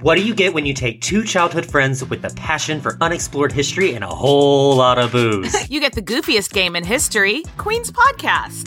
What 0.00 0.16
do 0.16 0.24
you 0.24 0.34
get 0.34 0.52
when 0.52 0.66
you 0.66 0.74
take 0.74 1.00
two 1.02 1.22
childhood 1.22 1.64
friends 1.64 2.04
with 2.04 2.24
a 2.24 2.30
passion 2.34 2.80
for 2.80 2.98
unexplored 3.00 3.52
history 3.52 3.94
and 3.94 4.02
a 4.02 4.08
whole 4.08 4.74
lot 4.74 4.98
of 4.98 5.12
booze? 5.12 5.54
You 5.70 5.80
get 5.80 5.92
the 5.94 6.02
goofiest 6.02 6.52
game 6.52 6.74
in 6.76 6.84
history, 6.84 7.42
Queen's 7.58 7.90
Podcast. 7.92 8.66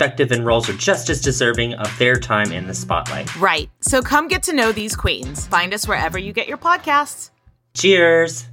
and 0.00 0.46
roles 0.46 0.68
are 0.68 0.74
just 0.74 1.10
as 1.10 1.20
deserving 1.20 1.74
of 1.74 1.98
their 1.98 2.16
time 2.16 2.52
in 2.52 2.66
the 2.66 2.74
spotlight. 2.74 3.34
Right. 3.36 3.70
So 3.80 4.02
come 4.02 4.28
get 4.28 4.42
to 4.44 4.52
know 4.52 4.72
these 4.72 4.96
queens. 4.96 5.46
Find 5.46 5.74
us 5.74 5.86
wherever 5.86 6.18
you 6.18 6.32
get 6.32 6.48
your 6.48 6.58
podcasts. 6.58 7.30
Cheers! 7.74 8.46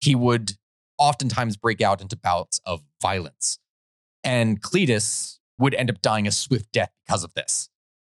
he 0.00 0.14
would 0.14 0.54
oftentimes 0.98 1.56
break 1.56 1.80
out 1.80 2.00
into 2.00 2.16
bouts 2.16 2.60
of 2.66 2.82
violence. 3.00 3.58
And 4.24 4.60
Cleitus 4.62 5.38
would 5.58 5.74
end 5.74 5.90
up 5.90 6.02
dying 6.02 6.26
a 6.26 6.32
swift 6.32 6.72
death 6.72 6.90
because 7.06 7.24
of 7.24 7.34
this 7.34 7.68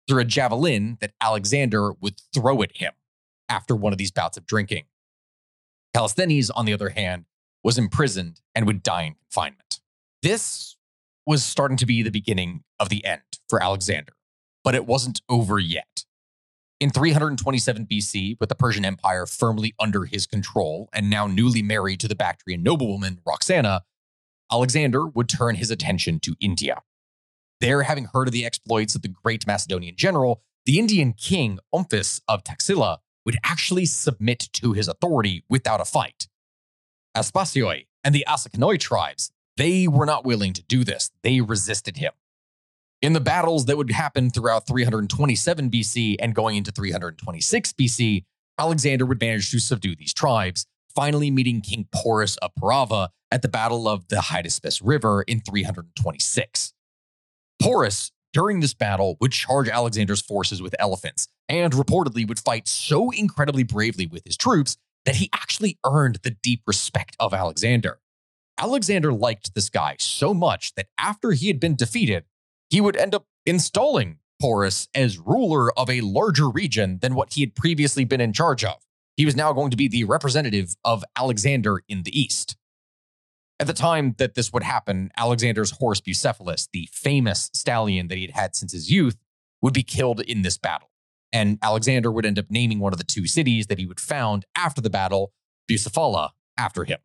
through 0.09 0.21
a 0.21 0.25
javelin 0.25 0.99
that 1.01 1.13
Alexander 1.21 1.93
would 2.01 2.21
throw 2.35 2.63
at 2.63 2.77
him 2.77 2.93
after 3.49 3.77
one 3.77 3.93
of 3.93 3.99
these 3.99 4.11
bouts 4.11 4.37
of 4.37 4.47
drinking. 4.47 4.85
Callisthenes, 5.95 6.51
on 6.55 6.65
the 6.65 6.73
other 6.73 6.91
hand, 6.91 7.27
was 7.63 7.79
imprisoned 7.79 8.41
and 8.55 8.67
would 8.67 8.83
die 8.83 9.03
in 9.03 9.15
confinement. 9.15 9.81
This 10.23 10.77
was 11.31 11.45
starting 11.45 11.77
to 11.77 11.87
be 11.87 12.03
the 12.03 12.11
beginning 12.11 12.65
of 12.81 12.89
the 12.89 13.05
end 13.05 13.23
for 13.49 13.63
Alexander, 13.63 14.15
but 14.65 14.75
it 14.75 14.85
wasn't 14.85 15.23
over 15.29 15.61
yet. 15.61 16.05
In 16.81 16.91
327 16.91 17.87
BC, 17.87 18.37
with 18.41 18.49
the 18.49 18.57
Persian 18.57 18.85
Empire 18.85 19.27
firmly 19.27 19.73
under 19.79 20.07
his 20.07 20.27
control 20.27 20.89
and 20.93 21.09
now 21.09 21.29
newly 21.29 21.63
married 21.63 22.01
to 22.01 22.09
the 22.09 22.17
Bactrian 22.17 22.65
noblewoman 22.65 23.21
Roxana, 23.25 23.85
Alexander 24.51 25.07
would 25.07 25.29
turn 25.29 25.55
his 25.55 25.71
attention 25.71 26.19
to 26.19 26.35
India. 26.41 26.83
There, 27.61 27.85
having 27.85 28.09
heard 28.13 28.27
of 28.27 28.33
the 28.33 28.45
exploits 28.45 28.97
of 28.97 29.03
the 29.03 29.15
great 29.23 29.47
Macedonian 29.47 29.95
general, 29.95 30.43
the 30.67 30.81
Indian 30.81 31.13
king 31.13 31.61
Omphis 31.73 32.23
of 32.27 32.43
Taxila 32.43 32.99
would 33.25 33.37
actually 33.45 33.87
submit 33.87 34.49
to 34.55 34.73
his 34.73 34.89
authority 34.89 35.45
without 35.49 35.81
a 35.81 35.85
fight. 35.85 36.27
Aspasioi 37.17 37.87
and 38.03 38.17
the 38.17 38.25
Asakanoi 38.27 38.81
tribes, 38.81 39.31
they 39.57 39.89
were 39.89 40.07
not 40.07 40.25
willing 40.25 40.53
to 40.55 40.63
do 40.63 40.85
this. 40.85 41.11
They 41.23 41.41
resisted 41.41 41.97
him. 41.97 42.13
In 43.03 43.15
the 43.15 43.21
battles 43.21 43.65
that 43.67 43.79
would 43.79 43.91
happen 43.91 44.31
throughout 44.31 44.67
327 44.67 45.71
BC 45.71 46.17
and 46.21 46.35
going 46.35 46.57
into 46.57 46.71
326 46.71 47.73
BC, 47.73 48.25
Alexander 48.59 49.07
would 49.07 49.21
manage 49.21 49.51
to 49.51 49.59
subdue 49.59 49.97
these 49.97 50.13
tribes, 50.13 50.67
finally 50.95 51.31
meeting 51.31 51.63
King 51.63 51.89
Porus 51.95 52.37
of 52.39 52.51
Paurava 52.61 53.09
at 53.31 53.41
the 53.41 53.49
Battle 53.49 53.89
of 53.89 54.09
the 54.09 54.17
Hydaspes 54.17 54.83
River 54.85 55.23
in 55.23 55.41
326. 55.41 56.75
Porus, 57.63 58.13
during 58.35 58.61
this 58.61 58.75
battle, 58.75 59.17
would 59.21 59.33
charge 59.33 59.69
Alexander's 59.69 60.21
forces 60.21 60.61
with 60.61 60.75
elephants 60.79 61.29
and 61.49 61.73
reportedly 61.73 62.29
would 62.29 62.39
fight 62.39 62.69
so 62.69 63.11
incredibly 63.11 63.63
bravely 63.63 64.07
with 64.07 64.25
his 64.25 64.37
troops 64.37 64.77
that 65.07 65.17
he 65.17 65.31
actually 65.33 65.79
earned 65.87 66.19
the 66.23 66.31
deep 66.31 66.63
respect 66.67 67.17
of 67.19 67.33
Alexander. 67.33 67.99
Alexander 68.61 69.13
liked 69.13 69.55
this 69.55 69.71
guy 69.71 69.97
so 69.99 70.35
much 70.35 70.75
that 70.75 70.89
after 70.99 71.33
he 71.33 71.47
had 71.47 71.59
been 71.59 71.75
defeated, 71.75 72.25
he 72.69 72.81
would 72.81 72.97
end 72.97 73.15
up 73.15 73.27
installing 73.47 74.19
Porus 74.41 74.89
as 74.95 75.19
ruler 75.19 75.77
of 75.79 75.89
a 75.89 76.03
larger 76.03 76.49
region 76.49 76.99
than 77.01 77.15
what 77.15 77.33
he 77.33 77.41
had 77.41 77.55
previously 77.55 78.05
been 78.05 78.21
in 78.21 78.33
charge 78.33 78.63
of. 78.63 78.77
He 79.17 79.25
was 79.25 79.37
now 79.37 79.53
going 79.53 79.71
to 79.71 79.77
be 79.77 79.89
the 79.89 80.05
representative 80.05 80.75
of 80.85 81.05
Alexander 81.17 81.83
in 81.89 82.03
the 82.03 82.19
east. 82.19 82.57
At 83.59 83.67
the 83.67 83.75
time 83.75 84.15
that 84.19 84.35
this 84.35 84.53
would 84.53 84.63
happen, 84.63 85.11
Alexander's 85.17 85.73
horse 85.73 86.01
Bucephalus, 86.01 86.69
the 86.73 86.89
famous 86.93 87.51
stallion 87.53 88.09
that 88.09 88.17
he 88.17 88.27
had 88.27 88.35
had 88.35 88.57
since 88.57 88.73
his 88.73 88.91
youth, 88.91 89.17
would 89.63 89.75
be 89.75 89.83
killed 89.83 90.21
in 90.21 90.43
this 90.43 90.57
battle. 90.57 90.91
And 91.33 91.59
Alexander 91.63 92.11
would 92.11 92.25
end 92.25 92.39
up 92.39 92.47
naming 92.51 92.79
one 92.79 92.93
of 92.93 92.99
the 92.99 93.05
two 93.05 93.27
cities 93.27 93.67
that 93.67 93.79
he 93.79 93.87
would 93.87 94.01
found 94.01 94.47
after 94.57 94.81
the 94.81 94.91
battle, 94.91 95.33
Bucephala, 95.71 96.31
after 96.57 96.85
him. 96.85 96.99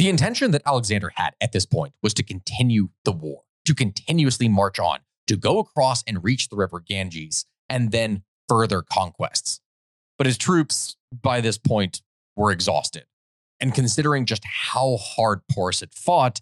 The 0.00 0.08
intention 0.08 0.52
that 0.52 0.62
Alexander 0.64 1.12
had 1.16 1.34
at 1.42 1.52
this 1.52 1.66
point 1.66 1.92
was 2.02 2.14
to 2.14 2.22
continue 2.22 2.88
the 3.04 3.12
war, 3.12 3.42
to 3.66 3.74
continuously 3.74 4.48
march 4.48 4.78
on, 4.78 5.00
to 5.26 5.36
go 5.36 5.58
across 5.58 6.02
and 6.04 6.24
reach 6.24 6.48
the 6.48 6.56
river 6.56 6.80
Ganges, 6.80 7.44
and 7.68 7.92
then 7.92 8.22
further 8.48 8.80
conquests. 8.80 9.60
But 10.16 10.26
his 10.26 10.38
troops, 10.38 10.96
by 11.12 11.42
this 11.42 11.58
point, 11.58 12.00
were 12.34 12.50
exhausted. 12.50 13.04
And 13.60 13.74
considering 13.74 14.24
just 14.24 14.42
how 14.42 14.96
hard 14.96 15.42
Porus 15.52 15.80
had 15.80 15.92
fought, 15.92 16.40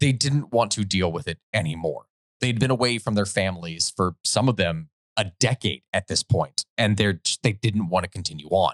they 0.00 0.12
didn't 0.12 0.50
want 0.50 0.70
to 0.70 0.82
deal 0.82 1.12
with 1.12 1.28
it 1.28 1.36
anymore. 1.52 2.06
They'd 2.40 2.58
been 2.58 2.70
away 2.70 2.96
from 2.96 3.14
their 3.14 3.26
families 3.26 3.92
for 3.94 4.14
some 4.24 4.48
of 4.48 4.56
them 4.56 4.88
a 5.18 5.26
decade 5.38 5.82
at 5.92 6.08
this 6.08 6.22
point, 6.22 6.64
and 6.78 6.96
they 6.96 7.52
didn't 7.52 7.90
want 7.90 8.04
to 8.04 8.10
continue 8.10 8.48
on. 8.48 8.72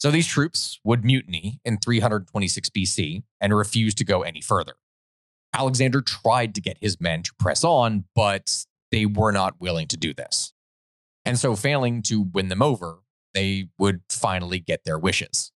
So 0.00 0.10
these 0.10 0.26
troops 0.26 0.80
would 0.82 1.04
mutiny 1.04 1.60
in 1.64 1.78
326 1.78 2.70
BC 2.70 3.22
and 3.40 3.54
refuse 3.54 3.94
to 3.96 4.04
go 4.04 4.22
any 4.22 4.40
further. 4.40 4.74
Alexander 5.52 6.00
tried 6.00 6.54
to 6.54 6.60
get 6.60 6.78
his 6.80 7.00
men 7.00 7.22
to 7.22 7.32
press 7.38 7.64
on, 7.64 8.04
but 8.14 8.64
they 8.90 9.04
were 9.04 9.32
not 9.32 9.60
willing 9.60 9.86
to 9.88 9.96
do 9.96 10.14
this. 10.14 10.52
And 11.26 11.38
so, 11.38 11.54
failing 11.54 12.02
to 12.04 12.22
win 12.22 12.48
them 12.48 12.62
over, 12.62 13.00
they 13.34 13.68
would 13.78 14.00
finally 14.08 14.58
get 14.58 14.84
their 14.84 14.98
wishes. 14.98 15.52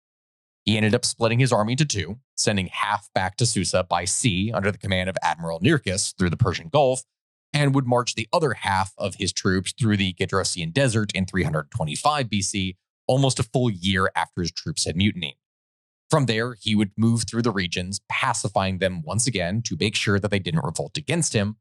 He 0.64 0.76
ended 0.76 0.94
up 0.94 1.04
splitting 1.04 1.38
his 1.38 1.52
army 1.52 1.72
into 1.72 1.84
two, 1.84 2.18
sending 2.36 2.66
half 2.66 3.08
back 3.14 3.36
to 3.36 3.46
Susa 3.46 3.84
by 3.84 4.04
sea 4.04 4.50
under 4.52 4.72
the 4.72 4.78
command 4.78 5.08
of 5.08 5.16
Admiral 5.22 5.60
Nearchus 5.60 6.16
through 6.16 6.30
the 6.30 6.36
Persian 6.36 6.68
Gulf, 6.68 7.02
and 7.52 7.74
would 7.74 7.86
march 7.86 8.14
the 8.14 8.28
other 8.32 8.54
half 8.54 8.92
of 8.98 9.16
his 9.16 9.32
troops 9.32 9.72
through 9.72 9.98
the 9.98 10.14
Gedrosian 10.14 10.72
Desert 10.72 11.12
in 11.14 11.26
325 11.26 12.26
BC, 12.26 12.76
almost 13.12 13.38
a 13.38 13.42
full 13.42 13.68
year 13.68 14.10
after 14.16 14.40
his 14.40 14.50
troops 14.50 14.86
had 14.86 14.96
mutinied. 14.96 15.36
From 16.08 16.24
there, 16.24 16.54
he 16.58 16.74
would 16.74 16.92
move 16.96 17.24
through 17.28 17.42
the 17.42 17.50
regions, 17.50 18.00
pacifying 18.08 18.78
them 18.78 19.02
once 19.02 19.26
again 19.26 19.60
to 19.66 19.76
make 19.78 19.94
sure 19.94 20.18
that 20.18 20.30
they 20.30 20.38
didn't 20.38 20.64
revolt 20.64 20.96
against 20.96 21.34
him. 21.34 21.56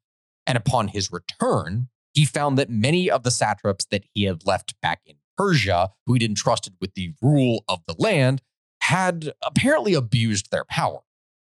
And 0.48 0.58
upon 0.58 0.88
his 0.88 1.12
return, 1.12 1.90
he 2.14 2.24
found 2.24 2.58
that 2.58 2.70
many 2.70 3.12
of 3.12 3.24
the 3.24 3.32
satraps 3.32 3.86
that 3.92 4.06
he 4.14 4.24
had 4.24 4.46
left 4.46 4.80
back 4.82 5.02
in 5.06 5.16
Persia, 5.38 5.90
who 6.06 6.14
he'd 6.14 6.24
entrusted 6.24 6.76
with 6.80 6.94
the 6.94 7.14
rule 7.22 7.66
of 7.68 7.82
the 7.86 7.96
land, 8.00 8.42
had 8.82 9.34
apparently 9.42 9.94
abused 9.94 10.52
their 10.52 10.66
power. 10.66 11.00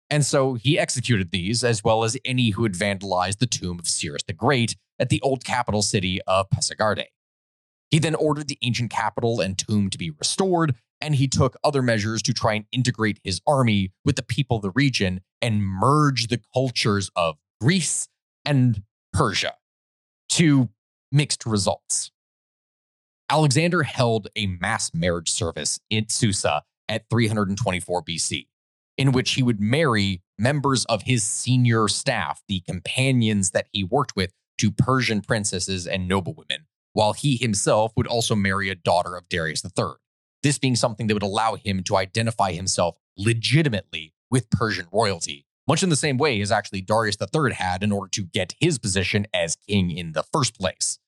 And 0.09 0.25
so 0.25 0.55
he 0.55 0.77
executed 0.77 1.31
these, 1.31 1.63
as 1.63 1.81
well 1.81 2.03
as 2.03 2.17
any 2.25 2.49
who 2.49 2.63
had 2.63 2.73
vandalized 2.73 3.39
the 3.39 3.47
tomb 3.47 3.79
of 3.79 3.87
Cyrus 3.87 4.23
the 4.23 4.33
Great 4.33 4.75
at 4.99 5.07
the 5.07 5.21
old 5.21 5.45
capital 5.45 5.81
city 5.81 6.21
of 6.27 6.49
Pasargadae. 6.49 7.07
He 7.93 7.99
then 7.99 8.15
ordered 8.15 8.47
the 8.47 8.57
ancient 8.63 8.89
capital 8.89 9.39
and 9.39 9.55
tomb 9.55 9.91
to 9.91 9.99
be 9.99 10.09
restored, 10.09 10.73
and 10.99 11.13
he 11.13 11.27
took 11.27 11.55
other 11.63 11.83
measures 11.83 12.23
to 12.23 12.33
try 12.33 12.55
and 12.55 12.65
integrate 12.71 13.19
his 13.23 13.39
army 13.45 13.91
with 14.03 14.15
the 14.15 14.23
people 14.23 14.57
of 14.57 14.63
the 14.63 14.71
region 14.71 15.21
and 15.43 15.63
merge 15.63 16.25
the 16.25 16.41
cultures 16.55 17.11
of 17.15 17.35
Greece 17.61 18.07
and 18.43 18.81
Persia 19.13 19.53
to 20.29 20.69
mixed 21.11 21.45
results. 21.45 22.09
Alexander 23.29 23.83
held 23.83 24.27
a 24.35 24.47
mass 24.47 24.89
marriage 24.95 25.29
service 25.29 25.79
in 25.91 26.09
Susa 26.09 26.63
at 26.89 27.07
324 27.11 28.01
BC, 28.01 28.47
in 28.97 29.11
which 29.11 29.33
he 29.33 29.43
would 29.43 29.61
marry 29.61 30.23
members 30.39 30.83
of 30.85 31.03
his 31.03 31.23
senior 31.23 31.87
staff, 31.87 32.41
the 32.47 32.61
companions 32.61 33.51
that 33.51 33.67
he 33.71 33.83
worked 33.83 34.15
with, 34.15 34.33
to 34.57 34.71
Persian 34.71 35.21
princesses 35.21 35.85
and 35.85 36.07
noblewomen, 36.07 36.65
while 36.93 37.13
he 37.13 37.37
himself 37.37 37.91
would 37.95 38.07
also 38.07 38.35
marry 38.35 38.69
a 38.69 38.75
daughter 38.75 39.15
of 39.15 39.27
Darius 39.29 39.63
III. 39.65 39.93
This 40.41 40.57
being 40.57 40.75
something 40.75 41.07
that 41.07 41.13
would 41.13 41.23
allow 41.23 41.55
him 41.55 41.83
to 41.83 41.97
identify 41.97 42.51
himself 42.51 42.95
legitimately 43.17 44.13
with 44.31 44.49
Persian 44.49 44.87
royalty, 44.91 45.45
much 45.67 45.83
in 45.83 45.89
the 45.89 45.95
same 45.95 46.17
way 46.17 46.41
as 46.41 46.51
actually 46.51 46.81
Darius 46.81 47.17
III 47.21 47.53
had 47.53 47.83
in 47.83 47.91
order 47.91 48.09
to 48.11 48.23
get 48.23 48.55
his 48.59 48.77
position 48.77 49.27
as 49.33 49.55
king 49.67 49.91
in 49.91 50.13
the 50.13 50.23
first 50.23 50.57
place. 50.57 50.99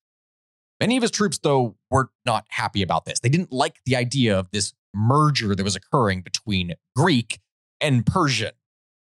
Many 0.80 0.98
of 0.98 1.04
his 1.04 1.12
troops, 1.12 1.38
though, 1.38 1.78
were 1.90 2.10
not 2.26 2.46
happy 2.50 2.82
about 2.82 3.06
this. 3.06 3.20
They 3.20 3.30
didn't 3.30 3.52
like 3.52 3.80
the 3.86 3.96
idea 3.96 4.38
of 4.38 4.52
this 4.52 4.74
merger 4.94 5.56
that 5.56 5.64
was 5.64 5.76
occurring 5.76 6.22
between 6.22 6.74
Greek 6.96 7.40
and 7.80 8.06
Persian. 8.06 8.52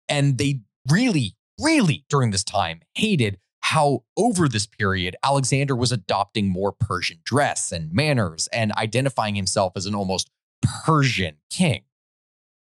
And 0.10 0.38
they 0.38 0.62
really, 0.90 1.36
really, 1.62 2.06
during 2.10 2.32
this 2.32 2.44
time, 2.44 2.82
hated 2.96 3.38
how 3.74 4.04
over 4.16 4.48
this 4.48 4.68
period, 4.68 5.16
Alexander 5.24 5.76
was 5.76 5.92
adopting 5.92 6.48
more 6.48 6.72
Persian 6.72 7.18
dress 7.24 7.72
and 7.72 7.92
manners 7.92 8.48
and 8.54 8.72
identifying 8.74 9.34
himself 9.34 9.74
as 9.76 9.88
an 9.88 9.96
almost 9.96 10.30
Persian 10.86 11.38
king. 11.50 11.82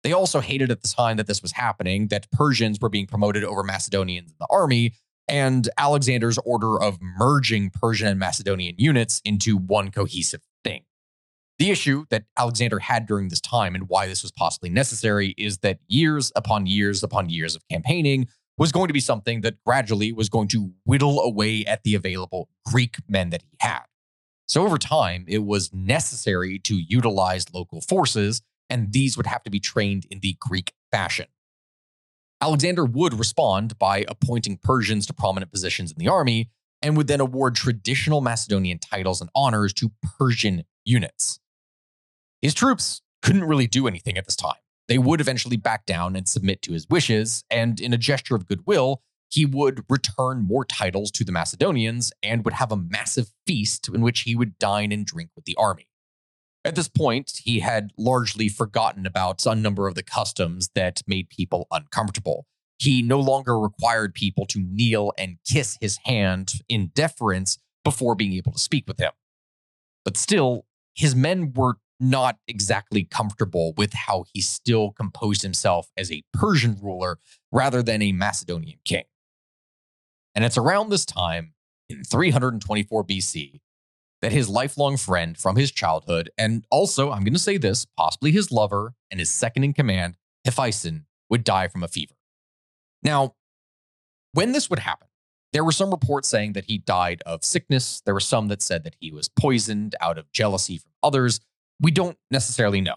They 0.03 0.13
also 0.13 0.39
hated 0.39 0.71
at 0.71 0.83
the 0.83 0.87
time 0.87 1.17
that 1.17 1.27
this 1.27 1.41
was 1.41 1.51
happening 1.51 2.07
that 2.07 2.31
Persians 2.31 2.79
were 2.79 2.87
being 2.87 3.07
promoted 3.07 3.43
over 3.43 3.61
Macedonians 3.61 4.31
in 4.31 4.37
the 4.39 4.47
army, 4.49 4.93
and 5.27 5.67
Alexander's 5.77 6.37
order 6.45 6.81
of 6.81 6.97
merging 7.01 7.71
Persian 7.71 8.07
and 8.07 8.17
Macedonian 8.17 8.75
units 8.77 9.21
into 9.25 9.57
one 9.57 9.91
cohesive 9.91 10.43
thing. 10.63 10.85
The 11.59 11.71
issue 11.71 12.05
that 12.09 12.23
Alexander 12.37 12.79
had 12.79 13.05
during 13.05 13.27
this 13.27 13.41
time 13.41 13.75
and 13.75 13.89
why 13.89 14.07
this 14.07 14.23
was 14.23 14.31
possibly 14.31 14.69
necessary 14.69 15.35
is 15.37 15.57
that 15.57 15.79
years 15.89 16.31
upon 16.37 16.67
years 16.67 17.03
upon 17.03 17.27
years 17.27 17.53
of 17.53 17.67
campaigning 17.69 18.29
was 18.58 18.72
going 18.72 18.88
to 18.88 18.93
be 18.93 18.99
something 18.99 19.41
that 19.41 19.64
gradually 19.66 20.12
was 20.12 20.30
going 20.30 20.47
to 20.49 20.72
whittle 20.86 21.20
away 21.20 21.66
at 21.66 21.84
the 21.84 21.95
available 21.95 22.49
Greek 22.66 22.97
men 23.08 23.30
that 23.30 23.41
he 23.41 23.58
had. 23.60 23.84
So 24.47 24.64
over 24.64 24.78
time, 24.78 25.26
it 25.28 25.43
was 25.43 25.74
necessary 25.74 26.60
to 26.60 26.76
utilize 26.76 27.53
local 27.53 27.82
forces, 27.82 28.41
and 28.70 28.93
these 28.93 29.18
would 29.18 29.26
have 29.26 29.43
to 29.43 29.49
be 29.49 29.60
trained 29.60 30.06
in 30.10 30.20
the 30.20 30.38
Greek 30.39 30.74
fashion. 30.91 31.28
Alexander 32.41 32.86
would 32.86 33.18
respond 33.18 33.78
by 33.80 34.06
appointing 34.08 34.58
Persians 34.62 35.08
to 35.08 35.14
prominent 35.14 35.51
positions 35.51 35.91
in 35.91 35.97
the 35.97 36.08
army 36.08 36.49
and 36.82 36.95
would 36.95 37.08
then 37.08 37.20
award 37.20 37.56
traditional 37.56 38.22
Macedonian 38.22 38.78
titles 38.78 39.22
and 39.22 39.30
honors 39.34 39.74
to 39.74 39.91
Persian 40.18 40.64
units. 40.84 41.39
His 42.41 42.53
troops 42.53 43.01
couldn't 43.24 43.45
really 43.45 43.68
do 43.68 43.88
anything 43.88 44.18
at 44.18 44.26
this 44.26 44.36
time. 44.36 44.53
They 44.88 44.97
would 44.97 45.21
eventually 45.21 45.57
back 45.57 45.86
down 45.86 46.15
and 46.15 46.27
submit 46.27 46.61
to 46.63 46.73
his 46.73 46.88
wishes, 46.89 47.43
and 47.49 47.79
in 47.79 47.93
a 47.93 47.97
gesture 47.97 48.36
of 48.36 48.47
goodwill, 48.47 49.01
he 49.29 49.45
would 49.45 49.83
return 49.89 50.45
more 50.45 50.63
titles 50.63 51.11
to 51.11 51.23
the 51.23 51.31
Macedonians 51.31 52.11
and 52.21 52.45
would 52.45 52.53
have 52.53 52.71
a 52.71 52.77
massive 52.77 53.31
feast 53.47 53.89
in 53.89 54.01
which 54.01 54.21
he 54.21 54.36
would 54.36 54.59
dine 54.59 54.91
and 54.91 55.05
drink 55.05 55.31
with 55.36 55.45
the 55.45 55.55
army. 55.57 55.88
At 56.63 56.75
this 56.75 56.88
point, 56.88 57.41
he 57.43 57.59
had 57.59 57.91
largely 57.97 58.49
forgotten 58.49 59.05
about 59.05 59.45
a 59.45 59.55
number 59.55 59.88
of 59.88 59.95
the 59.95 60.03
customs 60.03 60.69
that 60.73 61.01
made 61.05 61.29
people 61.29 61.67
uncomfortable. 61.71 62.47
He 62.77 63.01
no 63.01 63.19
longer 63.19 63.59
required 63.59 64.13
people 64.13 64.45
to 64.47 64.59
kneel 64.59 65.11
and 65.17 65.38
kiss 65.47 65.77
his 65.79 65.99
hand 66.05 66.53
in 66.67 66.91
deference 66.93 67.57
before 67.83 68.15
being 68.15 68.33
able 68.33 68.51
to 68.51 68.59
speak 68.59 68.86
with 68.88 68.99
him. 68.99 69.11
But 70.03 70.17
still, 70.17 70.65
his 70.95 71.15
men 71.15 71.53
were 71.53 71.77
not 71.99 72.37
exactly 72.47 73.03
comfortable 73.03 73.73
with 73.77 73.93
how 73.93 74.25
he 74.33 74.41
still 74.41 74.91
composed 74.91 75.41
himself 75.41 75.89
as 75.95 76.11
a 76.11 76.23
Persian 76.33 76.77
ruler 76.81 77.19
rather 77.51 77.81
than 77.81 78.01
a 78.01 78.11
Macedonian 78.11 78.79
king. 78.85 79.05
And 80.33 80.43
it's 80.43 80.57
around 80.57 80.89
this 80.89 81.05
time, 81.05 81.53
in 81.89 82.03
324 82.03 83.05
BC, 83.05 83.61
that 84.21 84.31
his 84.31 84.49
lifelong 84.49 84.97
friend 84.97 85.37
from 85.37 85.55
his 85.55 85.71
childhood, 85.71 86.29
and 86.37 86.65
also, 86.69 87.11
I'm 87.11 87.23
going 87.23 87.33
to 87.33 87.39
say 87.39 87.57
this, 87.57 87.85
possibly 87.97 88.31
his 88.31 88.51
lover 88.51 88.93
and 89.11 89.19
his 89.19 89.29
second 89.29 89.63
in 89.63 89.73
command, 89.73 90.15
Hephaestion, 90.43 91.05
would 91.29 91.43
die 91.43 91.67
from 91.67 91.83
a 91.83 91.87
fever. 91.87 92.15
Now, 93.03 93.35
when 94.33 94.51
this 94.51 94.69
would 94.69 94.79
happen, 94.79 95.07
there 95.53 95.63
were 95.63 95.71
some 95.71 95.91
reports 95.91 96.27
saying 96.27 96.53
that 96.53 96.65
he 96.65 96.77
died 96.77 97.23
of 97.25 97.45
sickness. 97.45 98.01
There 98.03 98.13
were 98.13 98.19
some 98.19 98.49
that 98.49 98.61
said 98.61 98.83
that 98.83 98.95
he 98.99 99.11
was 99.11 99.29
poisoned 99.29 99.95
out 100.01 100.17
of 100.17 100.31
jealousy 100.33 100.77
from 100.79 100.91
others. 101.01 101.39
We 101.80 101.91
don't 101.91 102.17
necessarily 102.32 102.82
know. 102.82 102.95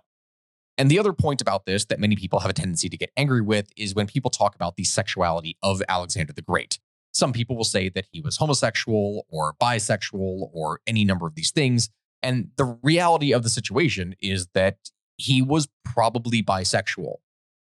And 0.76 0.89
the 0.89 0.99
other 0.99 1.12
point 1.12 1.41
about 1.43 1.66
this 1.66 1.85
that 1.87 1.99
many 1.99 2.14
people 2.14 2.39
have 2.39 2.51
a 2.51 2.55
tendency 2.55 2.89
to 2.89 2.97
get 2.97 3.11
angry 3.16 3.43
with 3.43 3.70
is 3.76 3.95
when 3.95 4.07
people 4.07 4.31
talk 4.31 4.55
about 4.55 4.76
the 4.76 4.85
sexuality 4.85 5.57
of 5.62 5.83
Alexander 5.89 6.33
the 6.33 6.43
Great. 6.43 6.79
Some 7.12 7.33
people 7.33 7.57
will 7.57 7.64
say 7.64 7.89
that 7.89 8.07
he 8.12 8.20
was 8.20 8.37
homosexual 8.37 9.26
or 9.29 9.55
bisexual 9.61 10.51
or 10.53 10.81
any 10.87 11.05
number 11.05 11.26
of 11.26 11.35
these 11.35 11.51
things. 11.51 11.91
And 12.22 12.51
the 12.57 12.79
reality 12.83 13.33
of 13.33 13.43
the 13.43 13.51
situation 13.51 14.14
is 14.20 14.49
that 14.55 14.76
he 15.16 15.43
was 15.43 15.68
probably 15.85 16.43
bisexual. 16.43 17.16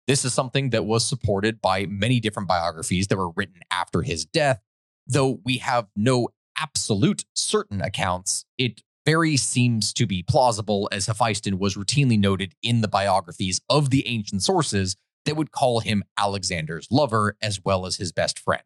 This 0.06 0.24
is 0.24 0.32
something 0.32 0.70
that 0.70 0.86
was 0.86 1.04
supported 1.04 1.60
by 1.60 1.86
many 1.86 2.20
different 2.20 2.48
biographies 2.48 3.08
that 3.08 3.18
were 3.18 3.30
written 3.30 3.60
after 3.70 4.02
his 4.02 4.24
death. 4.24 4.60
Though 5.06 5.40
we 5.44 5.58
have 5.58 5.88
no 5.96 6.28
absolute 6.56 7.24
certain 7.34 7.82
accounts, 7.82 8.44
it 8.56 8.82
very 9.08 9.38
seems 9.38 9.94
to 9.94 10.06
be 10.06 10.22
plausible, 10.22 10.86
as 10.92 11.06
Hephaestion 11.06 11.58
was 11.58 11.76
routinely 11.76 12.18
noted 12.18 12.54
in 12.62 12.82
the 12.82 12.88
biographies 12.88 13.58
of 13.70 13.88
the 13.88 14.06
ancient 14.06 14.42
sources 14.42 14.96
that 15.24 15.34
would 15.34 15.50
call 15.50 15.80
him 15.80 16.04
Alexander's 16.18 16.86
lover 16.90 17.34
as 17.40 17.58
well 17.64 17.86
as 17.86 17.96
his 17.96 18.12
best 18.12 18.38
friend. 18.38 18.64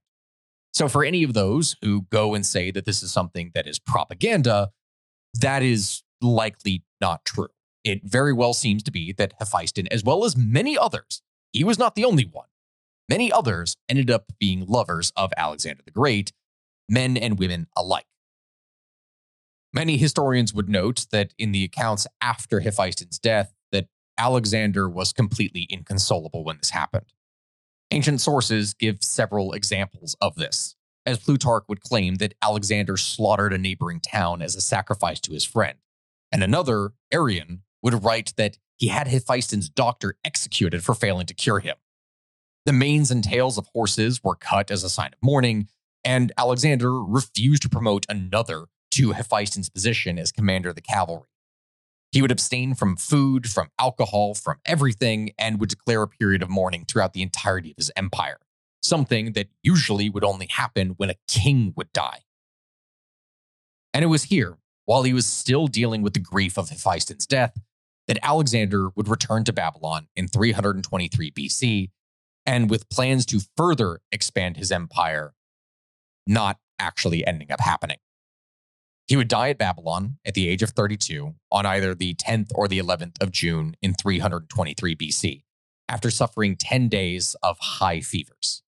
So, 0.72 0.88
for 0.88 1.04
any 1.04 1.22
of 1.22 1.32
those 1.32 1.76
who 1.80 2.06
go 2.10 2.34
and 2.34 2.44
say 2.44 2.72
that 2.72 2.86
this 2.86 3.04
is 3.04 3.12
something 3.12 3.52
that 3.54 3.68
is 3.68 3.78
propaganda, 3.78 4.72
that 5.40 5.62
is 5.62 6.02
likely 6.20 6.82
not 7.00 7.24
true. 7.24 7.50
It 7.84 8.00
very 8.02 8.32
well 8.32 8.52
seems 8.52 8.82
to 8.82 8.90
be 8.90 9.12
that 9.12 9.34
Hephaestion, 9.38 9.86
as 9.92 10.02
well 10.02 10.24
as 10.24 10.36
many 10.36 10.76
others, 10.76 11.22
he 11.52 11.62
was 11.62 11.78
not 11.78 11.94
the 11.94 12.04
only 12.04 12.24
one. 12.24 12.48
Many 13.08 13.30
others 13.30 13.76
ended 13.88 14.10
up 14.10 14.32
being 14.40 14.66
lovers 14.66 15.12
of 15.14 15.32
Alexander 15.36 15.84
the 15.84 15.92
Great, 15.92 16.32
men 16.88 17.16
and 17.16 17.38
women 17.38 17.68
alike. 17.76 18.06
Many 19.72 19.96
historians 19.96 20.52
would 20.52 20.68
note 20.68 21.06
that 21.12 21.32
in 21.38 21.52
the 21.52 21.64
accounts 21.64 22.06
after 22.20 22.60
Hephaestion's 22.60 23.18
death, 23.18 23.54
that 23.70 23.88
Alexander 24.18 24.88
was 24.88 25.12
completely 25.12 25.66
inconsolable 25.70 26.44
when 26.44 26.58
this 26.58 26.70
happened. 26.70 27.12
Ancient 27.90 28.20
sources 28.20 28.74
give 28.74 29.02
several 29.02 29.52
examples 29.52 30.14
of 30.20 30.34
this, 30.36 30.76
as 31.06 31.18
Plutarch 31.18 31.64
would 31.68 31.80
claim 31.80 32.16
that 32.16 32.34
Alexander 32.42 32.96
slaughtered 32.96 33.52
a 33.52 33.58
neighboring 33.58 34.00
town 34.00 34.42
as 34.42 34.54
a 34.54 34.60
sacrifice 34.60 35.20
to 35.20 35.32
his 35.32 35.44
friend, 35.44 35.78
and 36.30 36.42
another, 36.42 36.92
Arrian, 37.12 37.62
would 37.82 38.04
write 38.04 38.34
that 38.36 38.58
he 38.76 38.88
had 38.88 39.08
Hephaestion's 39.08 39.68
doctor 39.68 40.16
executed 40.24 40.84
for 40.84 40.94
failing 40.94 41.26
to 41.26 41.34
cure 41.34 41.60
him. 41.60 41.76
The 42.66 42.72
manes 42.72 43.10
and 43.10 43.24
tails 43.24 43.58
of 43.58 43.68
horses 43.72 44.22
were 44.22 44.36
cut 44.36 44.70
as 44.70 44.84
a 44.84 44.90
sign 44.90 45.12
of 45.12 45.18
mourning, 45.22 45.68
and 46.04 46.32
Alexander 46.36 47.02
refused 47.02 47.62
to 47.62 47.68
promote 47.68 48.06
another 48.08 48.66
to 48.92 49.12
Hephaestion's 49.12 49.68
position 49.68 50.18
as 50.18 50.32
commander 50.32 50.70
of 50.70 50.74
the 50.74 50.80
cavalry. 50.80 51.28
He 52.12 52.20
would 52.20 52.30
abstain 52.30 52.74
from 52.74 52.96
food, 52.96 53.48
from 53.48 53.70
alcohol, 53.78 54.34
from 54.34 54.58
everything, 54.66 55.32
and 55.38 55.58
would 55.58 55.70
declare 55.70 56.02
a 56.02 56.08
period 56.08 56.42
of 56.42 56.50
mourning 56.50 56.84
throughout 56.84 57.14
the 57.14 57.22
entirety 57.22 57.70
of 57.70 57.78
his 57.78 57.90
empire, 57.96 58.38
something 58.82 59.32
that 59.32 59.48
usually 59.62 60.10
would 60.10 60.24
only 60.24 60.46
happen 60.46 60.90
when 60.98 61.08
a 61.08 61.16
king 61.26 61.72
would 61.74 61.90
die. 61.92 62.20
And 63.94 64.04
it 64.04 64.08
was 64.08 64.24
here, 64.24 64.58
while 64.84 65.04
he 65.04 65.14
was 65.14 65.26
still 65.26 65.66
dealing 65.66 66.02
with 66.02 66.12
the 66.12 66.20
grief 66.20 66.58
of 66.58 66.68
Hephaestion's 66.68 67.26
death, 67.26 67.58
that 68.08 68.18
Alexander 68.22 68.90
would 68.94 69.08
return 69.08 69.44
to 69.44 69.52
Babylon 69.52 70.08
in 70.14 70.28
323 70.28 71.30
BC, 71.30 71.90
and 72.44 72.68
with 72.68 72.90
plans 72.90 73.24
to 73.26 73.40
further 73.56 74.00
expand 74.10 74.58
his 74.58 74.70
empire, 74.70 75.32
not 76.26 76.58
actually 76.78 77.26
ending 77.26 77.50
up 77.50 77.60
happening. 77.60 77.98
He 79.12 79.16
would 79.16 79.28
die 79.28 79.50
at 79.50 79.58
Babylon 79.58 80.16
at 80.24 80.32
the 80.32 80.48
age 80.48 80.62
of 80.62 80.70
32 80.70 81.34
on 81.50 81.66
either 81.66 81.94
the 81.94 82.14
10th 82.14 82.50
or 82.54 82.66
the 82.66 82.78
11th 82.78 83.22
of 83.22 83.30
June 83.30 83.76
in 83.82 83.92
323 83.92 84.96
BC, 84.96 85.42
after 85.86 86.10
suffering 86.10 86.56
10 86.56 86.88
days 86.88 87.36
of 87.42 87.58
high 87.60 88.00
fevers. 88.00 88.62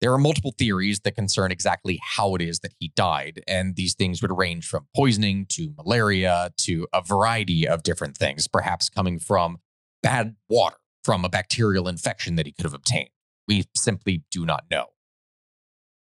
There 0.00 0.14
are 0.14 0.18
multiple 0.18 0.54
theories 0.56 1.00
that 1.00 1.14
concern 1.14 1.52
exactly 1.52 2.00
how 2.02 2.34
it 2.36 2.40
is 2.40 2.60
that 2.60 2.72
he 2.78 2.90
died, 2.96 3.42
and 3.46 3.76
these 3.76 3.92
things 3.92 4.22
would 4.22 4.34
range 4.34 4.66
from 4.66 4.86
poisoning 4.96 5.44
to 5.50 5.74
malaria 5.76 6.52
to 6.60 6.86
a 6.94 7.02
variety 7.02 7.68
of 7.68 7.82
different 7.82 8.16
things, 8.16 8.48
perhaps 8.48 8.88
coming 8.88 9.18
from 9.18 9.58
bad 10.02 10.36
water, 10.48 10.78
from 11.04 11.22
a 11.22 11.28
bacterial 11.28 11.86
infection 11.86 12.36
that 12.36 12.46
he 12.46 12.52
could 12.52 12.64
have 12.64 12.72
obtained. 12.72 13.10
We 13.46 13.64
simply 13.76 14.22
do 14.30 14.46
not 14.46 14.64
know. 14.70 14.86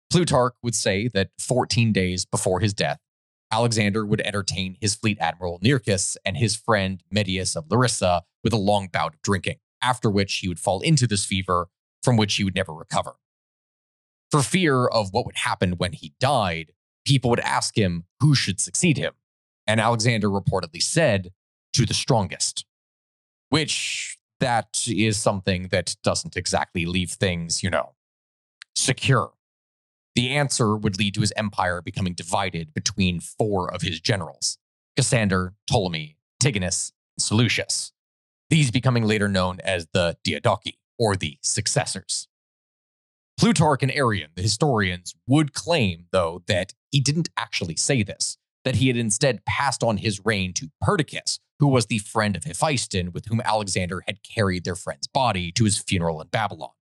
Plutarch 0.09 0.53
would 0.63 0.75
say 0.75 1.09
that 1.09 1.31
14 1.41 1.91
days 1.91 2.25
before 2.25 2.61
his 2.61 2.73
death, 2.73 2.99
Alexander 3.51 4.05
would 4.05 4.21
entertain 4.21 4.77
his 4.79 4.95
fleet 4.95 5.17
admiral 5.19 5.59
Nearchus 5.59 6.17
and 6.25 6.37
his 6.37 6.55
friend 6.55 7.03
Medius 7.09 7.55
of 7.55 7.69
Larissa 7.69 8.23
with 8.43 8.53
a 8.53 8.57
long 8.57 8.87
bout 8.87 9.15
of 9.15 9.21
drinking, 9.21 9.57
after 9.81 10.09
which 10.09 10.35
he 10.37 10.47
would 10.47 10.59
fall 10.59 10.81
into 10.81 11.07
this 11.07 11.25
fever 11.25 11.67
from 12.03 12.15
which 12.15 12.35
he 12.35 12.43
would 12.43 12.55
never 12.55 12.73
recover. 12.73 13.15
For 14.31 14.43
fear 14.43 14.85
of 14.85 15.11
what 15.11 15.25
would 15.25 15.37
happen 15.37 15.73
when 15.73 15.93
he 15.93 16.13
died, 16.19 16.73
people 17.05 17.31
would 17.31 17.39
ask 17.39 17.75
him 17.75 18.05
who 18.19 18.35
should 18.35 18.59
succeed 18.59 18.97
him. 18.97 19.13
And 19.65 19.81
Alexander 19.81 20.29
reportedly 20.29 20.81
said, 20.81 21.31
to 21.73 21.85
the 21.85 21.93
strongest, 21.93 22.65
which 23.49 24.17
that 24.39 24.85
is 24.87 25.17
something 25.17 25.67
that 25.69 25.95
doesn't 26.03 26.35
exactly 26.35 26.85
leave 26.85 27.11
things, 27.11 27.63
you 27.63 27.69
know, 27.69 27.93
secure. 28.75 29.31
The 30.19 30.31
answer 30.31 30.75
would 30.75 30.99
lead 30.99 31.13
to 31.13 31.21
his 31.21 31.31
empire 31.37 31.81
becoming 31.81 32.13
divided 32.13 32.73
between 32.73 33.21
four 33.21 33.73
of 33.73 33.83
his 33.83 34.01
generals 34.01 34.57
Cassander, 34.97 35.53
Ptolemy, 35.65 36.17
Antigonus, 36.35 36.91
and 37.15 37.23
Seleucus, 37.23 37.93
these 38.49 38.69
becoming 38.69 39.05
later 39.05 39.29
known 39.29 39.61
as 39.63 39.87
the 39.93 40.17
Diadochi, 40.27 40.73
or 40.97 41.15
the 41.15 41.37
successors. 41.41 42.27
Plutarch 43.39 43.81
and 43.81 43.93
Arrian, 43.93 44.31
the 44.35 44.41
historians, 44.41 45.15
would 45.25 45.53
claim, 45.53 46.07
though, 46.11 46.43
that 46.47 46.73
he 46.91 46.99
didn't 46.99 47.29
actually 47.37 47.77
say 47.77 48.03
this, 48.03 48.37
that 48.65 48.75
he 48.75 48.89
had 48.89 48.97
instead 48.97 49.45
passed 49.45 49.85
on 49.85 49.95
his 49.95 50.25
reign 50.25 50.51
to 50.55 50.69
Perdiccas, 50.83 51.39
who 51.59 51.67
was 51.69 51.85
the 51.85 51.99
friend 51.99 52.35
of 52.35 52.43
Hephaestion 52.43 53.13
with 53.13 53.27
whom 53.27 53.39
Alexander 53.39 54.03
had 54.05 54.21
carried 54.21 54.65
their 54.65 54.75
friend's 54.75 55.07
body 55.07 55.53
to 55.53 55.63
his 55.63 55.77
funeral 55.77 56.19
in 56.19 56.27
Babylon. 56.27 56.71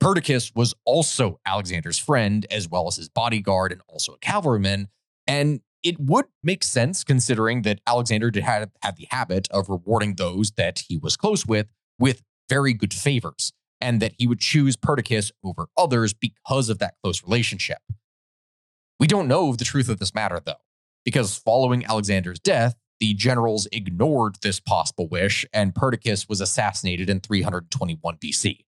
Perdiccas 0.00 0.52
was 0.54 0.74
also 0.84 1.40
Alexander's 1.44 1.98
friend, 1.98 2.46
as 2.50 2.68
well 2.68 2.86
as 2.86 2.96
his 2.96 3.08
bodyguard 3.08 3.72
and 3.72 3.80
also 3.88 4.14
a 4.14 4.18
cavalryman, 4.18 4.88
and 5.26 5.60
it 5.82 5.98
would 5.98 6.26
make 6.42 6.64
sense 6.64 7.04
considering 7.04 7.62
that 7.62 7.80
Alexander 7.86 8.30
did 8.30 8.42
have, 8.42 8.70
had 8.82 8.96
the 8.96 9.08
habit 9.10 9.48
of 9.50 9.68
rewarding 9.68 10.14
those 10.14 10.52
that 10.52 10.80
he 10.88 10.96
was 10.96 11.16
close 11.16 11.46
with 11.46 11.68
with 11.98 12.22
very 12.48 12.72
good 12.72 12.94
favors 12.94 13.52
and 13.80 14.00
that 14.00 14.12
he 14.18 14.26
would 14.26 14.40
choose 14.40 14.76
Perdiccas 14.76 15.30
over 15.44 15.68
others 15.76 16.12
because 16.12 16.68
of 16.68 16.78
that 16.78 16.94
close 17.02 17.22
relationship. 17.22 17.78
We 18.98 19.06
don't 19.06 19.28
know 19.28 19.54
the 19.54 19.64
truth 19.64 19.88
of 19.88 19.98
this 19.98 20.14
matter, 20.14 20.40
though, 20.44 20.54
because 21.04 21.36
following 21.36 21.84
Alexander's 21.86 22.40
death, 22.40 22.74
the 22.98 23.14
generals 23.14 23.68
ignored 23.70 24.36
this 24.42 24.58
possible 24.58 25.08
wish, 25.08 25.46
and 25.52 25.74
Perdiccas 25.74 26.28
was 26.28 26.40
assassinated 26.40 27.08
in 27.08 27.20
321 27.20 28.16
BC. 28.16 28.64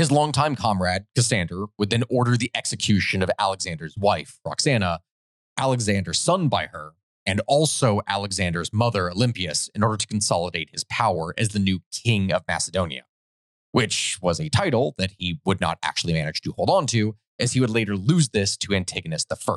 His 0.00 0.10
longtime 0.10 0.56
comrade, 0.56 1.04
Cassander, 1.14 1.66
would 1.78 1.90
then 1.90 2.04
order 2.08 2.34
the 2.34 2.50
execution 2.54 3.20
of 3.20 3.30
Alexander's 3.38 3.98
wife, 3.98 4.40
Roxana, 4.46 5.00
Alexander's 5.58 6.18
son 6.18 6.48
by 6.48 6.68
her, 6.68 6.92
and 7.26 7.42
also 7.46 8.00
Alexander's 8.08 8.72
mother, 8.72 9.10
Olympias, 9.10 9.68
in 9.74 9.82
order 9.82 9.98
to 9.98 10.06
consolidate 10.06 10.70
his 10.72 10.84
power 10.84 11.34
as 11.36 11.50
the 11.50 11.58
new 11.58 11.82
king 11.92 12.32
of 12.32 12.44
Macedonia 12.48 13.02
which 13.72 14.18
was 14.22 14.40
a 14.40 14.48
title 14.48 14.94
that 14.96 15.12
he 15.18 15.38
would 15.44 15.60
not 15.60 15.78
actually 15.82 16.14
manage 16.14 16.40
to 16.40 16.52
hold 16.52 16.70
on 16.70 16.86
to, 16.86 17.14
as 17.38 17.52
he 17.52 17.60
would 17.60 17.70
later 17.70 17.94
lose 17.94 18.30
this 18.30 18.56
to 18.56 18.74
Antigonus 18.74 19.26
I. 19.30 19.56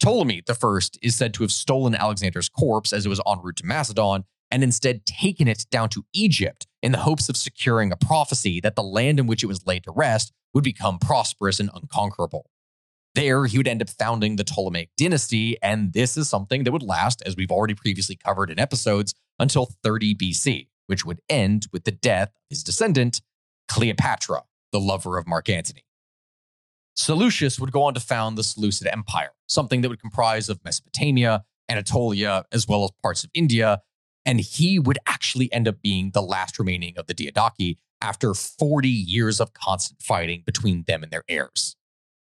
Ptolemy 0.00 0.42
I 0.48 0.78
is 1.00 1.16
said 1.16 1.32
to 1.34 1.44
have 1.44 1.52
stolen 1.52 1.94
Alexander's 1.94 2.48
corpse 2.48 2.92
as 2.92 3.06
it 3.06 3.08
was 3.08 3.20
en 3.26 3.40
route 3.40 3.56
to 3.56 3.66
Macedon 3.66 4.24
and 4.50 4.62
instead 4.62 5.06
taken 5.06 5.48
it 5.48 5.64
down 5.70 5.88
to 5.90 6.04
Egypt 6.12 6.66
in 6.82 6.92
the 6.92 6.98
hopes 6.98 7.28
of 7.28 7.36
securing 7.36 7.92
a 7.92 7.96
prophecy 7.96 8.60
that 8.60 8.76
the 8.76 8.82
land 8.82 9.18
in 9.18 9.26
which 9.26 9.42
it 9.42 9.46
was 9.46 9.66
laid 9.66 9.84
to 9.84 9.92
rest 9.92 10.32
would 10.54 10.64
become 10.64 10.98
prosperous 10.98 11.60
and 11.60 11.70
unconquerable. 11.74 12.50
There, 13.14 13.46
he 13.46 13.58
would 13.58 13.68
end 13.68 13.82
up 13.82 13.90
founding 13.90 14.36
the 14.36 14.44
Ptolemaic 14.44 14.90
dynasty, 14.96 15.56
and 15.62 15.92
this 15.92 16.16
is 16.16 16.28
something 16.28 16.64
that 16.64 16.72
would 16.72 16.82
last, 16.82 17.22
as 17.26 17.36
we've 17.36 17.50
already 17.50 17.74
previously 17.74 18.16
covered 18.16 18.50
in 18.50 18.58
episodes, 18.58 19.14
until 19.38 19.68
30 19.82 20.14
BC 20.14 20.68
which 20.86 21.04
would 21.04 21.20
end 21.28 21.66
with 21.72 21.84
the 21.84 21.90
death 21.90 22.28
of 22.28 22.42
his 22.50 22.62
descendant, 22.62 23.20
Cleopatra, 23.68 24.42
the 24.72 24.80
lover 24.80 25.18
of 25.18 25.26
Mark 25.26 25.48
Antony. 25.48 25.84
Seleucus 26.94 27.58
would 27.58 27.72
go 27.72 27.84
on 27.84 27.94
to 27.94 28.00
found 28.00 28.36
the 28.36 28.44
Seleucid 28.44 28.86
Empire, 28.86 29.30
something 29.46 29.80
that 29.80 29.88
would 29.88 30.00
comprise 30.00 30.48
of 30.48 30.62
Mesopotamia, 30.64 31.44
Anatolia, 31.70 32.44
as 32.52 32.68
well 32.68 32.84
as 32.84 32.90
parts 33.02 33.24
of 33.24 33.30
India, 33.32 33.80
and 34.24 34.40
he 34.40 34.78
would 34.78 34.98
actually 35.06 35.52
end 35.52 35.68
up 35.68 35.82
being 35.82 36.10
the 36.10 36.22
last 36.22 36.58
remaining 36.58 36.96
of 36.96 37.06
the 37.06 37.14
Diadochi 37.14 37.78
after 38.00 38.34
40 38.34 38.88
years 38.88 39.40
of 39.40 39.52
constant 39.52 40.02
fighting 40.02 40.42
between 40.44 40.84
them 40.86 41.02
and 41.02 41.12
their 41.12 41.24
heirs. 41.28 41.76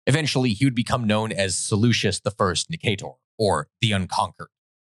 Eventually, 0.05 0.53
he 0.53 0.65
would 0.65 0.75
become 0.75 1.07
known 1.07 1.31
as 1.31 1.57
Seleucus 1.57 2.21
I 2.25 2.31
Nicator, 2.31 3.15
or 3.37 3.69
the 3.81 3.91
Unconquered, 3.91 4.49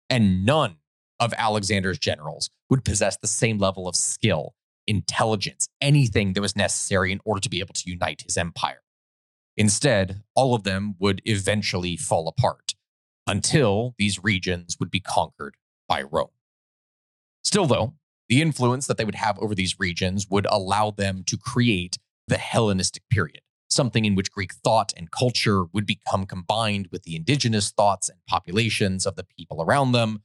and 0.09 0.45
none 0.45 0.77
of 1.19 1.33
Alexander's 1.37 1.97
generals 1.97 2.49
would 2.69 2.85
possess 2.85 3.17
the 3.17 3.27
same 3.27 3.57
level 3.57 3.87
of 3.87 3.95
skill, 3.95 4.53
intelligence, 4.85 5.69
anything 5.81 6.33
that 6.33 6.41
was 6.41 6.55
necessary 6.55 7.11
in 7.11 7.19
order 7.25 7.41
to 7.41 7.49
be 7.49 7.59
able 7.59 7.73
to 7.73 7.89
unite 7.89 8.21
his 8.21 8.37
empire. 8.37 8.81
Instead, 9.55 10.21
all 10.35 10.53
of 10.53 10.63
them 10.63 10.95
would 10.99 11.21
eventually 11.25 11.97
fall 11.97 12.27
apart 12.27 12.75
until 13.25 13.95
these 13.97 14.23
regions 14.23 14.77
would 14.79 14.91
be 14.91 14.99
conquered 14.99 15.55
by 15.87 16.01
Rome. 16.01 16.29
Still, 17.47 17.65
though, 17.65 17.93
the 18.27 18.41
influence 18.41 18.87
that 18.87 18.97
they 18.97 19.05
would 19.05 19.15
have 19.15 19.39
over 19.39 19.55
these 19.55 19.79
regions 19.79 20.27
would 20.29 20.45
allow 20.49 20.91
them 20.91 21.23
to 21.27 21.37
create 21.37 21.97
the 22.27 22.37
Hellenistic 22.37 23.03
period, 23.09 23.39
something 23.69 24.03
in 24.03 24.15
which 24.15 24.33
Greek 24.33 24.53
thought 24.53 24.91
and 24.97 25.11
culture 25.11 25.63
would 25.71 25.85
become 25.85 26.25
combined 26.25 26.89
with 26.91 27.03
the 27.03 27.15
indigenous 27.15 27.71
thoughts 27.71 28.09
and 28.09 28.19
populations 28.27 29.05
of 29.05 29.15
the 29.15 29.23
people 29.23 29.63
around 29.63 29.93
them, 29.93 30.23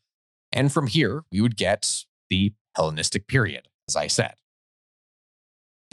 and 0.51 0.73
from 0.73 0.89
here, 0.89 1.23
we 1.31 1.41
would 1.41 1.57
get 1.57 2.05
the 2.29 2.55
Hellenistic 2.75 3.29
period, 3.29 3.69
as 3.89 3.95
I 3.95 4.09
said. 4.09 4.35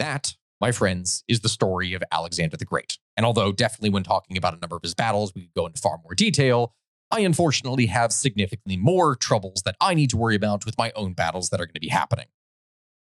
That, 0.00 0.34
my 0.60 0.72
friends, 0.72 1.22
is 1.28 1.42
the 1.42 1.48
story 1.48 1.94
of 1.94 2.02
Alexander 2.10 2.56
the 2.56 2.64
Great. 2.64 2.98
And 3.16 3.24
although 3.24 3.52
definitely 3.52 3.90
when 3.90 4.02
talking 4.02 4.36
about 4.36 4.56
a 4.56 4.58
number 4.58 4.74
of 4.74 4.82
his 4.82 4.96
battles, 4.96 5.32
we 5.32 5.42
could 5.42 5.54
go 5.54 5.66
into 5.66 5.80
far 5.80 5.98
more 6.02 6.16
detail, 6.16 6.74
I 7.10 7.20
unfortunately 7.20 7.86
have 7.86 8.12
significantly 8.12 8.76
more 8.76 9.16
troubles 9.16 9.62
that 9.64 9.76
I 9.80 9.94
need 9.94 10.10
to 10.10 10.16
worry 10.16 10.36
about 10.36 10.64
with 10.64 10.78
my 10.78 10.92
own 10.94 11.12
battles 11.12 11.50
that 11.50 11.60
are 11.60 11.66
going 11.66 11.74
to 11.74 11.80
be 11.80 11.88
happening. 11.88 12.26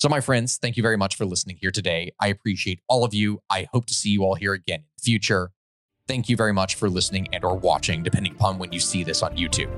So, 0.00 0.08
my 0.08 0.20
friends, 0.20 0.58
thank 0.58 0.76
you 0.76 0.82
very 0.82 0.96
much 0.96 1.14
for 1.14 1.24
listening 1.24 1.58
here 1.60 1.70
today. 1.70 2.10
I 2.20 2.26
appreciate 2.26 2.80
all 2.88 3.04
of 3.04 3.14
you. 3.14 3.40
I 3.48 3.68
hope 3.72 3.86
to 3.86 3.94
see 3.94 4.10
you 4.10 4.24
all 4.24 4.34
here 4.34 4.52
again 4.52 4.80
in 4.80 4.86
the 4.98 5.02
future. 5.02 5.52
Thank 6.08 6.28
you 6.28 6.36
very 6.36 6.52
much 6.52 6.74
for 6.74 6.90
listening 6.90 7.28
and 7.32 7.44
or 7.44 7.56
watching, 7.56 8.02
depending 8.02 8.32
upon 8.32 8.58
when 8.58 8.72
you 8.72 8.80
see 8.80 9.04
this 9.04 9.22
on 9.22 9.36
YouTube. 9.36 9.70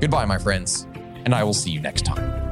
Goodbye, 0.00 0.26
my 0.26 0.38
friends, 0.38 0.86
and 1.24 1.34
I 1.34 1.42
will 1.42 1.54
see 1.54 1.70
you 1.70 1.80
next 1.80 2.04
time. 2.04 2.51